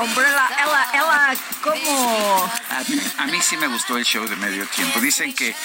[0.02, 1.34] Umbrella, ela, ela,
[1.64, 2.52] ¿cómo?
[2.69, 4.99] A mí, a mí sí me gustó el show de medio tiempo.
[4.99, 5.56] Dicen que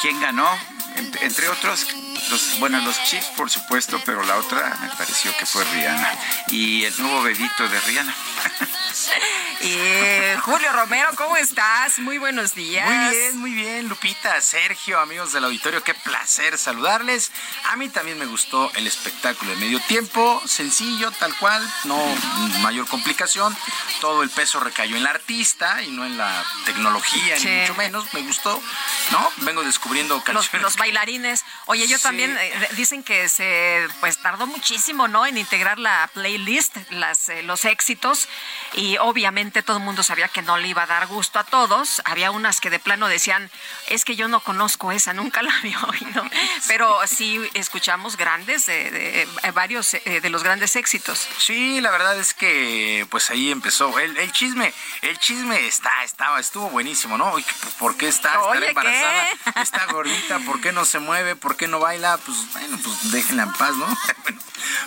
[0.00, 0.48] quién ganó,
[0.96, 1.86] En- entre otros,
[2.30, 6.12] los, bueno, los Chiefs, por supuesto, pero la otra me pareció que fue Rihanna.
[6.48, 8.14] Y el nuevo bebito de Rihanna.
[10.42, 11.98] Julio Romero, ¿cómo estás?
[11.98, 12.88] Muy buenos días.
[12.88, 17.30] Muy bien, muy bien, Lupita, Sergio, amigos del auditorio, qué placer saludarles.
[17.68, 21.96] A mí también me gustó el espectáculo de medio tiempo, sencillo, tal cual, no
[22.62, 23.56] mayor complicación.
[24.00, 27.48] Todo el peso recayó en la artista y no en la tecnología, Sí.
[27.48, 28.14] ni mucho menos.
[28.14, 28.60] Me gustó,
[29.12, 29.30] ¿no?
[29.38, 30.62] Vengo descubriendo Los, canciones.
[30.62, 31.44] los bailarines.
[31.66, 32.02] Oye, yo Sí.
[32.02, 35.26] también eh, dicen que se pues tardó muchísimo, ¿no?
[35.26, 38.28] En integrar la playlist, las eh, los éxitos
[38.74, 42.00] y obviamente todo el mundo sabía que no le iba a dar gusto a todos.
[42.04, 43.50] Había unas que de plano decían,
[43.88, 46.24] "Es que yo no conozco esa, nunca la había oído."
[46.68, 51.28] Pero sí escuchamos grandes de, de- eh, varios eh, de los grandes éxitos.
[51.38, 54.72] Sí, la verdad es que pues ahí empezó el, el chisme,
[55.02, 57.30] el chisme está, estaba, estuvo buenísimo, ¿no?
[57.32, 57.46] Oye,
[57.78, 59.28] ¿Por qué está, embarazada?
[59.62, 61.36] Está gordita, ¿por qué no se mueve?
[61.36, 62.18] ¿Por qué no baila?
[62.18, 63.86] Pues bueno, pues déjenla en paz, ¿no?
[64.22, 64.40] Bueno,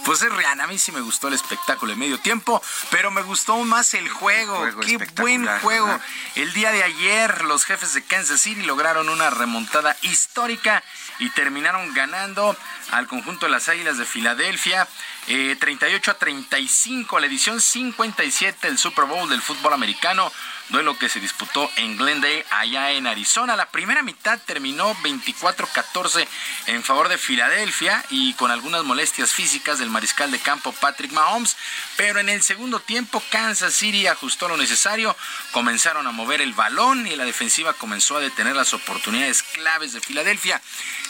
[0.05, 2.61] pues es Rihanna, a mí sí me gustó el espectáculo de medio tiempo,
[2.91, 5.87] pero me gustó aún el juego, juego qué buen juego.
[5.87, 6.01] ¿verdad?
[6.35, 10.83] El día de ayer los jefes de Kansas City lograron una remontada histórica
[11.19, 12.55] y terminaron ganando
[12.91, 14.87] al conjunto de las Águilas de Filadelfia.
[15.27, 20.31] eh, 38 a 35, la edición 57 del Super Bowl del fútbol americano,
[20.69, 23.55] duelo que se disputó en Glendale, allá en Arizona.
[23.55, 26.27] La primera mitad terminó 24-14
[26.67, 31.55] en favor de Filadelfia y con algunas molestias físicas del mariscal de campo Patrick Mahomes,
[31.97, 35.15] pero en el segundo tiempo Kansas City ajustó lo necesario,
[35.51, 40.01] comenzaron a mover el balón y la defensiva comenzó a detener las oportunidades claves de
[40.01, 40.61] Filadelfia.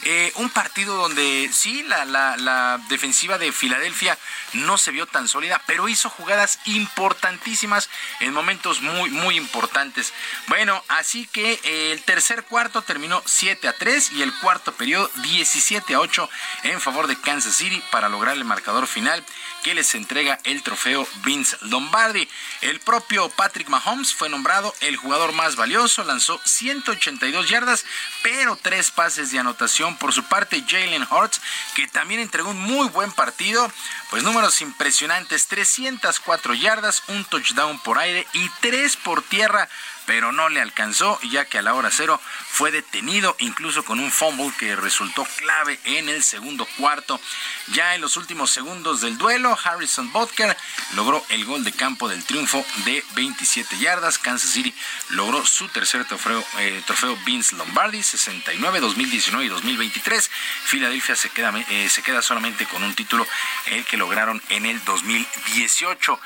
[0.06, 4.18] Eh, un partido donde sí, la, la- la defensiva de Filadelfia
[4.54, 7.90] no se vio tan sólida, pero hizo jugadas importantísimas
[8.20, 10.14] en momentos muy, muy importantes.
[10.48, 15.10] Bueno, así que eh, el tercer cuarto terminó 7 a 3 y el cuarto periodo
[15.22, 16.30] 17 a 8
[16.64, 19.24] en favor de Kansas City para lograr el marcador final
[19.64, 22.28] que les entrega el trofeo Vince Lombardi.
[22.62, 27.86] El propio Patrick Mahomes fue nombrado el jugador más valioso, lanzó 182 yardas,
[28.22, 29.98] pero tres pases de anotación.
[29.98, 31.42] Por su parte, Jalen Hurts,
[31.76, 33.72] que también entregó un muy buen partido,
[34.10, 39.70] pues números impresionantes, 304 yardas, un touchdown por aire y tres por tierra
[40.06, 42.20] pero no le alcanzó ya que a la hora cero
[42.50, 47.20] fue detenido incluso con un fumble que resultó clave en el segundo cuarto.
[47.68, 50.56] Ya en los últimos segundos del duelo, Harrison Butker
[50.96, 54.18] logró el gol de campo del triunfo de 27 yardas.
[54.18, 54.74] Kansas City
[55.10, 60.30] logró su tercer trofeo, eh, trofeo Vince Lombardi, 69, 2019 y 2023.
[60.66, 63.26] Filadelfia se queda, eh, se queda solamente con un título,
[63.68, 66.20] el que lograron en el 2018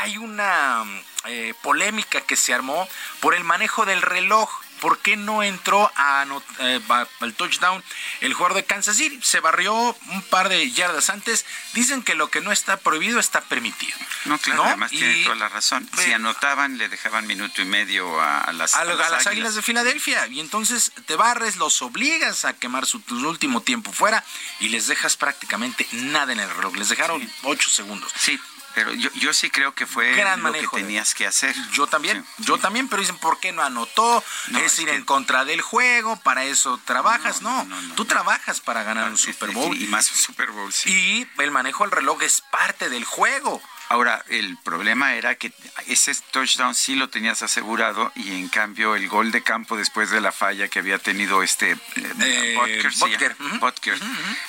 [0.00, 0.84] hay una
[1.28, 2.88] eh, polémica que se armó
[3.20, 4.50] por el manejo del reloj.
[4.80, 6.24] ¿Por qué no entró a,
[6.60, 6.80] eh,
[7.20, 7.82] al touchdown
[8.20, 9.18] el jugador de Kansas City?
[9.22, 11.44] Se barrió un par de yardas antes.
[11.74, 13.98] Dicen que lo que no está prohibido está permitido.
[14.26, 15.88] No, claro, además tiene toda la razón.
[15.98, 19.56] Si anotaban, le dejaban minuto y medio a, las, a, las, águilas.
[19.56, 20.28] de Filadelfia.
[20.28, 24.24] Y entonces te barres, los obligas a quemar su, último tiempo fuera
[24.60, 26.76] y les dejas prácticamente nada en el reloj.
[26.76, 28.12] Les dejaron ocho segundos.
[28.16, 28.38] Sí,
[28.74, 31.54] pero yo, yo sí creo que fue Gran lo que tenías que hacer.
[31.72, 34.22] Yo también, yo también, pero dicen, ¿por qué no anotó?
[34.64, 37.42] es, ir en contra del juego, para eso trabajas.
[37.42, 37.66] No,
[37.96, 39.76] tú trabajas para ganar un Super Bowl.
[39.76, 40.90] y más un Super Bowl, sí.
[40.90, 43.60] Y el manejo del reloj es parte del juego.
[43.88, 45.52] Ahora, el problema era que
[45.86, 50.20] ese touchdown sí lo tenías asegurado y en cambio el gol de campo después de
[50.20, 51.76] la falla que había tenido este
[52.20, 53.98] eh, Butker,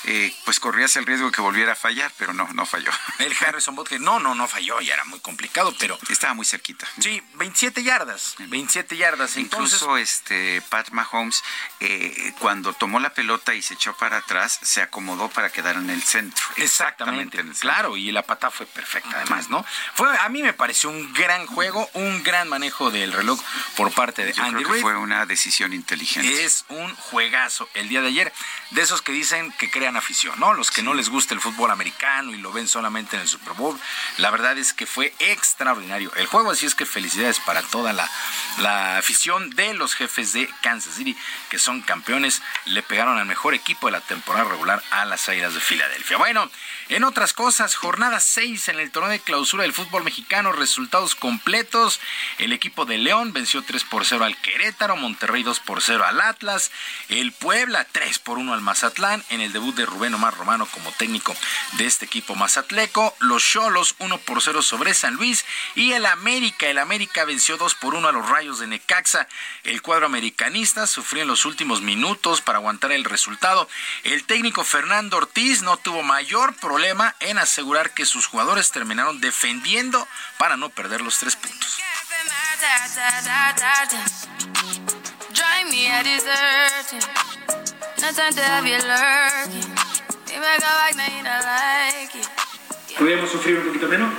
[0.06, 2.92] eh, pues corrías el riesgo de que volviera a fallar, pero no, no falló.
[3.20, 5.98] El Harrison Butker, no, no, no falló, ya era muy complicado, pero...
[6.10, 6.88] Estaba muy cerquita.
[7.00, 9.38] Sí, 27 yardas, 27 yardas.
[9.38, 11.44] Incluso este Pat Mahomes,
[11.80, 15.90] eh, cuando tomó la pelota y se echó para atrás, se acomodó para quedar en
[15.90, 16.44] el centro.
[16.58, 19.66] Exactamente, claro, y la pata fue perfecta más, ¿no?
[19.94, 23.40] Fue, a mí me pareció un gran juego, un gran manejo del reloj
[23.76, 26.44] por parte de Andy creo que Fue una decisión inteligente.
[26.44, 28.34] Es un juegazo el día de ayer,
[28.72, 30.54] de esos que dicen que crean afición, ¿no?
[30.54, 33.54] Los que no les gusta el fútbol americano y lo ven solamente en el Super
[33.54, 33.80] Bowl.
[34.18, 38.10] La verdad es que fue extraordinario el juego, así es que felicidades para toda la,
[38.60, 41.18] la afición de los jefes de Kansas City,
[41.50, 45.54] que son campeones, le pegaron al mejor equipo de la temporada regular a las Águilas
[45.54, 46.18] de Filadelfia.
[46.18, 46.50] Bueno,
[46.90, 52.00] en otras cosas, jornada 6 en el torneo de clausura del fútbol mexicano, resultados completos.
[52.38, 56.22] El equipo de León venció 3 por 0 al Querétaro, Monterrey 2 por 0 al
[56.22, 56.72] Atlas,
[57.10, 60.92] el Puebla 3 por 1 al Mazatlán, en el debut de Rubén Omar Romano como
[60.92, 61.36] técnico
[61.74, 66.68] de este equipo mazatleco, los Cholos 1 por 0 sobre San Luis y el América,
[66.68, 69.28] el América venció 2 por 1 a los Rayos de Necaxa.
[69.64, 73.68] El cuadro americanista sufrió en los últimos minutos para aguantar el resultado.
[74.04, 80.08] El técnico Fernando Ortiz no tuvo mayor problema en asegurar que sus jugadores terminaron defendiendo
[80.38, 81.80] para no perder los tres puntos.
[92.98, 94.14] Podríamos sufrir un poquito menos,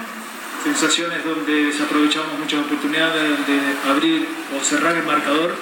[0.64, 5.56] sensaciones donde desaprovechamos muchas oportunidades de abrir o cerrar el marcador,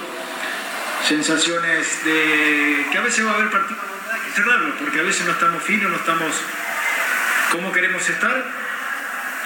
[1.07, 5.31] sensaciones de que a veces va a haber partidos donde cerrarlo, porque a veces no
[5.31, 6.33] estamos finos, no estamos
[7.51, 8.58] cómo queremos estar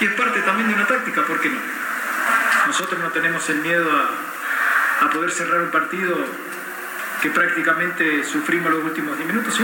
[0.06, 1.58] es parte también de una táctica, ¿por qué no?
[2.66, 6.16] Nosotros no tenemos el miedo a, poder cerrar un partido
[7.22, 9.62] que prácticamente sufrimos los últimos 10 minutos, ¿sí?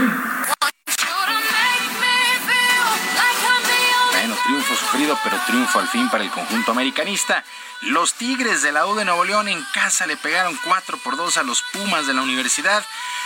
[4.75, 7.43] Sufrido, pero triunfo al fin para el conjunto americanista.
[7.81, 11.37] Los Tigres de la U de Nuevo León en casa le pegaron 4 por 2
[11.37, 12.83] a los Pumas de la Universidad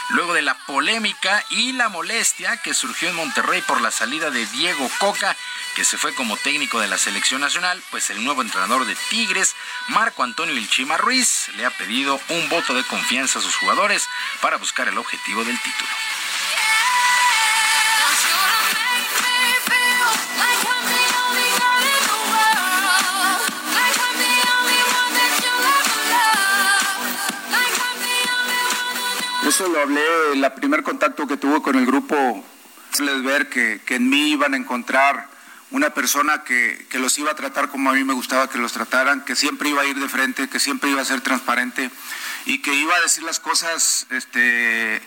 [0.09, 4.45] luego de la polémica y la molestia que surgió en Monterrey por la salida de
[4.47, 5.35] Diego Coca,
[5.75, 9.55] que se fue como técnico de la selección nacional, pues el nuevo entrenador de Tigres,
[9.87, 14.07] Marco Antonio Ilchima Ruiz, le ha pedido un voto de confianza a sus jugadores
[14.41, 15.89] para buscar el objetivo del título.
[29.55, 30.01] Eso lo hablé,
[30.33, 32.45] el primer contacto que tuvo con el grupo,
[32.91, 35.29] es ver que, en mí iban a encontrar
[35.71, 39.23] una persona que, los iba a tratar como a mí me gustaba que los trataran,
[39.23, 41.89] que siempre iba a ir de frente, que siempre iba a ser transparente
[42.45, 45.01] y que iba a decir las cosas este,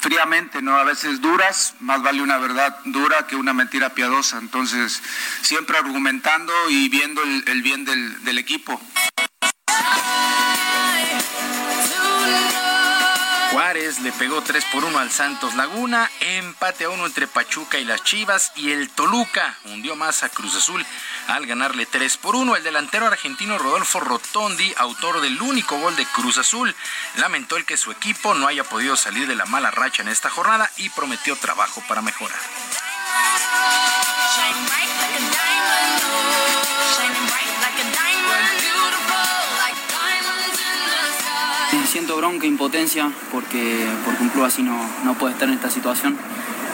[0.00, 0.76] fríamente, ¿no?
[0.78, 4.38] A veces duras, más vale una verdad dura que una mentira piadosa.
[4.38, 5.02] Entonces,
[5.42, 8.80] siempre argumentando y viendo el, bien del, del equipo.
[13.50, 17.84] Juárez le pegó 3 por 1 al Santos Laguna, empate a 1 entre Pachuca y
[17.84, 20.86] las Chivas y el Toluca hundió más a Cruz Azul
[21.26, 22.54] al ganarle 3 por 1.
[22.54, 26.76] El delantero argentino Rodolfo Rotondi, autor del único gol de Cruz Azul,
[27.16, 30.30] lamentó el que su equipo no haya podido salir de la mala racha en esta
[30.30, 32.38] jornada y prometió trabajo para mejorar.
[41.90, 46.16] Siento bronca, impotencia, porque, porque un club así no, no puede estar en esta situación.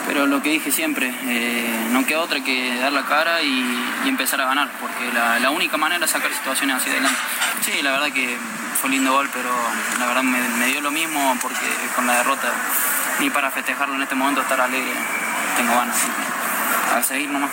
[0.07, 3.65] Pero lo que dije siempre, eh, no queda otra que dar la cara y,
[4.07, 7.19] empezar a ganar, porque la, la, única manera es sacar situaciones hacia adelante.
[7.65, 8.37] Sí, la verdad que
[8.79, 9.49] fue lindo gol, pero
[9.99, 12.53] la verdad me, me dio lo mismo porque con la derrota,
[13.19, 14.93] ni para festejarlo en este momento, estar alegre,
[15.57, 15.97] tengo ganas.
[16.95, 17.51] A seguir nomás.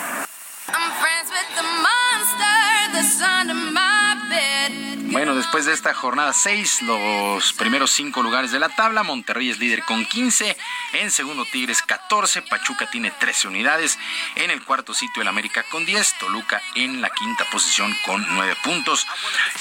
[5.14, 9.60] Bueno, después de esta jornada 6, los primeros 5 lugares de la tabla, Monterrey es
[9.60, 10.56] líder con 15,
[10.94, 13.96] en segundo Tigres 14, Pachuca tiene 13 unidades,
[14.34, 18.56] en el cuarto sitio el América con 10, Toluca en la quinta posición con 9
[18.64, 19.06] puntos.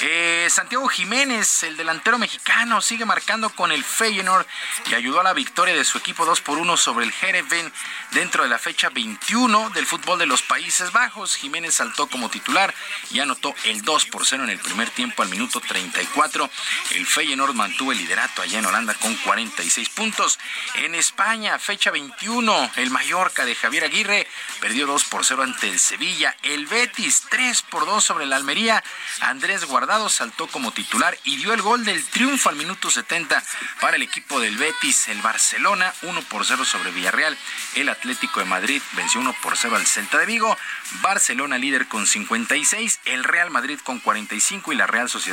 [0.01, 4.47] Eh, Santiago Jiménez, el delantero mexicano, sigue marcando con el Feyenoord
[4.89, 7.71] y ayudó a la victoria de su equipo 2 por 1 sobre el Hereven
[8.09, 11.35] dentro de la fecha 21 del fútbol de los Países Bajos.
[11.35, 12.73] Jiménez saltó como titular
[13.11, 16.49] y anotó el 2 por 0 en el primer tiempo al minuto 34.
[16.91, 20.40] El Feyenoord mantuvo el liderato allá en Holanda con 46 puntos.
[20.76, 24.28] En España, fecha 21, el Mallorca de Javier Aguirre
[24.60, 26.36] perdió 2 por 0 ante el Sevilla.
[26.44, 28.84] El Betis 3 por 2 sobre el Almería.
[29.22, 33.44] Andrés Guardado saltó como titular y dio el gol del triunfo al minuto 70
[33.82, 35.07] para el equipo del Betis.
[35.07, 37.38] El Barcelona 1 por 0 sobre Villarreal.
[37.76, 40.57] El Atlético de Madrid venció 1 por 0 al Celta de Vigo.
[41.02, 42.99] Barcelona líder con 56.
[43.06, 45.32] El Real Madrid con 45 y la Real Sociedad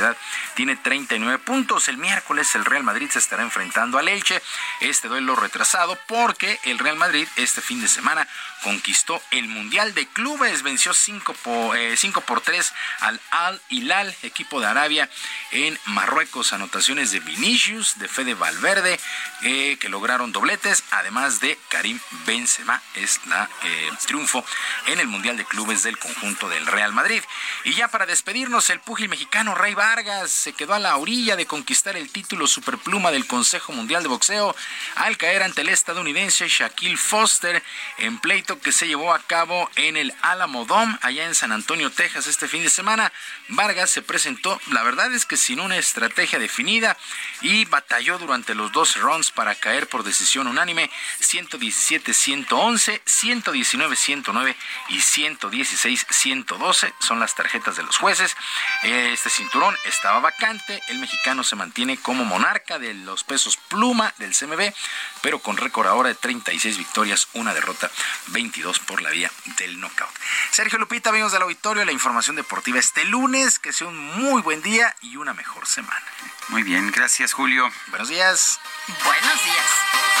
[0.55, 1.87] tiene 39 puntos.
[1.87, 4.41] El miércoles el Real Madrid se estará enfrentando al Elche.
[4.79, 8.27] Este duelo retrasado porque el Real Madrid este fin de semana
[8.63, 10.63] conquistó el Mundial de Clubes.
[10.63, 11.95] Venció 5 por, eh,
[12.25, 15.09] por 3 al Al Hilal, equipo de Arabia,
[15.51, 16.53] en Marruecos.
[16.53, 18.99] Anotaciones de Vinicius, de Fede Valverde,
[19.41, 22.81] eh, que lograron dobletes, además de Karim Benzema.
[22.95, 24.45] Es la eh, triunfo
[24.87, 27.23] en el Mundial de Clubes del conjunto del Real Madrid.
[27.63, 31.45] Y ya para despedirnos, el púgil mexicano Rey Vargas se quedó a la orilla de
[31.45, 34.55] conquistar el título superpluma del Consejo Mundial de Boxeo
[34.95, 37.61] al caer ante el estadounidense Shaquille Foster
[37.97, 41.91] en pleito que se llevó a cabo en el Alamo Dome allá en San Antonio,
[41.91, 43.11] Texas este fin de semana.
[43.49, 46.95] Vargas se presentó, la verdad es que sin una estrategia definida
[47.41, 50.89] y batalló durante los dos rounds para caer por decisión unánime
[51.19, 54.55] 117-111, 119-109
[54.87, 58.37] y 116-112 son las tarjetas de los jueces.
[58.83, 60.81] Este cinturón estaba vacante.
[60.87, 64.73] El mexicano se mantiene como monarca de los pesos pluma del CMB,
[65.21, 67.89] pero con récord ahora de 36 victorias, una derrota,
[68.27, 70.09] 22 por la vía del knockout.
[70.51, 73.59] Sergio Lupita, amigos del auditorio, la información deportiva este lunes.
[73.59, 76.05] Que sea un muy buen día y una mejor semana.
[76.49, 77.69] Muy bien, gracias Julio.
[77.87, 78.59] Buenos días.
[79.03, 80.20] Buenos días.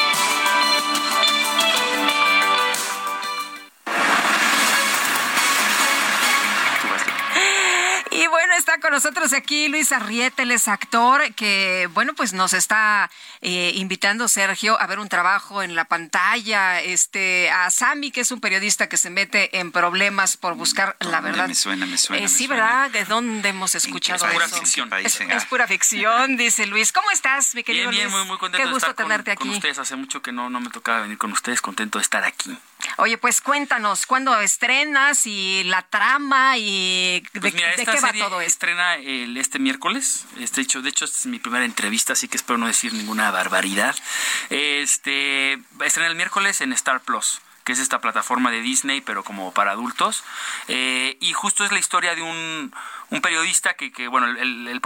[8.23, 12.53] Y bueno, está con nosotros aquí Luis Arrieta, él es actor que, bueno, pues nos
[12.53, 13.09] está
[13.41, 18.29] eh, invitando Sergio a ver un trabajo en la pantalla, este, a Sami, que es
[18.31, 21.47] un periodista que se mete en problemas por buscar la verdad.
[21.47, 22.19] Me suena, me suena.
[22.19, 22.63] Eh, me sí, suena.
[22.63, 22.91] ¿verdad?
[22.91, 24.55] ¿De dónde hemos escuchado Es pura eso?
[24.57, 24.93] ficción.
[25.03, 26.91] Es, es pura ficción, dice Luis.
[26.91, 28.17] ¿Cómo estás, mi querido Bien, bien, Luis?
[28.19, 29.55] muy, muy contento Qué de gusto estar con- tenerte con, aquí.
[29.57, 29.79] ustedes.
[29.79, 32.55] Hace mucho que no, no me tocaba venir con ustedes, contento de estar aquí.
[32.97, 37.99] Oye, pues cuéntanos, ¿cuándo estrenas y la trama y de, Pues mira, de esta qué
[37.99, 38.41] va todo esto?
[38.41, 40.25] estrena el, este miércoles.
[40.39, 43.31] Este hecho, de hecho, esta es mi primera entrevista, así que espero no decir ninguna
[43.31, 43.95] barbaridad.
[44.49, 49.01] Este va a estrenar el miércoles en Star Plus que es esta plataforma de Disney,
[49.01, 50.23] pero como para adultos.
[50.67, 52.73] Eh, y justo es la historia de un,
[53.09, 54.81] un periodista que, que, bueno, el, el,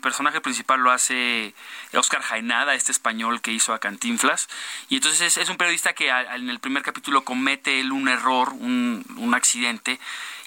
[0.00, 1.54] personaje principal lo hace
[1.92, 4.48] Oscar Jaenada, este español que hizo a Cantinflas.
[4.88, 8.08] Y entonces es, es un periodista que a- en el primer capítulo comete él un
[8.08, 9.98] error, un, un accidente,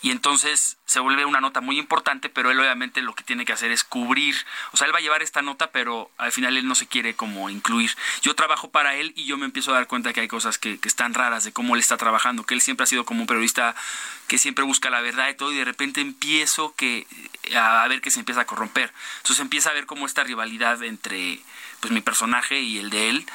[0.02, 3.54] y entonces se vuelve una nota muy importante, pero él obviamente lo que tiene que
[3.54, 4.36] hacer es cubrir,
[4.72, 7.16] o sea, él va a llevar esta nota, pero al final él no se quiere
[7.16, 7.92] como incluir.
[8.22, 10.80] Yo trabajo para él y yo me empiezo a dar cuenta que hay cosas que,
[10.80, 13.28] que están raras de cómo él está trabajando, que él siempre ha sido como un
[13.28, 13.76] periodista
[14.28, 17.08] que siempre busca la verdad y todo, y de repente empiezo que,
[17.56, 18.94] a ver que se empieza a corromper.
[19.18, 21.40] Entonces empieza a ver como esta rivalidad entre
[21.80, 23.26] pues mi personaje y el de él,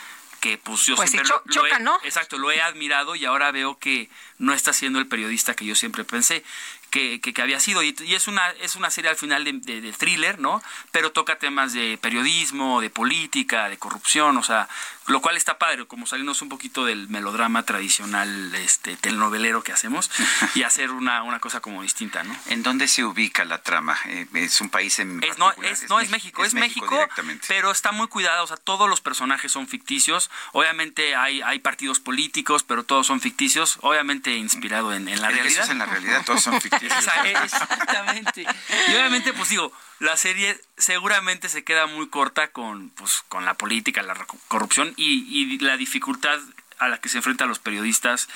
[0.43, 1.99] que pues yo Pues siempre cho- lo, lo he- chocan, ¿no?
[2.03, 5.77] exacto, lo he admirado y ahora veo que no está siendo el periodista que yo
[5.77, 6.43] siempre pensé
[6.91, 7.83] que, que, que había sido.
[7.85, 10.61] Y, y es una es una serie al final de, de- de thriller, ¿no?
[10.91, 14.69] Pero toca temas de periodismo, de política, de corrupción, o sea,
[15.07, 20.11] lo cual está padre, como salirnos un poquito del melodrama tradicional este telenovelero que hacemos
[20.55, 22.37] y hacer una, una cosa como distinta, ¿no?
[22.47, 23.99] ¿En dónde se ubica la trama?
[24.07, 27.09] Eh, ¿Es un país en Es, no, es, no, es México, es México,
[27.49, 32.01] pero está muy cuidado, o sea, todos los personajes son ficticios, obviamente hay, hay partidos
[32.01, 35.65] políticos, pero todos son ficticios, obviamente inspirado en, en la Eso realidad.
[35.65, 36.93] es en la realidad, todos son ficticios.
[36.93, 38.43] Esa- Exactamente.
[38.89, 39.73] Y obviamente, pues digo,
[40.03, 44.17] la serie seguramente se queda muy corta con, pues, con la política, la
[44.49, 46.41] corrupción y, y la dificultad
[46.79, 48.29] a la que se enfrentan los periodistas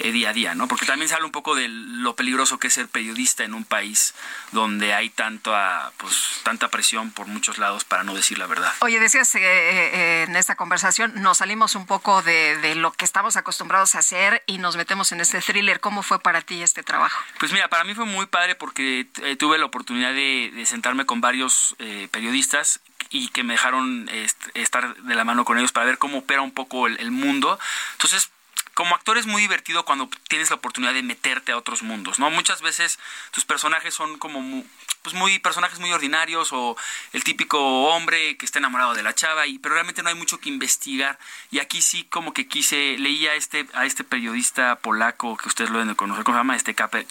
[0.00, 0.68] eh, día a día, ¿no?
[0.68, 3.64] Porque también se habla un poco de lo peligroso que es ser periodista en un
[3.64, 4.14] país
[4.52, 8.72] donde hay tanta, pues, tanta presión por muchos lados para no decir la verdad.
[8.80, 13.04] Oye, decías eh, eh, en esta conversación, nos salimos un poco de, de lo que
[13.04, 15.80] estamos acostumbrados a hacer y nos metemos en este thriller.
[15.80, 17.20] ¿Cómo fue para ti este trabajo?
[17.38, 21.06] Pues mira, para mí fue muy padre porque eh, tuve la oportunidad de, de sentarme
[21.06, 21.76] con varios
[22.10, 22.80] periodistas
[23.10, 26.42] y que me dejaron est- estar de la mano con ellos para ver cómo opera
[26.42, 27.58] un poco el, el mundo.
[27.92, 28.30] Entonces,
[28.78, 32.30] como actor es muy divertido cuando tienes la oportunidad de meterte a otros mundos, ¿no?
[32.30, 33.00] Muchas veces
[33.32, 34.64] tus personajes son como mu-
[35.02, 36.76] pues muy personajes muy ordinarios o
[37.12, 40.38] el típico hombre que está enamorado de la chava y pero realmente no hay mucho
[40.38, 41.18] que investigar.
[41.50, 45.70] Y aquí sí como que quise leía a este a este periodista polaco que ustedes
[45.70, 47.04] lo deben de conocer cómo se llama este Caper-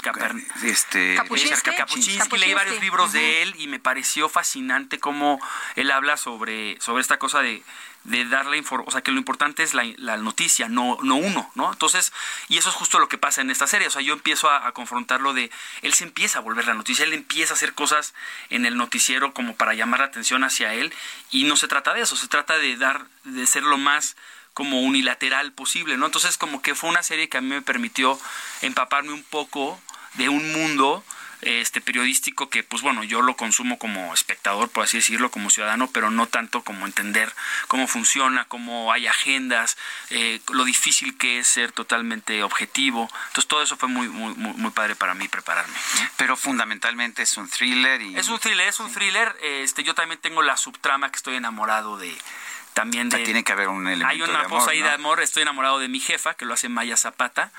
[0.64, 1.72] este Kapuczynski.
[1.76, 5.42] Kapuczynski, leí varios libros de él y me pareció fascinante cómo
[5.76, 7.62] él habla sobre, sobre esta cosa de,
[8.08, 11.52] de darle información, o sea, que lo importante es la, la noticia, no, no uno,
[11.56, 11.72] ¿no?
[11.72, 12.14] Entonces,
[12.48, 14.66] y eso es justo lo que pasa en esta serie, o sea, yo empiezo a,
[14.66, 15.52] a confrontarlo de,
[15.82, 18.14] él se empieza a volver la noticia, él empieza a hacer cosas
[18.50, 20.94] en el noticiero como para llamar la atención hacia él,
[21.32, 24.16] y no se trata de eso, se trata de dar, de ser lo más
[24.54, 26.06] como unilateral posible, ¿no?
[26.06, 28.18] Entonces como que fue una serie que a mí me permitió
[28.62, 29.80] empaparme un poco
[30.14, 31.04] de un mundo
[31.42, 35.90] este periodístico que pues bueno yo lo consumo como espectador por así decirlo como ciudadano
[35.92, 37.32] pero no tanto como entender
[37.68, 39.78] cómo funciona cómo hay agendas
[40.10, 44.54] eh, lo difícil que es ser totalmente objetivo entonces todo eso fue muy muy muy,
[44.54, 46.10] muy padre para mí prepararme ¿no?
[46.18, 50.20] Pero fundamentalmente es un thriller y es un thriller es un thriller este yo también
[50.20, 52.16] tengo la subtrama que estoy enamorado de
[52.78, 54.86] también de tiene que haber un elemento hay una de amor, ahí ¿no?
[54.86, 57.52] de amor, estoy enamorado de mi jefa, que lo hace Maya Zapata.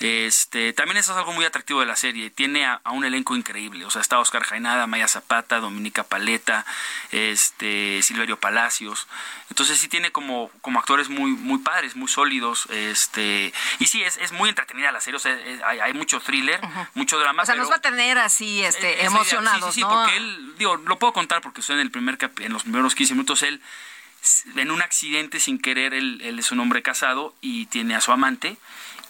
[0.00, 2.30] Este, también eso es algo muy atractivo de la serie.
[2.30, 3.84] Tiene a, a un elenco increíble.
[3.84, 6.64] O sea, está Oscar Jainada, Maya Zapata, Dominica Paleta,
[7.10, 9.06] este, Silverio Palacios.
[9.50, 12.66] Entonces sí tiene como, como actores muy, muy padres, muy sólidos.
[12.70, 15.16] Este, y sí, es, es muy entretenida la serie.
[15.16, 16.60] O sea, es- hay, hay mucho thriller,
[16.94, 17.42] mucho drama.
[17.42, 19.06] O sea, pero- nos va a tener así este, idea.
[19.06, 19.88] emocionados, Sí, sí, sí, ¿no?
[19.88, 23.14] porque él, digo, lo puedo contar porque estoy en el primer en los primeros 15
[23.14, 23.60] minutos, él
[24.56, 28.12] en un accidente sin querer, él, él es un hombre casado y tiene a su
[28.12, 28.56] amante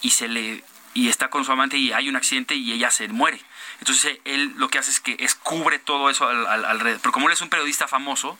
[0.01, 0.63] y se le
[0.93, 3.39] y está con su amante y hay un accidente y ella se muere.
[3.79, 6.99] Entonces él lo que hace es que descubre todo eso al- al- alrededor.
[7.01, 8.39] Pero como él es un periodista famoso,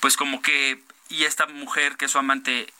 [0.00, 2.72] pues como que y esta mujer que es su amante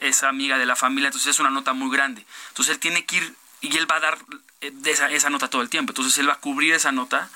[0.00, 2.24] es amiga de la familia, entonces es una nota muy grande.
[2.48, 4.18] Entonces él tiene que ir y él va a dar
[4.62, 5.90] eh, esa, esa nota todo el tiempo.
[5.92, 7.28] Entonces él va a cubrir esa nota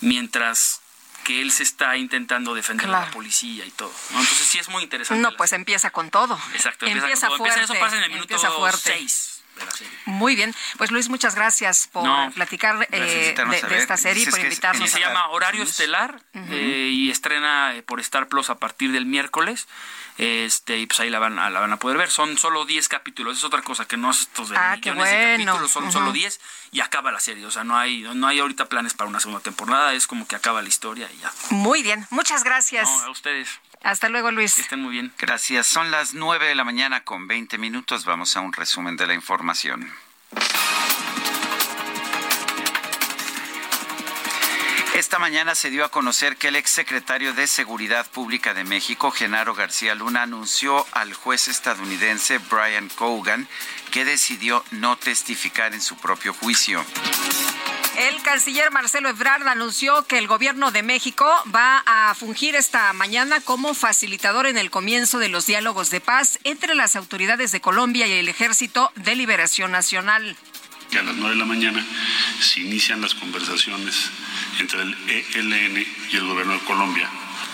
[0.00, 0.80] mientras
[1.24, 3.06] que él se está intentando defender de Claro.
[3.06, 3.92] la policía y todo.
[4.10, 4.20] ¿no?
[4.20, 5.22] Entonces sí es muy interesante.
[5.22, 6.38] No, pues empieza con todo.
[6.54, 7.46] Exacto, empieza, con todo.
[7.46, 7.60] fuerte.
[7.60, 8.92] Empieza- eso pasa en el minuto empieza fuerte.
[8.98, 9.92] 6 de la serie.
[10.06, 10.54] Muy bien.
[10.78, 14.90] Pues Luis, muchas gracias por No, platicar eh, de, esta serie y Dices por invitarnos.
[14.90, 15.62] Se llama Horario.
[15.62, 19.68] Estelar eh, y estrena eh, por Star Plus a partir del miércoles.
[20.18, 22.10] Este, y pues ahí la van, a, la van a poder ver.
[22.10, 23.38] Son solo 10 capítulos.
[23.38, 25.44] Es otra cosa que no es estos de Ah, qué millones de bueno.
[25.52, 25.70] capítulos.
[25.70, 26.40] Son solo 10
[26.72, 27.46] y acaba la serie.
[27.46, 29.94] O sea, no hay, no hay ahorita planes para una segunda temporada.
[29.94, 31.32] Es como que acaba la historia y ya.
[31.50, 32.06] Muy bien.
[32.10, 32.88] Muchas gracias.
[32.88, 33.48] No, a ustedes.
[33.84, 34.58] Hasta luego, Luis.
[34.58, 35.12] Estén muy bien.
[35.18, 35.66] Gracias.
[35.66, 38.04] Son las 9 de la mañana con 20 minutos.
[38.04, 39.92] Vamos a un resumen de la información.
[44.94, 49.54] Esta mañana se dio a conocer que el exsecretario de Seguridad Pública de México, Genaro
[49.54, 53.48] García Luna, anunció al juez estadounidense Brian Cogan
[53.90, 56.84] que decidió no testificar en su propio juicio.
[57.96, 63.40] El canciller Marcelo Ebrard anunció que el gobierno de México va a fungir esta mañana
[63.40, 68.06] como facilitador en el comienzo de los diálogos de paz entre las autoridades de Colombia
[68.06, 70.36] y el Ejército de Liberación Nacional.
[70.98, 71.86] a las 9 de la mañana
[72.40, 74.10] se inician las conversaciones
[74.58, 74.96] entre el
[75.34, 77.08] ELN y el gobierno de Colombia.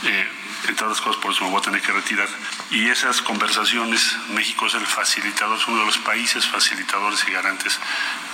[0.04, 0.26] Eh,
[0.68, 2.28] entre otras cosas, por eso me voy a tener que retirar.
[2.70, 7.78] Y esas conversaciones, México es el facilitador, es uno de los países facilitadores y garantes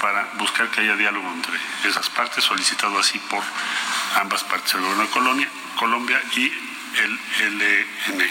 [0.01, 1.59] para buscar que haya diálogo entre
[1.89, 3.43] esas partes, solicitado así por
[4.17, 6.53] ambas partes, el gobierno de Colombia, Colombia y
[6.97, 8.31] el ELN.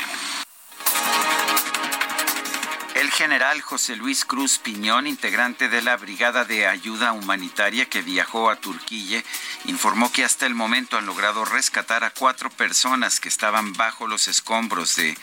[3.03, 8.49] El general José Luis Cruz Piñón, integrante de la Brigada de Ayuda Humanitaria que viajó
[8.49, 9.21] a Turquía,
[9.65, 14.29] informó que hasta el momento han logrado rescatar a cuatro personas que estaban bajo los
[14.29, 15.17] escombros de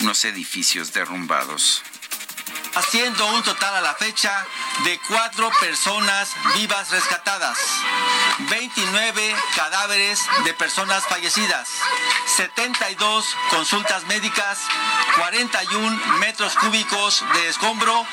[0.00, 1.82] unos edificios derrumbados
[2.74, 4.46] haciendo un total a la fecha
[4.84, 7.58] de cuatro personas vivas rescatadas,
[8.50, 11.68] 29 cadáveres de personas fallecidas,
[12.36, 14.58] 72 consultas médicas,
[15.16, 18.06] 41 metros cúbicos de escombro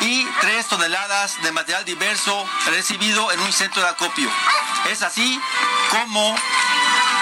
[0.00, 4.30] y 3 toneladas de material diverso recibido en un centro de acopio.
[4.90, 5.40] Es así
[5.90, 6.36] como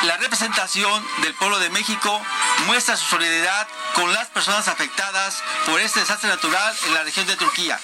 [0.04, 2.20] la representación del pueblo de México
[2.66, 7.36] muestra su solidaridad con las personas afectadas por este desastre natural en la región de
[7.36, 7.78] Turquía.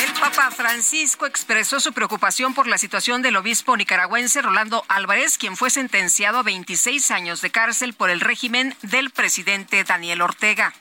[0.00, 5.56] El Papa Francisco expresó su preocupación por la situación del obispo nicaragüense Rolando Álvarez, quien
[5.56, 10.72] fue sentenciado a 26 años de cárcel por el régimen del presidente Daniel Ortega.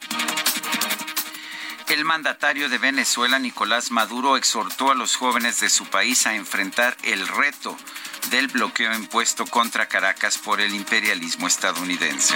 [1.90, 6.96] El mandatario de Venezuela, Nicolás Maduro, exhortó a los jóvenes de su país a enfrentar
[7.04, 7.78] el reto
[8.30, 12.36] del bloqueo impuesto contra Caracas por el imperialismo estadounidense.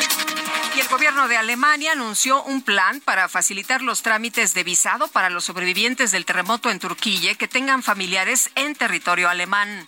[0.75, 5.29] Y el gobierno de Alemania anunció un plan para facilitar los trámites de visado para
[5.29, 9.87] los sobrevivientes del terremoto en Turquía que tengan familiares en territorio alemán.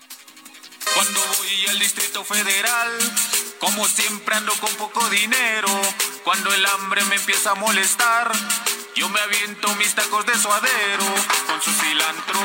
[0.95, 2.89] Cuando voy al Distrito Federal,
[3.59, 5.69] como siempre ando con poco dinero,
[6.23, 8.31] cuando el hambre me empieza a molestar,
[8.95, 11.05] yo me aviento mis tacos de suadero
[11.47, 12.39] con su cilantro.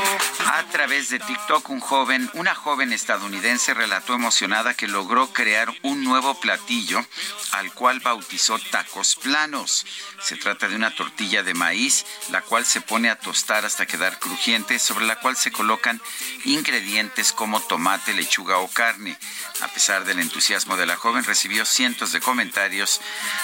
[0.46, 6.04] A través de TikTok, un joven, una joven estadounidense relató emocionada que logró crear un
[6.04, 7.04] nuevo platillo
[7.52, 9.86] al cual bautizó tacos planos.
[10.22, 14.18] Se trata de una tortilla de maíz, la cual se pone a tostar hasta quedar
[14.18, 16.00] crujiente, sobre la cual se colocan
[16.44, 19.16] ingredientes como tomate, lechuga o carne.
[19.60, 23.00] A pesar del entusiasmo de la joven, recibió cientos de comentarios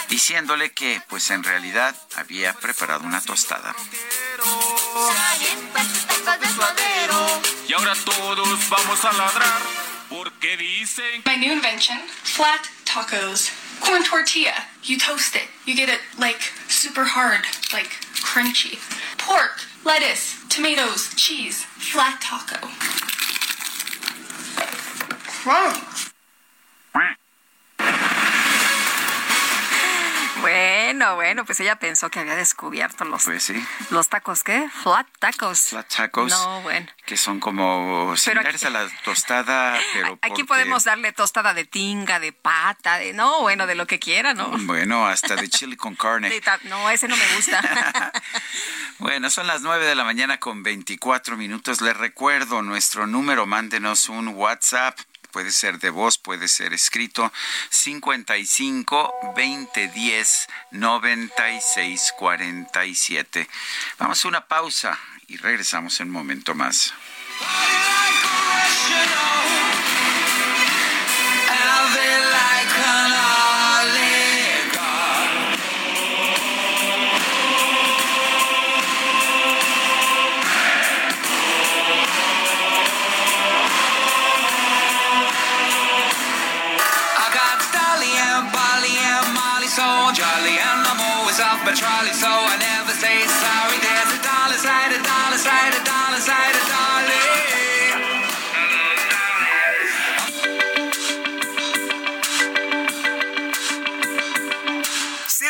[0.08, 3.74] diciéndole que, pues en realidad, había preparado una tostada.
[7.68, 9.62] Y ahora todos vamos a ladrar
[10.08, 13.50] porque dicen My new invention, flat tacos.
[13.80, 14.54] Corn tortilla.
[14.82, 15.48] You toast it.
[15.66, 17.90] You get it like super hard, like
[18.20, 18.78] crunchy.
[19.18, 21.64] Pork, lettuce, tomatoes, cheese.
[21.78, 22.68] Flat taco.
[25.42, 26.10] Crunch.
[30.40, 33.66] Bueno, bueno, pues ella pensó que había descubierto los, Pues sí.
[33.90, 34.68] los tacos, ¿qué?
[34.82, 35.60] Flat tacos.
[35.66, 36.30] Flat tacos.
[36.30, 36.86] No, bueno.
[37.04, 42.20] Que son como similares a la tostada, pero Aquí porque- podemos darle tostada de tinga,
[42.20, 44.48] de pata, de no, bueno, de lo que quiera, ¿no?
[44.62, 46.30] Bueno, hasta de chili con carne.
[46.64, 48.12] No, ese no me gusta.
[48.98, 51.80] Bueno, son las 9 de la mañana con 24 minutos.
[51.80, 54.98] Les recuerdo nuestro número, mándenos un WhatsApp.
[55.32, 57.32] Puede ser de voz, puede ser escrito.
[57.70, 63.48] 55 20 10 96 47.
[63.98, 64.98] Vamos a una pausa
[65.28, 66.92] y regresamos en un momento más.
[91.74, 93.69] Trolley, so I never say sorry.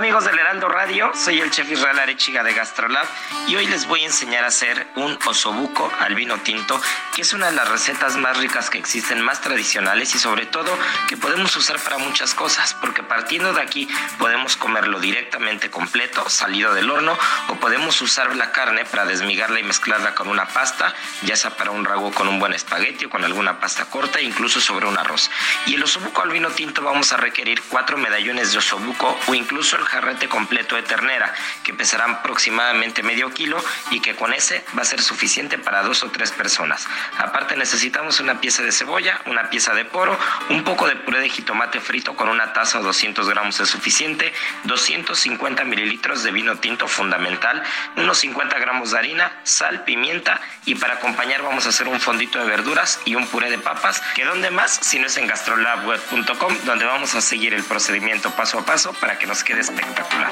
[0.00, 3.06] Amigos del Heraldo Radio, soy el chef Israel Arechiga de Gastrolab
[3.46, 6.80] y hoy les voy a enseñar a hacer un osobuco al vino tinto,
[7.14, 10.74] que es una de las recetas más ricas que existen, más tradicionales y sobre todo
[11.06, 16.72] que podemos usar para muchas cosas, porque partiendo de aquí podemos comerlo directamente completo, salido
[16.72, 17.18] del horno,
[17.48, 20.94] o podemos usar la carne para desmigarla y mezclarla con una pasta,
[21.24, 24.62] ya sea para un rago con un buen espagueti o con alguna pasta corta, incluso
[24.62, 25.30] sobre un arroz.
[25.66, 29.76] Y el osobuco al vino tinto vamos a requerir cuatro medallones de osobuco o incluso
[29.76, 31.32] el jarrete completo de ternera,
[31.64, 36.02] que pesarán aproximadamente medio kilo y que con ese va a ser suficiente para dos
[36.04, 36.86] o tres personas.
[37.18, 40.16] Aparte necesitamos una pieza de cebolla, una pieza de poro,
[40.48, 44.32] un poco de puré de jitomate frito con una taza o 200 gramos es suficiente,
[44.64, 47.62] 250 mililitros de vino tinto fundamental,
[47.96, 52.38] unos 50 gramos de harina, sal, pimienta y para acompañar vamos a hacer un fondito
[52.38, 56.56] de verduras y un puré de papas, que donde más si no es en gastrolabweb.com
[56.64, 60.30] donde vamos a seguir el procedimiento paso a paso para que nos quede espectacular.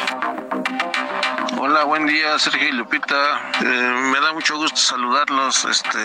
[1.61, 3.51] Hola, buen día, Sergio y Lupita.
[3.61, 5.65] Eh, me da mucho gusto saludarlos.
[5.65, 5.99] Este,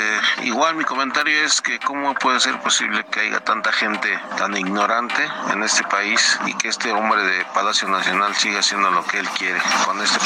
[0.43, 5.27] igual mi comentario es que cómo puede ser posible que haya tanta gente tan ignorante
[5.51, 9.29] en este país y que este hombre de Palacio Nacional siga haciendo lo que él
[9.37, 10.19] quiere con este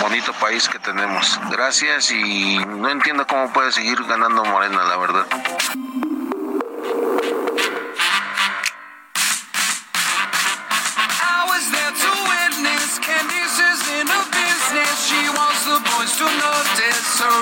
[0.00, 1.40] bonito país que tenemos.
[1.50, 5.26] Gracias y no entiendo cómo puede seguir ganando Morena, la verdad.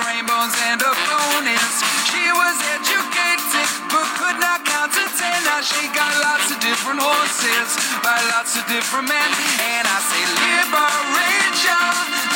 [0.05, 1.73] Rainbows and bonus.
[2.09, 5.37] She was educated but could not count to ten.
[5.45, 7.69] Now she got lots of different horses
[8.03, 9.29] by lots of different men.
[9.63, 12.26] And I say liberation,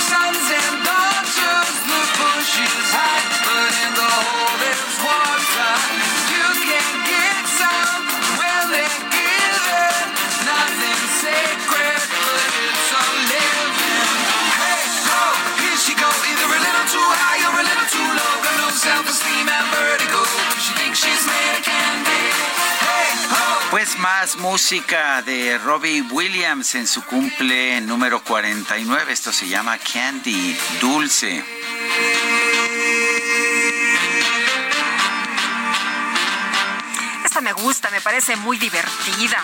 [24.02, 29.14] más música de Robbie Williams en su cumple número 49.
[29.14, 31.44] Esto se llama Candy, dulce.
[37.23, 39.38] Esta me gusta, me parece muy divertida.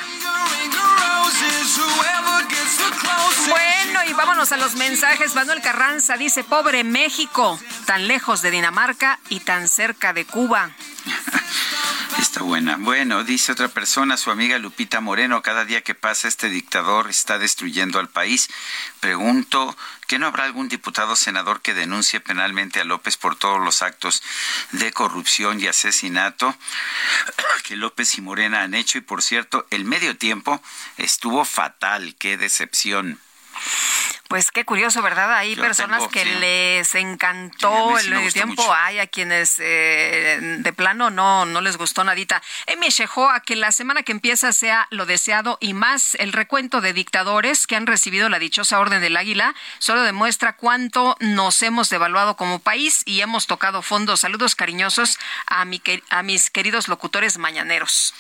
[3.48, 5.36] Bueno, y vámonos a los mensajes.
[5.36, 10.72] Manuel Carranza dice, pobre México, tan lejos de Dinamarca y tan cerca de Cuba.
[12.40, 17.40] Bueno, dice otra persona, su amiga Lupita Moreno, cada día que pasa este dictador está
[17.40, 18.50] destruyendo al país.
[19.00, 19.76] Pregunto,
[20.08, 23.82] ¿que no habrá algún diputado o senador que denuncie penalmente a López por todos los
[23.82, 24.22] actos
[24.72, 26.56] de corrupción y asesinato
[27.64, 29.00] que López y Morena han hecho?
[29.00, 30.62] Y por cierto, el medio tiempo
[30.98, 33.20] estuvo fatal, qué decepción.
[34.28, 35.34] Pues qué curioso, ¿verdad?
[35.36, 36.30] Hay Yo personas tengo, que sí.
[36.40, 38.74] les Sí, encantó mí sí el tiempo, mucho.
[38.74, 42.42] hay a quienes eh, de plano no, no les gustó nadita.
[42.66, 42.88] Emi
[43.32, 47.68] a que la semana que empieza sea lo deseado y más el recuento de dictadores
[47.68, 52.60] que han recibido la dichosa Orden del Águila solo demuestra cuánto nos hemos devaluado como
[52.60, 54.18] país y hemos tocado fondo.
[54.18, 58.14] Saludos cariñosos a, mi, a mis queridos locutores mañaneros.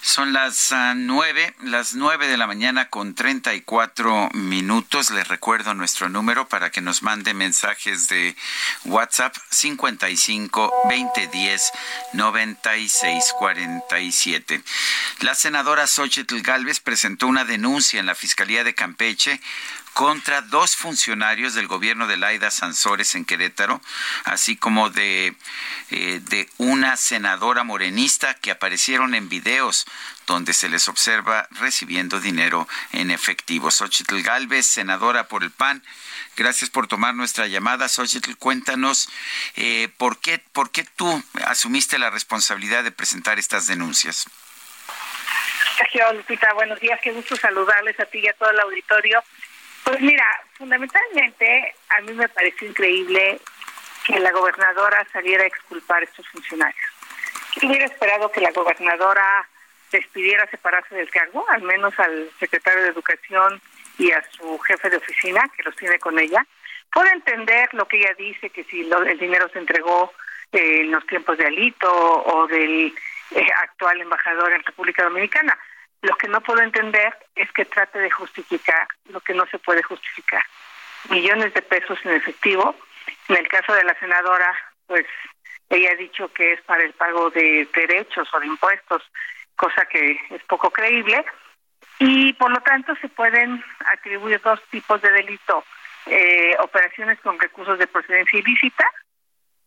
[0.00, 5.10] Son las ah, nueve, las nueve de la mañana con treinta y cuatro minutos.
[5.10, 8.36] Les recuerdo nuestro número para que nos mande mensajes de
[8.84, 11.72] WhatsApp 55 2010
[12.12, 14.62] 96 47.
[15.20, 19.40] La senadora Xochitl Galvez presentó una denuncia en la Fiscalía de Campeche
[19.94, 23.80] contra dos funcionarios del gobierno de Laida Sansores en Querétaro,
[24.24, 25.34] así como de,
[25.90, 29.86] eh, de una senadora morenista que aparecieron en videos
[30.26, 33.70] donde se les observa recibiendo dinero en efectivo.
[33.70, 35.82] Xochitl Galvez, senadora por el PAN,
[36.36, 37.88] gracias por tomar nuestra llamada.
[37.88, 39.08] Xochitl, cuéntanos
[39.54, 44.26] eh, ¿por, qué, por qué tú asumiste la responsabilidad de presentar estas denuncias.
[45.76, 49.22] Sergio Lupita, buenos días, qué gusto saludarles a ti y a todo el auditorio.
[49.84, 50.24] Pues mira,
[50.54, 53.38] fundamentalmente a mí me pareció increíble
[54.06, 56.84] que la gobernadora saliera a exculpar a estos funcionarios.
[57.60, 59.46] Yo hubiera esperado que la gobernadora
[59.92, 63.60] despidiera separarse del cargo, al menos al secretario de Educación
[63.98, 66.44] y a su jefe de oficina, que los tiene con ella.
[66.92, 70.12] Puedo entender lo que ella dice, que si lo- el dinero se entregó
[70.52, 72.94] eh, en los tiempos de Alito o del
[73.32, 75.58] eh, actual embajador en República Dominicana.
[76.04, 79.82] Lo que no puedo entender es que trate de justificar lo que no se puede
[79.82, 80.44] justificar.
[81.08, 82.76] Millones de pesos en efectivo.
[83.28, 84.54] En el caso de la senadora,
[84.86, 85.06] pues
[85.70, 89.02] ella ha dicho que es para el pago de derechos o de impuestos,
[89.56, 91.24] cosa que es poco creíble.
[92.00, 95.64] y por lo tanto se pueden atribuir dos tipos de delito,
[96.06, 98.84] eh, operaciones con recursos de procedencia ilícita,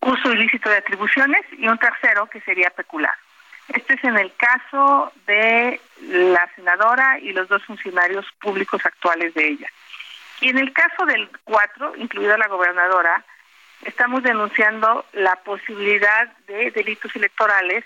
[0.01, 3.18] uso ilícito de atribuciones y un tercero que sería pecular.
[3.69, 9.48] Este es en el caso de la senadora y los dos funcionarios públicos actuales de
[9.48, 9.69] ella.
[10.39, 13.23] Y en el caso del cuatro, incluida la gobernadora,
[13.84, 17.84] estamos denunciando la posibilidad de delitos electorales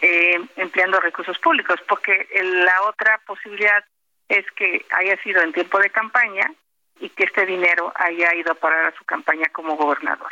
[0.00, 3.84] eh, empleando recursos públicos, porque la otra posibilidad
[4.28, 6.52] es que haya sido en tiempo de campaña
[7.00, 10.30] y que este dinero haya ido a parar a su campaña como gobernador.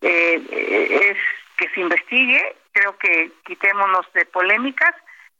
[0.00, 1.18] Eh, eh, es
[1.62, 4.94] que se investigue, creo que quitémonos de polémicas,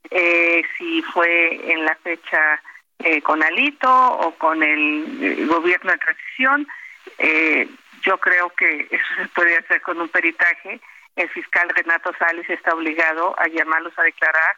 [0.09, 2.61] eh, si fue en la fecha
[2.99, 6.67] eh, con Alito o con el, gobierno de transición,
[7.17, 7.67] eh,
[8.03, 10.79] yo creo que eso se puede hacer con un peritaje.
[11.17, 14.55] El fiscal Renato Sales está obligado a llamarlos a declarar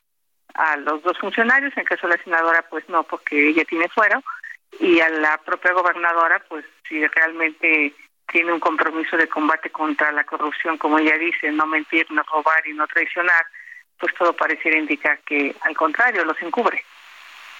[0.54, 4.24] a los dos funcionarios, en caso de la senadora, pues no, porque ella tiene fuero,
[4.80, 7.94] y a la propia gobernadora, pues si realmente
[8.28, 12.66] tiene un compromiso de combate contra la corrupción, como ella dice, no mentir, no robar
[12.68, 13.46] y no traicionar,
[13.98, 16.84] pues todo pareciera indicar que al contrario, los encubre.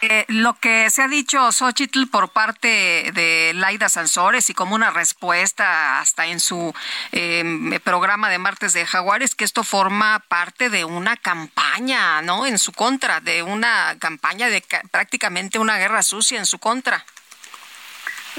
[0.02, 4.92] Eh, lo que se ha dicho, Xochitl, por parte de Laida Sansores y como una
[4.92, 6.76] respuesta hasta en su
[7.12, 12.46] eh, programa de martes de Jaguares, que esto forma parte de una campaña, ¿no?
[12.46, 17.06] En su contra, de una campaña de ca prácticamente una guerra sucia en su contra.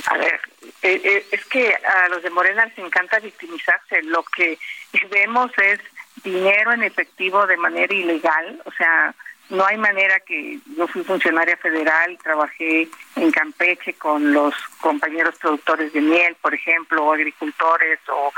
[0.09, 0.41] A ver,
[0.83, 4.03] eh, eh, es que a los de Morena les encanta victimizarse.
[4.03, 4.59] Lo que
[5.11, 5.81] vemos es
[6.23, 9.15] dinero en efectivo de manera ilegal, o sea,
[9.49, 15.93] no hay manera que yo fui funcionaria federal, trabajé en Campeche con los compañeros productores
[15.93, 18.33] de miel, por ejemplo, o agricultores o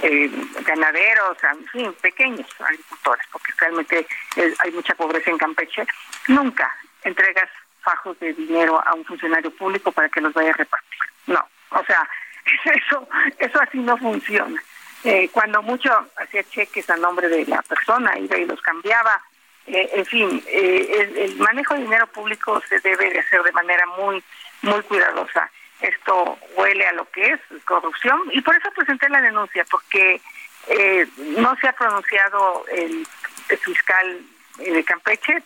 [0.00, 0.30] eh,
[0.64, 4.06] ganaderos, en fin, pequeños agricultores, porque realmente
[4.36, 5.86] eh, hay mucha pobreza en Campeche.
[6.28, 7.50] Nunca entregas
[7.82, 10.98] fajos de dinero a un funcionario público para que los vaya a repartir.
[11.26, 12.08] No, o sea,
[12.64, 14.62] eso, eso así no funciona.
[15.04, 19.20] Eh, cuando mucho hacía cheques a nombre de la persona y los cambiaba,
[19.66, 23.52] eh, en fin, eh, el, el, manejo de dinero público se debe de hacer de
[23.52, 24.22] manera muy,
[24.62, 25.50] muy cuidadosa.
[25.80, 30.20] Esto huele a lo que es corrupción y por eso presenté la denuncia, porque
[30.68, 33.06] eh, no se ha pronunciado el,
[33.48, 34.20] el fiscal
[34.58, 35.42] de Campeche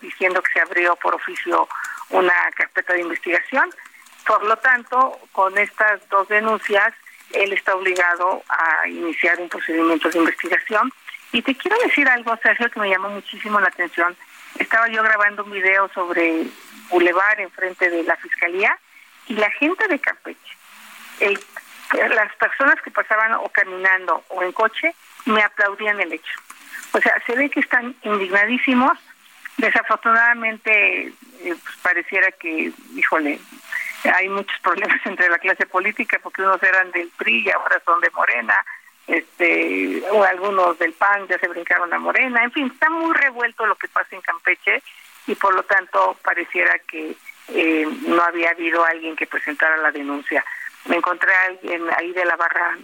[0.00, 1.68] diciendo que se abrió por oficio
[2.10, 3.70] una carpeta de investigación.
[4.28, 6.92] Por lo tanto, con estas dos denuncias,
[7.32, 10.92] él está obligado a iniciar un procedimiento de investigación
[11.32, 14.14] y te quiero decir algo, Sergio, que me llamó muchísimo la atención.
[14.58, 16.44] Estaba yo grabando un video sobre
[16.90, 18.78] Boulevard enfrente de la Fiscalía
[19.28, 20.56] y la gente de Campeche,
[22.10, 24.94] las personas que pasaban o caminando o en coche,
[25.24, 26.38] me aplaudían el hecho.
[26.92, 28.98] O sea, se ve que están indignadísimos.
[29.56, 33.40] Desafortunadamente, eh, pues pareciera que, híjole,
[34.14, 38.00] hay muchos problemas entre la clase política porque unos eran del PRI y ahora son
[38.00, 38.56] de Morena
[39.08, 43.66] este o algunos del PAN ya se brincaron a Morena, en fin, está muy revuelto
[43.66, 44.82] lo que pasa en Campeche
[45.26, 47.16] y por lo tanto pareciera que
[47.48, 50.44] eh, no había habido alguien que presentara la denuncia.
[50.84, 52.76] Me encontré a alguien ahí de la barra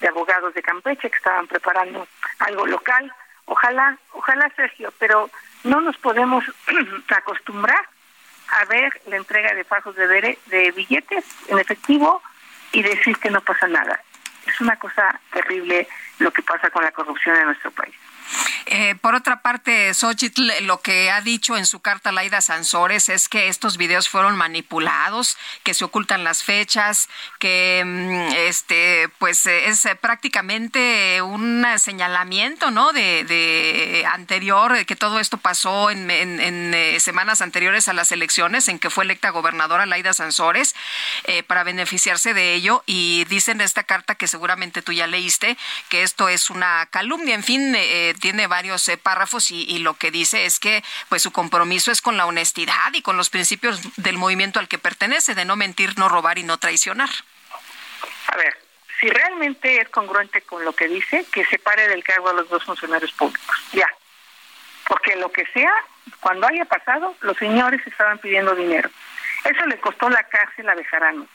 [0.00, 2.06] de abogados de Campeche que estaban preparando
[2.40, 3.12] algo local.
[3.46, 5.30] Ojalá, ojalá Sergio, pero
[5.64, 6.44] no nos podemos
[7.08, 7.88] acostumbrar
[8.52, 12.22] a ver la entrega de fajos de, de billetes en efectivo
[12.72, 14.00] y decir que no pasa nada
[14.46, 17.94] es una cosa terrible lo que pasa con la corrupción en nuestro país.
[18.66, 23.28] Eh, por otra parte, Xochitl lo que ha dicho en su carta Laida Sansores es
[23.28, 27.08] que estos videos fueron manipulados, que se ocultan las fechas,
[27.38, 32.92] que mm, este pues es prácticamente un señalamiento, ¿no?
[32.92, 38.78] De, de anterior, que todo esto pasó en eh, semanas anteriores a las elecciones, en
[38.78, 40.74] que fue electa gobernadora Laida Sansores,
[41.24, 42.82] eh, para beneficiarse de ello.
[42.86, 45.56] Y dicen en esta carta que seguramente tú ya leíste
[45.88, 47.34] que esto es una calumnia.
[47.34, 51.22] En fin, eh, tiene varios eh, párrafos y, y, lo que dice es que pues
[51.22, 55.34] su compromiso es con la honestidad y con los principios del movimiento al que pertenece,
[55.34, 57.10] de no mentir, no robar y no traicionar.
[58.28, 58.56] A ver,
[59.00, 62.48] si realmente es congruente con lo que dice, que se pare del cargo a los
[62.48, 63.88] dos funcionarios públicos, ya.
[64.86, 65.72] Porque lo que sea,
[66.20, 68.90] cuando haya pasado, los señores estaban pidiendo dinero.
[69.44, 71.26] Eso le costó la cárcel a Bejarano.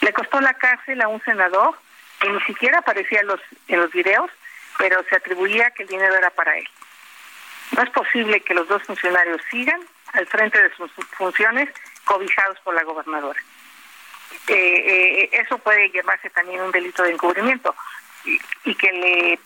[0.00, 1.76] Le costó la cárcel a un senador
[2.20, 4.30] que ni siquiera aparecía en los, en los videos
[4.78, 6.68] pero se atribuía que el dinero era para él.
[7.76, 9.80] No es posible que los dos funcionarios sigan
[10.12, 11.68] al frente de sus funciones
[12.04, 13.40] cobijados por la gobernadora.
[14.48, 17.74] Eh, eh, eso puede llamarse también un delito de encubrimiento
[18.24, 19.38] y, que le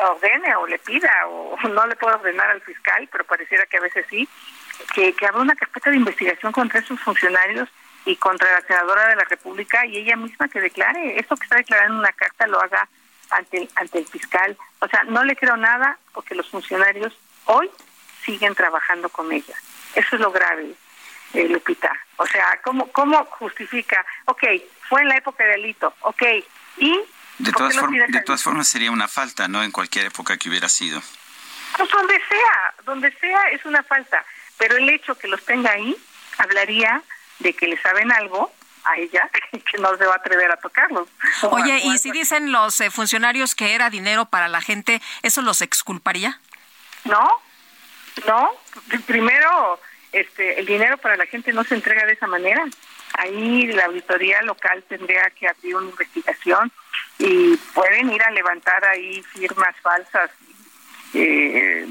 [0.00, 3.82] ordene o le pida o no le puede ordenar al fiscal, pero pareciera que a
[3.82, 4.28] veces sí,
[4.94, 7.68] que, que habrá una carpeta de investigación contra esos funcionarios
[8.04, 11.56] y contra la senadora de la República y ella misma que declare esto que está
[11.56, 12.88] declarando en una carta lo haga
[13.36, 14.56] ante el, ante el fiscal.
[14.80, 17.70] O sea, no le creo nada porque los funcionarios hoy
[18.24, 19.54] siguen trabajando con ella.
[19.94, 20.74] Eso es lo grave,
[21.34, 21.92] eh, Lupita.
[22.16, 24.04] O sea, ¿cómo, ¿cómo justifica?
[24.26, 24.44] Ok,
[24.88, 26.22] fue en la época de delito, ok,
[26.78, 27.00] y...
[27.38, 27.50] De
[28.22, 29.64] todas formas sería una falta, ¿no?
[29.64, 31.02] En cualquier época que hubiera sido.
[31.76, 34.24] Pues donde sea, donde sea es una falta.
[34.56, 35.96] Pero el hecho que los tenga ahí
[36.38, 37.02] hablaría
[37.40, 38.52] de que le saben algo
[38.84, 41.08] a ella que no se va a atrever a tocarlos.
[41.42, 45.62] Oye, y si dicen los eh, funcionarios que era dinero para la gente, ¿eso los
[45.62, 46.40] exculparía?
[47.04, 47.28] No,
[48.26, 48.50] no.
[49.06, 49.80] Primero,
[50.12, 52.64] este, el dinero para la gente no se entrega de esa manera.
[53.14, 56.72] Ahí la auditoría local tendría que abrir una investigación
[57.18, 60.30] y pueden ir a levantar ahí firmas falsas,
[61.14, 61.86] eh,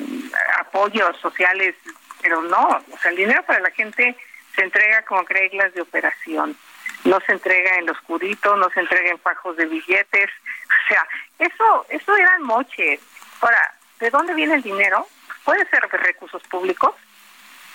[0.60, 1.76] apoyos sociales,
[2.22, 2.68] pero no.
[2.92, 4.16] O sea, el dinero para la gente
[4.56, 6.58] se entrega con reglas de operación.
[7.04, 10.30] No se entrega en los curitos, no se entrega en fajos de billetes.
[10.30, 11.08] O sea,
[11.40, 13.00] eso, eso eran moches.
[13.42, 15.08] Ahora, ¿de dónde viene el dinero?
[15.44, 16.96] Puede ser de recursos públicos,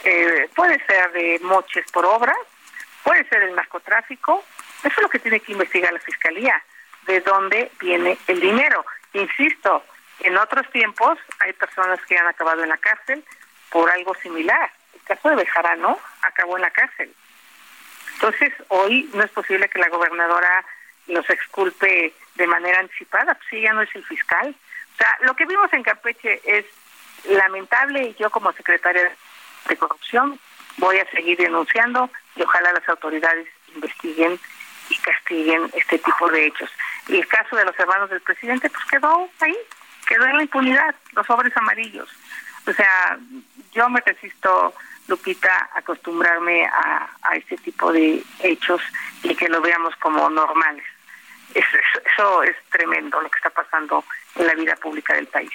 [0.04, 2.36] eh, puede ser de moches por obras,
[3.02, 4.42] puede ser del narcotráfico.
[4.82, 6.62] Eso es lo que tiene que investigar la fiscalía.
[7.06, 8.84] ¿De dónde viene el dinero?
[9.12, 9.84] Insisto,
[10.20, 13.24] en otros tiempos hay personas que han acabado en la cárcel
[13.70, 14.70] por algo similar.
[14.94, 17.14] El caso de Bejarano acabó en la cárcel.
[18.20, 20.64] Entonces, hoy no es posible que la gobernadora
[21.06, 24.54] los exculpe de manera anticipada, pues ella no es el fiscal.
[24.94, 26.64] O sea, lo que vimos en Campeche es
[27.28, 29.10] lamentable y yo como secretaria
[29.68, 30.38] de corrupción
[30.78, 34.38] voy a seguir denunciando y ojalá las autoridades investiguen
[34.90, 36.70] y castiguen este tipo de hechos.
[37.08, 39.56] Y el caso de los hermanos del presidente, pues quedó ahí,
[40.06, 42.08] quedó en la impunidad, los sobres amarillos.
[42.66, 43.18] O sea,
[43.72, 44.74] yo me resisto,
[45.08, 48.80] Lupita, acostumbrarme a, a este tipo de hechos
[49.22, 50.84] y que lo veamos como normales.
[51.54, 54.04] Es- es- eso es tremendo lo que está pasando
[54.36, 55.50] en la vida pública del país.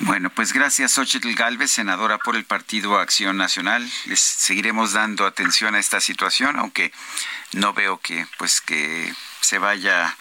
[0.00, 3.88] Bueno, pues gracias, Xochitl Galvez, senadora por el Partido Acción Nacional.
[4.06, 6.90] Les seguiremos dando atención a esta situación, aunque
[7.52, 10.16] no veo que, pues, que se vaya,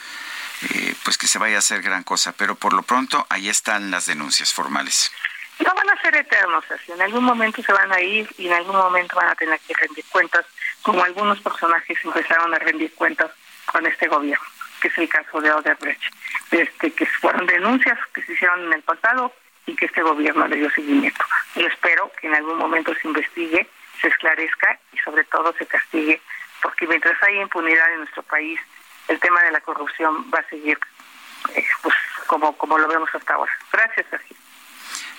[0.70, 2.34] eh, pues, que se vaya a hacer gran cosa.
[2.34, 5.12] Pero por lo pronto, ahí están las denuncias formales.
[5.60, 6.92] No van a ser eternos, así.
[6.92, 9.74] En algún momento se van a ir y en algún momento van a tener que
[9.74, 10.46] rendir cuentas,
[10.82, 13.32] como algunos personajes empezaron a rendir cuentas
[13.66, 14.46] con este gobierno,
[14.82, 16.14] que es el caso de Odebrecht,
[16.52, 19.34] este, que fueron denuncias que se hicieron en el pasado
[19.66, 21.24] y que este gobierno le dio seguimiento.
[21.56, 23.68] Yo espero que en algún momento se investigue,
[24.02, 26.22] se esclarezca y sobre todo se castigue,
[26.62, 28.60] porque mientras haya impunidad en nuestro país,
[29.08, 30.78] el tema de la corrupción va a seguir
[31.56, 31.96] eh, pues,
[32.28, 33.52] como, como lo vemos hasta ahora.
[33.72, 34.38] Gracias, Sergio.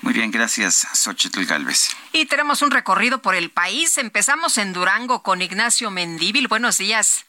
[0.03, 1.97] Muy bien, gracias, Xochitl Galvez.
[2.13, 3.99] Y tenemos un recorrido por el país.
[3.99, 6.49] Empezamos en Durango con Ignacio Mendíbil.
[6.49, 7.25] Buenos días.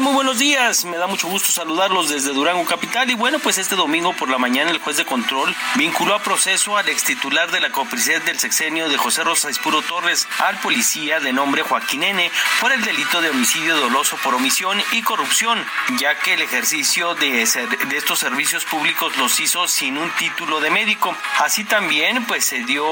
[0.00, 0.84] Muy buenos días.
[0.84, 3.08] Me da mucho gusto saludarlos desde Durango Capital.
[3.10, 6.76] Y bueno, pues este domingo por la mañana el juez de control vinculó a proceso
[6.76, 11.32] al extitular de la copricidad del sexenio de José Rosa Espuro Torres al policía de
[11.32, 15.64] nombre Joaquín N por el delito de homicidio doloso por omisión y corrupción,
[15.98, 21.16] ya que el ejercicio de, estos servicios públicos los hizo sin un título de médico.
[21.38, 22.84] Así también pues se dio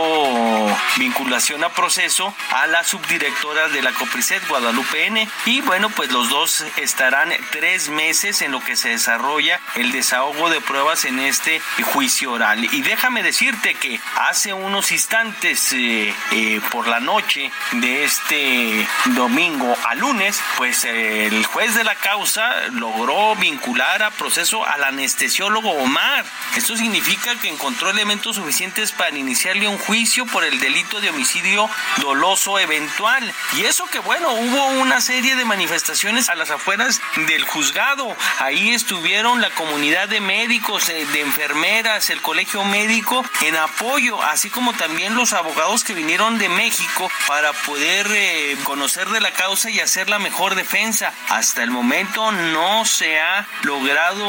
[0.97, 5.28] vinculación a proceso a la subdirectora de la COPRICET, Guadalupe N.
[5.44, 10.50] Y bueno, pues los dos estarán tres meses en lo que se desarrolla el desahogo
[10.50, 11.60] de pruebas en este
[11.92, 12.62] juicio oral.
[12.72, 19.76] Y déjame decirte que hace unos instantes eh, eh, por la noche de este domingo
[19.88, 25.70] a lunes, pues eh, el juez de la causa logró vincular a proceso al anestesiólogo
[25.70, 26.24] Omar.
[26.56, 31.68] Esto significa que encontró elementos suficientes para iniciarle un juicio por el delito de homicidio
[31.98, 33.32] doloso eventual.
[33.56, 38.17] Y eso que bueno, hubo una serie de manifestaciones a las afueras del juzgado.
[38.39, 44.51] Ahí estuvieron la comunidad de médicos, eh, de enfermeras, el colegio médico en apoyo, así
[44.51, 49.70] como también los abogados que vinieron de México para poder eh, conocer de la causa
[49.70, 51.12] y hacer la mejor defensa.
[51.28, 54.25] Hasta el momento no se ha logrado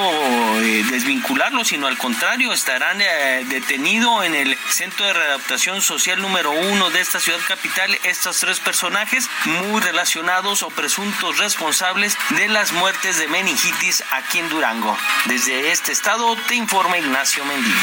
[0.61, 6.51] eh, desvincularlo, sino al contrario, estarán eh, detenidos en el Centro de Readaptación Social número
[6.51, 12.73] uno de esta ciudad capital estos tres personajes muy relacionados o presuntos responsables de las
[12.73, 14.97] muertes de meningitis aquí en Durango.
[15.25, 17.73] Desde este estado te informa Ignacio Mendívil.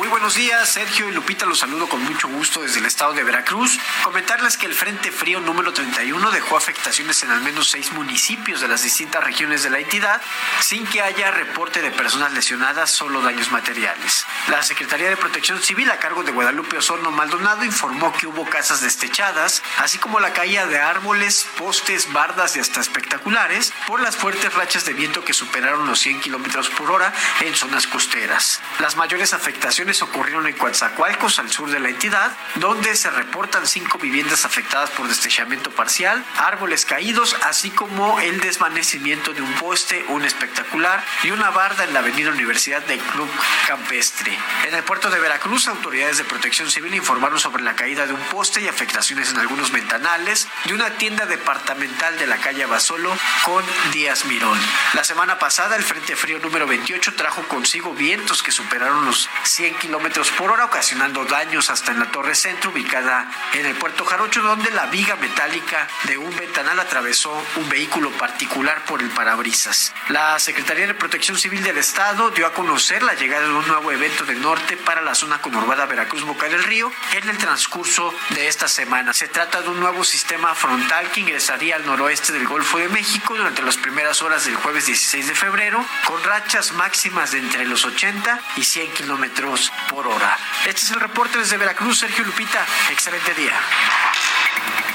[0.00, 3.22] Muy buenos días, Sergio y Lupita, los saludo con mucho gusto desde el estado de
[3.22, 3.78] Veracruz.
[4.02, 8.68] Comentarles que el Frente Frío número 31 dejó afectaciones en al menos seis municipios de
[8.68, 10.22] las distintas regiones de la entidad,
[10.60, 14.24] sin que haya reporte de personas lesionadas, solo daños materiales.
[14.48, 18.80] La Secretaría de Protección Civil, a cargo de Guadalupe Osorno Maldonado, informó que hubo casas
[18.80, 24.54] destechadas, así como la caída de árboles, postes, bardas y hasta espectaculares por las fuertes
[24.54, 28.62] rachas de viento que superaron los 100 kilómetros por hora en zonas costeras.
[28.78, 29.59] Las mayores afectaciones
[30.02, 35.08] ocurrieron en Coatzacoalcos, al sur de la entidad, donde se reportan cinco viviendas afectadas por
[35.08, 41.50] destechamiento parcial, árboles caídos, así como el desvanecimiento de un poste, un espectacular y una
[41.50, 43.28] barda en la avenida Universidad del Club
[43.66, 44.36] Campestre.
[44.66, 48.22] En el puerto de Veracruz, autoridades de protección civil informaron sobre la caída de un
[48.24, 53.64] poste y afectaciones en algunos ventanales de una tienda departamental de la calle Basolo con
[53.92, 54.58] Díaz Mirón.
[54.94, 59.78] La semana pasada, el Frente Frío número 28 trajo consigo vientos que superaron los 100
[59.78, 64.42] kilómetros por hora, ocasionando daños hasta en la Torre Centro, ubicada en el puerto Jarocho,
[64.42, 69.92] donde la viga metálica de un ventanal atravesó un vehículo particular por el parabrisas.
[70.08, 73.90] La Secretaría de Protección Civil del Estado dio a conocer la llegada de un nuevo
[73.90, 78.68] evento del norte para la zona conurbada Veracruz-Boca del Río en el transcurso de esta
[78.68, 79.12] semana.
[79.12, 83.34] Se trata de un nuevo sistema frontal que ingresaría al noroeste del Golfo de México
[83.34, 87.84] durante las primeras horas del jueves 16 de febrero, con rachas máximas de entre los
[87.84, 89.39] 80 y 100 kilómetros
[89.88, 90.36] por hora.
[90.66, 92.66] Este es el reporte desde Veracruz, Sergio Lupita.
[92.90, 93.58] Excelente día.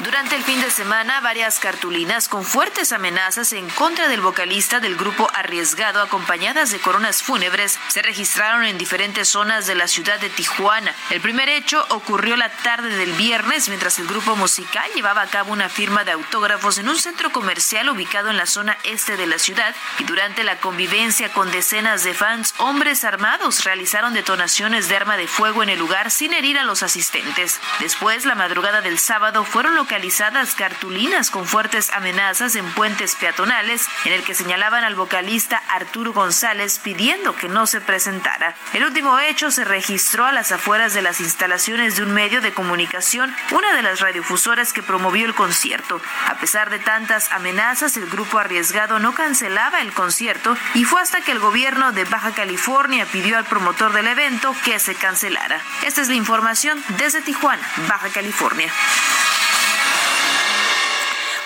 [0.03, 4.97] Durante el fin de semana, varias cartulinas con fuertes amenazas en contra del vocalista del
[4.97, 10.29] grupo Arriesgado, acompañadas de coronas fúnebres, se registraron en diferentes zonas de la ciudad de
[10.29, 10.93] Tijuana.
[11.09, 15.53] El primer hecho ocurrió la tarde del viernes mientras el grupo musical llevaba a cabo
[15.53, 19.39] una firma de autógrafos en un centro comercial ubicado en la zona este de la
[19.39, 25.17] ciudad y durante la convivencia con decenas de fans, hombres armados realizaron detonaciones de arma
[25.17, 27.59] de fuego en el lugar sin herir a los asistentes.
[27.79, 34.11] Después, la madrugada del sábado, fueron localizadas cartulinas con fuertes amenazas en puentes peatonales en
[34.11, 38.53] el que señalaban al vocalista Arturo González pidiendo que no se presentara.
[38.73, 42.51] El último hecho se registró a las afueras de las instalaciones de un medio de
[42.51, 46.01] comunicación, una de las radiofusoras que promovió el concierto.
[46.27, 51.21] A pesar de tantas amenazas, el grupo arriesgado no cancelaba el concierto y fue hasta
[51.21, 55.61] que el gobierno de Baja California pidió al promotor del evento que se cancelara.
[55.85, 58.69] Esta es la información desde Tijuana, Baja California.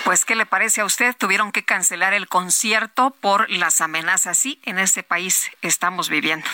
[0.04, 1.14] Pues, ¿qué le parece a usted?
[1.16, 4.38] Tuvieron que cancelar el concierto por las amenazas.
[4.38, 6.46] Sí, en este país estamos viviendo.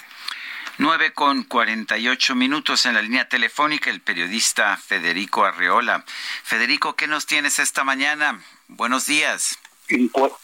[0.79, 6.05] 9 con 48 minutos en la línea telefónica, el periodista Federico Arreola.
[6.43, 8.41] Federico, ¿qué nos tienes esta mañana?
[8.69, 9.59] Buenos días.
[9.89, 10.39] Buenos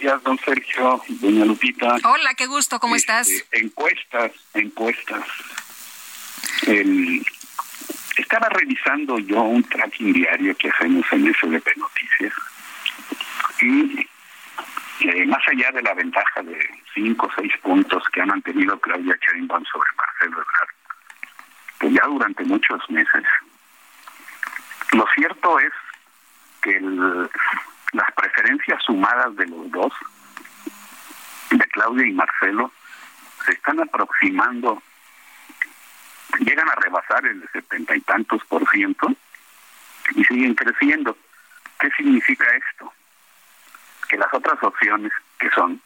[0.00, 1.96] días, don Sergio, doña Lupita.
[2.04, 3.28] Hola, qué gusto, ¿cómo Este, estás?
[3.52, 5.22] Encuestas, encuestas.
[6.66, 7.24] El-
[8.22, 12.32] estaba revisando yo un tracking diario que hacemos en SDP Noticias.
[13.60, 14.08] Y
[15.00, 16.58] eh, más allá de la ventaja de
[16.94, 20.74] cinco o seis puntos que ha mantenido Claudia Sheinbaum sobre Marcelo Ebrard,
[21.78, 23.24] pues ya durante muchos meses,
[24.92, 25.72] lo cierto es
[26.62, 27.30] que el-
[27.92, 29.92] las preferencias sumadas de los dos,
[31.50, 32.72] de Claudia y Marcelo,
[33.46, 34.82] se están aproximando,
[36.40, 39.12] llegan a rebasar el setenta y tantos por ciento
[40.14, 41.16] y siguen creciendo.
[41.80, 42.92] ¿Qué significa esto?
[44.08, 45.80] Que las otras opciones, que son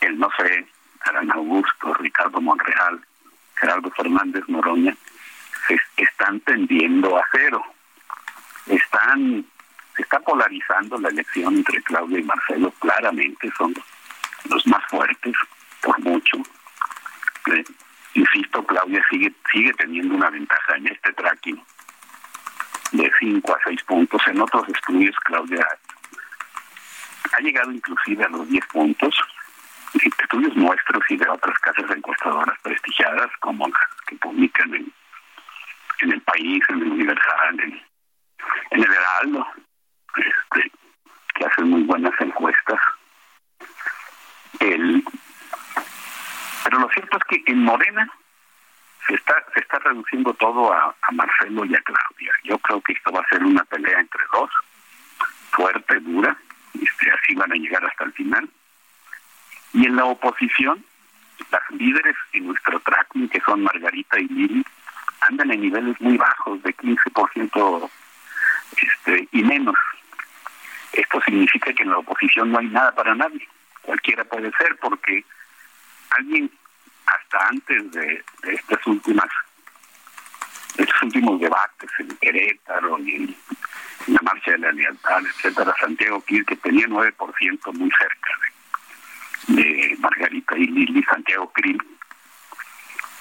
[0.00, 0.66] el no sé,
[1.00, 3.00] Adán Augusto, Ricardo Monreal,
[3.56, 4.94] Gerardo Fernández Noroña,
[5.66, 7.62] se están tendiendo a cero.
[8.66, 9.44] Están,
[9.96, 13.74] se está polarizando la elección entre Claudia y Marcelo, claramente son
[14.48, 15.34] los más fuertes,
[15.80, 16.36] por mucho.
[18.18, 21.62] Insisto, Claudia sigue sigue teniendo una ventaja en este tracking
[22.90, 24.20] de 5 a 6 puntos.
[24.26, 25.64] En otros estudios, Claudia
[27.32, 29.14] ha llegado inclusive a los 10 puntos.
[29.94, 34.92] Estudios nuestros y de otras casas encuestadoras prestigiadas, como las que publican en,
[36.12, 37.82] el país, en el Universal, en,
[38.72, 39.46] en el Heraldo,
[40.16, 40.72] este,
[41.36, 42.80] que hacen muy buenas encuestas.
[44.58, 45.04] El,
[46.64, 48.10] pero lo cierto es que en Morena
[49.06, 52.32] se está se está reduciendo todo a, a Marcelo y a Claudia.
[52.44, 54.50] Yo creo que esto va a ser una pelea entre dos,
[55.50, 56.36] fuerte, dura,
[56.74, 58.48] este, así van a llegar hasta el final.
[59.72, 60.84] Y en la oposición,
[61.50, 64.64] las líderes en nuestro tracking, que son Margarita y Lili,
[65.20, 67.90] andan en niveles muy bajos, de 15%
[68.76, 69.76] este, y menos.
[70.92, 73.46] Esto significa que en la oposición no hay nada para nadie.
[73.82, 75.24] Cualquiera puede ser, porque
[76.10, 76.50] alguien
[77.06, 79.28] hasta antes de, estas últimas
[80.76, 86.56] estos últimos debates en Querétaro y en la marcha de la lealtad, etcétera, Santiago que
[86.56, 88.30] tenía 9% muy cerca
[89.48, 91.82] de, Margarita y Lili Santiago Krill,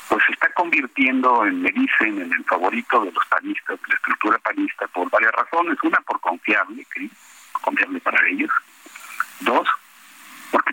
[0.10, 3.96] pues se está convirtiendo en, me dicen, en el favorito de los panistas, de la
[3.96, 5.78] estructura panista, por varias razones.
[5.84, 7.12] Una, por confiable, Krill,
[7.62, 8.52] confiable para ellos.
[9.42, 9.68] Dos,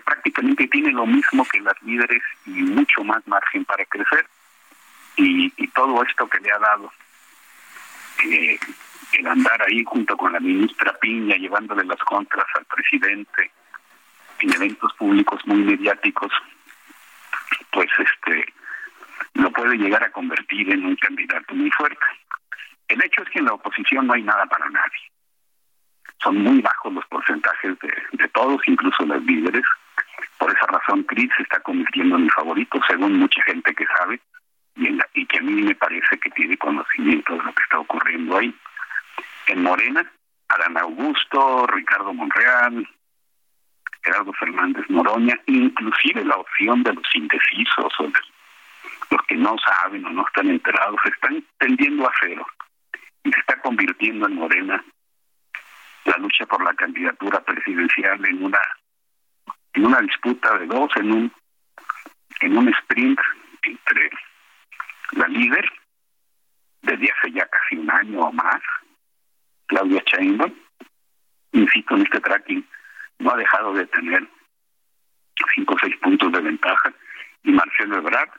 [0.05, 4.25] prácticamente tiene lo mismo que las líderes y mucho más margen para crecer.
[5.17, 6.89] Y, todo esto que le ha dado
[8.23, 8.57] eh,
[9.11, 13.51] el andar ahí junto con la ministra Piña, llevándole las contras al presidente
[14.39, 16.31] en eventos públicos muy mediáticos,
[17.71, 18.53] pues este
[19.33, 22.05] lo puede llegar a convertir en un candidato muy fuerte.
[22.87, 25.11] El hecho es que en la oposición no hay nada para nadie.
[26.23, 29.65] Son muy bajos los porcentajes de, de todos, incluso las líderes.
[30.85, 34.19] Razón, Cris se está convirtiendo en mi favorito, según mucha gente que sabe
[34.75, 37.79] y, en la- que a mí me parece que tiene conocimiento de lo que está
[37.79, 38.53] ocurriendo ahí.
[39.47, 40.11] En Morena,
[40.49, 42.87] Adán Augusto, Ricardo Monreal,
[44.03, 48.19] Gerardo Fernández Noroña, inclusive la opción de los indecisos o de
[49.11, 52.45] los que no saben o no están enterados, están tendiendo a cero
[53.23, 54.83] y se está convirtiendo en Morena
[56.05, 58.59] la lucha por la candidatura presidencial en una
[59.75, 61.33] en una disputa de dos, en un
[62.41, 63.19] en un sprint
[63.63, 64.09] entre
[65.13, 65.71] la líder
[66.81, 68.61] desde hace ya casi un año o más,
[69.67, 70.53] Claudia Sheinbaum,
[71.53, 72.67] insisto en este tracking,
[73.19, 74.27] no ha dejado de tener
[75.55, 76.93] cinco o seis puntos de ventaja,
[77.43, 78.29] y Marcelo Ebrard,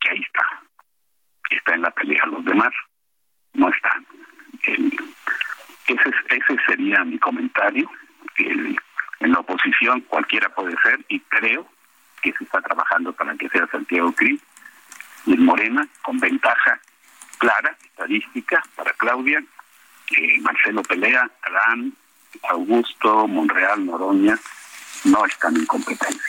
[0.00, 0.62] que ahí está,
[1.50, 2.72] está en la pelea, los demás
[3.54, 4.06] no están.
[4.64, 4.92] El-
[5.86, 7.90] ese, es- ese sería mi comentario.
[8.36, 8.78] El-
[9.20, 11.66] en la oposición cualquiera puede ser, y creo
[12.22, 14.40] que se está trabajando para que sea Santiago Cris,
[15.26, 16.80] y en Morena, con ventaja
[17.38, 19.42] clara, estadística, para Claudia,
[20.16, 21.92] eh, Marcelo Pelea, Adán,
[22.48, 24.38] Augusto, Monreal, Noroña,
[25.04, 26.22] no están en competencia.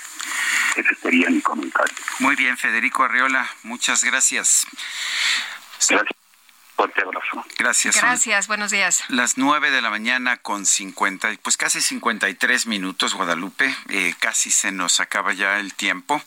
[0.76, 1.94] Ese sería mi comentario.
[2.20, 4.68] Muy bien, Federico Arriola, muchas gracias.
[5.90, 6.21] Gracias.
[6.82, 7.46] Fuerte abrazo.
[7.60, 7.94] Gracias.
[7.94, 9.04] son Gracias, buenos días.
[9.10, 13.76] Las nueve de la mañana con 50, pues casi 53 minutos, Guadalupe.
[13.90, 16.20] Eh, casi se nos acaba ya el tiempo.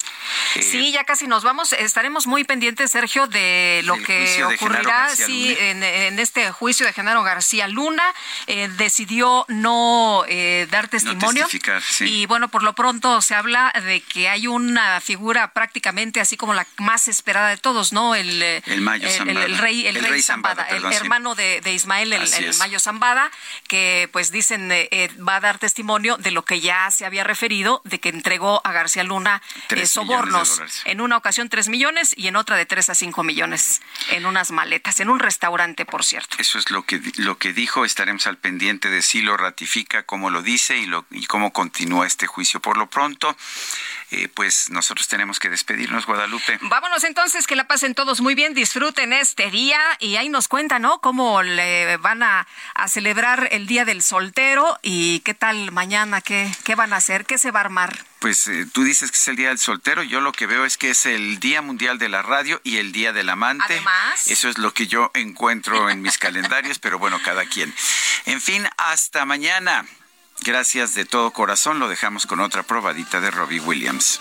[0.55, 1.73] Eh, Sí, ya casi nos vamos.
[1.73, 7.24] Estaremos muy pendientes, Sergio, de lo que ocurrirá sí, en, en este juicio de Genaro
[7.24, 8.05] García Luna.
[8.47, 11.49] Eh, decidió no eh, dar testimonio.
[11.49, 12.05] sí.
[12.05, 16.55] Y bueno, por lo pronto se habla de que hay una figura prácticamente así como
[16.55, 18.15] la más esperada de todos, ¿no?
[18.15, 19.47] El, El Mayo el, Zambada.
[19.47, 22.55] el rey, el El rey rey Zambada, Zambada, el hermano de, de Ismael, el.
[22.58, 23.31] Mayo Zambada,
[23.68, 27.24] que pues dicen eh, eh, va a dar testimonio de lo que ya se había
[27.24, 30.62] referido, de que entregó a García Luna Tres eh, sobornos.
[30.84, 34.50] En una ocasión 3 millones y en otra de 3 a 5 millones en unas
[34.50, 36.36] maletas, en un restaurante, por cierto.
[36.39, 37.84] Eso es lo que lo que dijo.
[37.84, 42.06] Estaremos al pendiente de si lo ratifica, cómo lo dice y, lo, y cómo continúa
[42.06, 42.60] este juicio.
[42.60, 43.36] Por lo pronto,
[44.14, 46.58] eh, pues nosotros tenemos que despedirnos, Guadalupe.
[46.62, 50.82] Vámonos entonces, que la pasen todos muy bien, disfruten este día y ahí nos cuentan,
[50.82, 51.00] ¿no?
[51.00, 56.50] Cómo le van a, a celebrar el Día del Soltero y qué tal mañana, qué,
[56.62, 58.04] qué van a hacer, qué se va a armar.
[58.20, 60.76] Pues eh, tú dices que es el Día del Soltero, yo lo que veo es
[60.76, 63.64] que es el Día Mundial de la Radio y el Día del Amante.
[63.66, 64.28] Además.
[64.28, 67.74] Eso es lo que yo encuentro en mis calendarios, pero bueno, cada quien.
[68.26, 69.84] En fin, hasta mañana.
[70.42, 74.20] Gracias de todo corazón, lo dejamos con otra probadita de Robbie Williams.